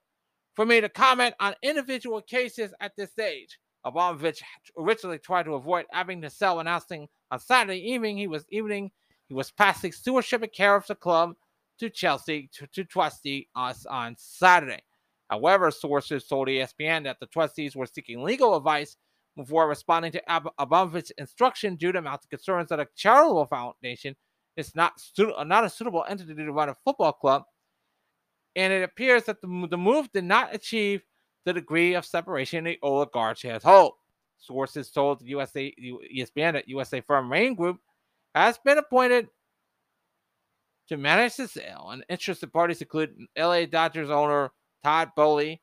for 0.54 0.66
me 0.66 0.80
to 0.80 0.88
comment 0.88 1.34
on 1.40 1.54
individual 1.62 2.20
cases 2.20 2.72
at 2.80 2.92
this 2.96 3.12
stage. 3.12 3.58
Abramovich 3.84 4.42
originally 4.76 5.18
tried 5.18 5.44
to 5.44 5.54
avoid 5.54 5.86
having 5.92 6.20
to 6.22 6.30
sell 6.30 6.60
announcing 6.60 7.08
on 7.30 7.38
Saturday 7.38 7.78
evening 7.92 8.16
he 8.16 8.26
was 8.26 8.44
evening 8.50 8.90
he 9.28 9.34
was 9.34 9.50
passing 9.50 9.92
stewardship 9.92 10.42
and 10.42 10.52
care 10.52 10.74
of 10.74 10.86
the 10.86 10.94
club 10.94 11.34
to 11.78 11.90
Chelsea 11.90 12.48
to, 12.54 12.66
to 12.68 12.84
trustee 12.84 13.48
us 13.54 13.86
on 13.86 14.16
Saturday. 14.18 14.82
However, 15.30 15.70
sources 15.70 16.26
told 16.26 16.48
ESPN 16.48 17.04
that 17.04 17.20
the 17.20 17.26
trustees 17.26 17.76
were 17.76 17.86
seeking 17.86 18.22
legal 18.22 18.56
advice 18.56 18.96
before 19.36 19.68
responding 19.68 20.10
to 20.12 20.30
Ab- 20.30 20.50
Abramovich's 20.58 21.12
instruction 21.18 21.76
due 21.76 21.92
to 21.92 22.00
mounting 22.00 22.28
concerns 22.30 22.70
that 22.70 22.80
a 22.80 22.88
charitable 22.96 23.46
foundation 23.46 24.16
is 24.58 24.74
not, 24.74 24.98
stu- 25.00 25.32
uh, 25.32 25.44
not 25.44 25.64
a 25.64 25.70
suitable 25.70 26.04
entity 26.08 26.34
to 26.34 26.52
run 26.52 26.68
a 26.68 26.74
football 26.84 27.12
club. 27.12 27.44
And 28.56 28.72
it 28.72 28.82
appears 28.82 29.24
that 29.24 29.40
the, 29.40 29.68
the 29.70 29.78
move 29.78 30.10
did 30.12 30.24
not 30.24 30.54
achieve 30.54 31.02
the 31.44 31.52
degree 31.52 31.94
of 31.94 32.04
separation 32.04 32.64
the 32.64 32.78
oligarch 32.82 33.42
has 33.42 33.62
hoped. 33.62 34.00
Sources 34.36 34.90
told 34.90 35.22
USA 35.22 35.72
ESPN 35.80 36.52
that 36.52 36.68
USA 36.68 37.00
firm 37.00 37.30
Raine 37.30 37.54
Group 37.54 37.78
has 38.34 38.58
been 38.58 38.78
appointed 38.78 39.28
to 40.88 40.96
manage 40.96 41.36
the 41.36 41.46
sale, 41.46 41.90
and 41.92 42.04
interested 42.08 42.52
parties 42.52 42.80
include 42.80 43.14
LA 43.36 43.66
Dodgers 43.66 44.10
owner 44.10 44.50
Todd 44.82 45.10
Boehly, 45.16 45.60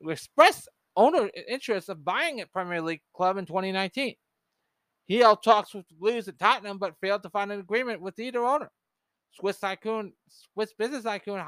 who 0.00 0.10
expressed 0.10 0.68
owner 0.94 1.30
interest 1.48 1.88
of 1.88 2.04
buying 2.04 2.40
a 2.40 2.46
Premier 2.46 2.80
League 2.80 3.00
club 3.14 3.36
in 3.36 3.46
2019. 3.46 4.14
He 5.06 5.18
held 5.18 5.42
talks 5.42 5.72
with 5.74 5.88
the 5.88 5.94
Blues 5.94 6.28
at 6.28 6.38
Tottenham, 6.38 6.78
but 6.78 6.96
failed 7.00 7.22
to 7.22 7.30
find 7.30 7.52
an 7.52 7.60
agreement 7.60 8.00
with 8.00 8.18
either 8.18 8.44
owner. 8.44 8.70
Swiss 9.32 9.58
tycoon, 9.58 10.12
Swiss 10.28 10.72
business 10.72 11.04
tycoon 11.04 11.42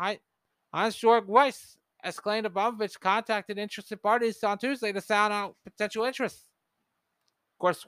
Hans-Jörg 0.73 1.27
Wyss 1.27 1.79
has 2.03 2.21
claimed 2.21 2.47
Abramovich 2.47 3.01
contacted 3.01 3.59
interested 3.59 4.03
parties 4.03 4.43
on 4.45 4.59
Tuesday 4.59 4.93
to 4.93 5.01
sound 5.01 5.33
out 5.33 5.57
potential 5.65 6.05
interests. 6.05 6.45
Of 7.55 7.59
course, 7.59 7.87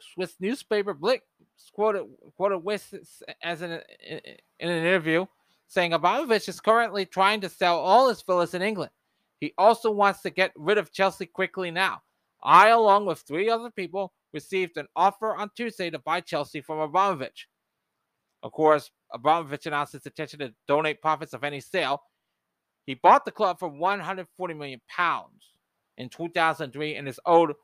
Swiss 0.00 0.34
newspaper 0.40 0.94
Blick 0.94 1.22
quoted 1.72 2.04
quoted 2.36 2.58
Wyss 2.58 2.92
as 3.42 3.62
in, 3.62 3.70
in, 3.70 4.20
in 4.58 4.68
an 4.68 4.84
interview 4.84 5.26
saying 5.68 5.92
Abramovich 5.92 6.48
is 6.48 6.60
currently 6.60 7.06
trying 7.06 7.40
to 7.40 7.48
sell 7.48 7.78
all 7.78 8.08
his 8.08 8.22
villas 8.22 8.54
in 8.54 8.62
England. 8.62 8.90
He 9.40 9.52
also 9.56 9.90
wants 9.90 10.22
to 10.22 10.30
get 10.30 10.52
rid 10.56 10.78
of 10.78 10.92
Chelsea 10.92 11.26
quickly 11.26 11.70
now. 11.70 12.02
I, 12.42 12.68
along 12.68 13.06
with 13.06 13.20
three 13.20 13.48
other 13.48 13.70
people, 13.70 14.12
received 14.34 14.76
an 14.76 14.86
offer 14.96 15.34
on 15.34 15.50
Tuesday 15.56 15.88
to 15.88 15.98
buy 16.00 16.20
Chelsea 16.20 16.60
from 16.60 16.80
Abramovich. 16.80 17.48
Of 18.42 18.52
course, 18.52 18.90
Abramovich 19.12 19.64
announced 19.64 19.94
his 19.94 20.04
intention 20.04 20.40
to 20.40 20.52
donate 20.68 21.00
profits 21.00 21.32
of 21.32 21.44
any 21.44 21.60
sale. 21.60 22.02
He 22.84 22.92
bought 22.94 23.24
the 23.24 23.30
club 23.30 23.58
for 23.58 23.68
140 23.68 24.54
million 24.54 24.82
pounds 24.88 25.54
in 25.96 26.10
2003 26.10 26.96
and 26.96 27.08
is 27.08 27.18
owed 27.24 27.54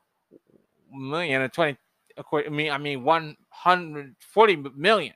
million 0.91 1.41
and 1.41 1.53
20 1.53 1.77
I 2.17 2.23
mean 2.49 2.71
I 2.71 2.77
mean 2.77 3.03
140 3.03 4.55
million 4.75 5.13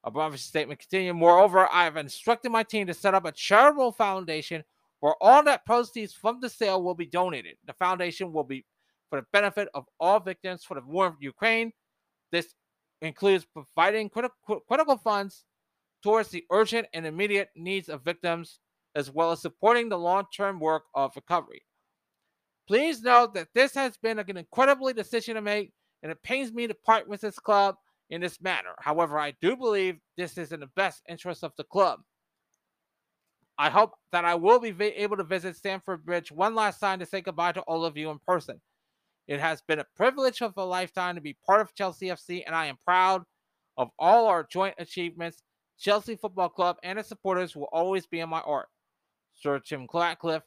Abramovich's 0.07 0.45
statement 0.45 0.79
continued. 0.79 1.15
Moreover, 1.15 1.67
I 1.71 1.83
have 1.83 1.97
instructed 1.97 2.51
my 2.51 2.63
team 2.63 2.87
to 2.87 2.93
set 2.93 3.13
up 3.13 3.25
a 3.25 3.31
charitable 3.31 3.91
foundation 3.91 4.63
where 5.01 5.15
all 5.21 5.43
net 5.43 5.65
proceeds 5.65 6.13
from 6.13 6.39
the 6.39 6.49
sale 6.49 6.81
will 6.81 6.95
be 6.95 7.05
donated. 7.05 7.57
The 7.65 7.73
foundation 7.73 8.31
will 8.31 8.43
be 8.43 8.65
for 9.09 9.19
the 9.19 9.27
benefit 9.33 9.67
of 9.73 9.85
all 9.99 10.19
victims 10.19 10.63
for 10.63 10.75
the 10.75 10.81
war 10.81 11.07
of 11.07 11.15
Ukraine. 11.19 11.73
This 12.31 12.53
includes 13.01 13.45
providing 13.45 14.09
critical, 14.09 14.61
critical 14.67 14.97
funds 14.97 15.43
towards 16.01 16.29
the 16.29 16.45
urgent 16.51 16.87
and 16.93 17.05
immediate 17.05 17.49
needs 17.55 17.89
of 17.89 18.03
victims, 18.03 18.59
as 18.95 19.11
well 19.11 19.31
as 19.31 19.41
supporting 19.41 19.89
the 19.89 19.99
long 19.99 20.25
term 20.35 20.59
work 20.59 20.83
of 20.93 21.15
recovery. 21.15 21.63
Please 22.67 23.01
note 23.01 23.33
that 23.33 23.47
this 23.53 23.73
has 23.75 23.97
been 23.97 24.19
an 24.19 24.37
incredibly 24.37 24.93
decision 24.93 25.35
to 25.35 25.41
make, 25.41 25.71
and 26.01 26.11
it 26.11 26.21
pains 26.23 26.51
me 26.51 26.67
to 26.67 26.73
part 26.73 27.07
with 27.07 27.21
this 27.21 27.39
club 27.39 27.75
in 28.09 28.21
this 28.21 28.41
manner. 28.41 28.73
However, 28.79 29.19
I 29.19 29.33
do 29.41 29.55
believe 29.55 29.97
this 30.15 30.37
is 30.37 30.51
in 30.51 30.59
the 30.59 30.69
best 30.75 31.01
interest 31.09 31.43
of 31.43 31.51
the 31.57 31.63
club. 31.65 31.99
I 33.57 33.69
hope 33.69 33.93
that 34.11 34.23
I 34.23 34.35
will 34.35 34.59
be 34.59 34.69
able 34.69 35.17
to 35.17 35.23
visit 35.23 35.55
Stamford 35.55 36.05
Bridge 36.05 36.31
one 36.31 36.53
last 36.53 36.79
time 36.79 36.99
to 36.99 37.05
say 37.05 37.21
goodbye 37.21 37.53
to 37.53 37.61
all 37.61 37.85
of 37.85 37.97
you 37.97 38.09
in 38.11 38.19
person. 38.27 38.61
It 39.27 39.39
has 39.39 39.61
been 39.67 39.79
a 39.79 39.87
privilege 39.95 40.41
of 40.41 40.53
a 40.57 40.63
lifetime 40.63 41.15
to 41.15 41.21
be 41.21 41.37
part 41.45 41.61
of 41.61 41.73
Chelsea 41.73 42.07
FC, 42.07 42.43
and 42.45 42.55
I 42.55 42.67
am 42.67 42.77
proud 42.85 43.23
of 43.75 43.89
all 43.99 44.27
our 44.27 44.47
joint 44.49 44.75
achievements. 44.77 45.41
Chelsea 45.79 46.15
Football 46.15 46.49
Club 46.49 46.77
and 46.83 46.97
its 46.97 47.09
supporters 47.09 47.55
will 47.55 47.67
always 47.71 48.05
be 48.07 48.19
in 48.19 48.29
my 48.29 48.41
art. 48.41 48.67
Sir 49.33 49.59
Jim 49.59 49.87
Ratcliffe, 49.91 50.43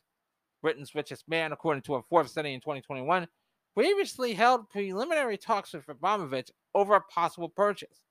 Britain's 0.63 0.95
richest 0.95 1.29
man, 1.29 1.53
according 1.53 1.83
to 1.83 1.97
a 1.97 2.03
Forbes 2.03 2.33
study 2.33 2.55
in 2.55 2.61
2021, 2.61 3.27
previously 3.75 4.35
held 4.35 4.69
preliminary 4.69 5.37
talks 5.37 5.73
with 5.73 5.89
Abramovich 5.89 6.51
over 6.75 6.95
a 6.95 7.01
possible 7.01 7.49
purchase. 7.49 8.05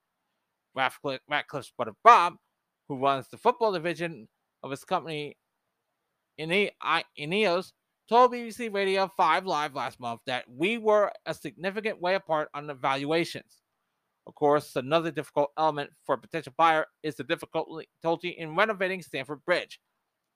Ratcliffe, 0.76 1.22
Ratcliffe's 1.30 1.72
brother 1.76 1.94
Bob, 2.04 2.36
who 2.88 2.98
runs 2.98 3.28
the 3.28 3.38
football 3.38 3.72
division 3.72 4.28
of 4.64 4.72
his 4.72 4.84
company 4.84 5.38
Ineos, 6.40 7.72
told 8.08 8.32
BBC 8.32 8.74
Radio 8.74 9.12
5 9.16 9.46
Live 9.46 9.76
last 9.76 10.00
month 10.00 10.22
that 10.26 10.46
we 10.50 10.78
were 10.78 11.12
a 11.26 11.34
significant 11.34 12.02
way 12.02 12.16
apart 12.16 12.50
on 12.54 12.66
the 12.66 12.74
valuations. 12.74 13.62
Of 14.26 14.36
course, 14.36 14.76
another 14.76 15.12
difficult 15.12 15.52
element 15.58 15.90
for 16.06 16.16
a 16.16 16.18
potential 16.18 16.54
buyer 16.56 16.86
is 17.04 17.16
the 17.16 17.24
difficulty 17.24 18.30
in 18.30 18.56
renovating 18.56 19.02
Stamford 19.02 19.44
Bridge. 19.46 19.80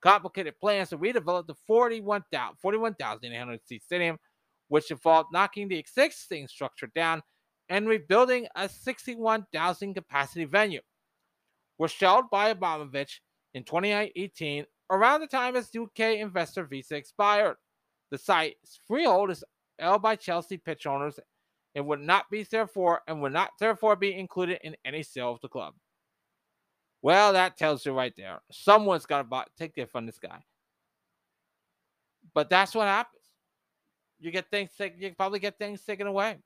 Complicated 0.01 0.59
plans 0.59 0.89
to 0.89 0.97
redevelop 0.97 1.47
the 1.47 1.55
41,800 1.67 2.57
41, 2.59 2.95
seat 3.65 3.83
stadium, 3.83 4.17
which 4.67 4.91
involved 4.91 5.29
knocking 5.31 5.67
the 5.67 5.77
existing 5.77 6.47
structure 6.47 6.89
down 6.95 7.21
and 7.69 7.87
rebuilding 7.87 8.47
a 8.55 8.67
61,000 8.67 9.93
capacity 9.93 10.45
venue, 10.45 10.81
Was 11.77 11.91
shelled 11.91 12.29
by 12.31 12.49
Abramovich 12.49 13.21
in 13.53 13.63
2018 13.63 14.65
around 14.91 15.21
the 15.21 15.27
time 15.27 15.55
his 15.55 15.69
UK 15.75 16.17
investor 16.17 16.65
visa 16.65 16.95
expired. 16.95 17.55
The 18.11 18.17
site's 18.17 18.79
freehold 18.87 19.31
is 19.31 19.43
held 19.79 20.01
by 20.01 20.15
Chelsea 20.15 20.57
pitch 20.57 20.85
owners 20.85 21.19
and 21.75 21.87
would 21.87 22.01
not 22.01 22.29
be 22.29 22.43
therefore 22.43 23.01
and 23.07 23.21
would 23.21 23.33
not 23.33 23.51
therefore 23.59 23.95
be 23.95 24.13
included 24.13 24.59
in 24.63 24.75
any 24.85 25.03
sale 25.03 25.31
of 25.31 25.41
the 25.41 25.47
club. 25.47 25.73
Well, 27.01 27.33
that 27.33 27.57
tells 27.57 27.85
you 27.85 27.93
right 27.93 28.13
there. 28.15 28.41
Someone's 28.51 29.05
got 29.05 29.29
to 29.29 29.45
take 29.57 29.73
it 29.77 29.91
from 29.91 30.05
this 30.05 30.19
guy. 30.19 30.43
But 32.33 32.49
that's 32.49 32.73
what 32.73 32.87
happens. 32.87 33.22
You 34.23 34.31
get 34.31 34.49
things 34.49 34.71
taken. 34.77 35.01
You 35.01 35.13
probably 35.13 35.39
get 35.39 35.57
things 35.57 35.83
taken 35.83 36.07
away 36.07 36.37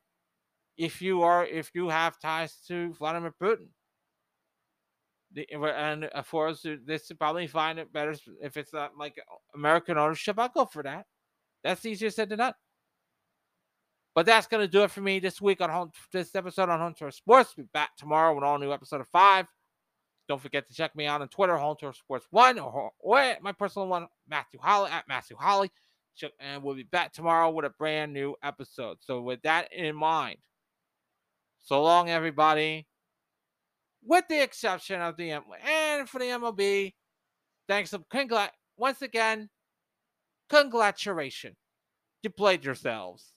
if 0.77 0.99
you 0.99 1.21
are 1.21 1.45
if 1.45 1.69
you 1.75 1.89
have 1.89 2.19
ties 2.19 2.55
to 2.67 2.93
Vladimir 2.93 3.33
Putin. 3.39 3.67
The, 5.33 5.45
and 5.53 6.09
uh, 6.11 6.23
for 6.23 6.47
us, 6.47 6.65
this 6.85 7.11
probably 7.19 7.45
find 7.45 7.77
it 7.77 7.93
better 7.93 8.15
if 8.41 8.57
it's 8.57 8.73
not 8.73 8.97
like 8.97 9.21
American 9.53 9.97
ownership. 9.97 10.39
I'll 10.39 10.49
go 10.49 10.65
for 10.65 10.81
that. 10.83 11.05
That's 11.63 11.85
easier 11.85 12.09
said 12.09 12.29
than 12.29 12.39
done. 12.39 12.53
But 14.15 14.25
that's 14.25 14.47
going 14.47 14.65
to 14.65 14.71
do 14.71 14.83
it 14.83 14.89
for 14.89 15.01
me 15.01 15.19
this 15.19 15.39
week 15.39 15.61
on 15.61 15.69
home, 15.69 15.91
this 16.11 16.33
episode 16.33 16.69
on 16.69 16.79
Home 16.79 16.95
Turf 16.95 17.13
Sports. 17.13 17.53
Be 17.53 17.63
back 17.71 17.95
tomorrow 17.95 18.33
with 18.33 18.43
all 18.43 18.57
new 18.57 18.73
episode 18.73 19.01
of 19.01 19.07
five. 19.09 19.45
Don't 20.27 20.41
forget 20.41 20.67
to 20.67 20.73
check 20.73 20.95
me 20.95 21.05
out 21.05 21.21
on 21.21 21.27
Twitter, 21.27 21.55
Home 21.55 21.75
Turf 21.79 21.97
Sports 21.97 22.25
One, 22.31 22.57
or, 22.57 22.91
or 22.99 23.35
my 23.41 23.51
personal 23.51 23.87
one, 23.87 24.07
Matthew 24.27 24.59
Holly 24.59 24.89
at 24.89 25.07
Matthew 25.07 25.37
Holly. 25.37 25.69
And 26.39 26.63
we'll 26.63 26.75
be 26.75 26.83
back 26.83 27.13
tomorrow 27.13 27.49
with 27.49 27.65
a 27.65 27.69
brand 27.69 28.13
new 28.13 28.35
episode. 28.43 28.97
So 29.01 29.21
with 29.21 29.41
that 29.43 29.71
in 29.73 29.95
mind, 29.95 30.37
so 31.59 31.83
long, 31.83 32.09
everybody. 32.09 32.87
With 34.03 34.25
the 34.29 34.41
exception 34.41 35.01
of 35.01 35.17
the 35.17 35.29
MLB. 35.29 35.65
And 35.65 36.09
for 36.09 36.19
the 36.19 36.25
MLB, 36.25 36.93
thanks. 37.67 37.93
Congrat- 38.11 38.51
once 38.77 39.01
again, 39.01 39.49
congratulations. 40.49 41.57
You 42.23 42.29
played 42.29 42.63
yourselves. 42.63 43.33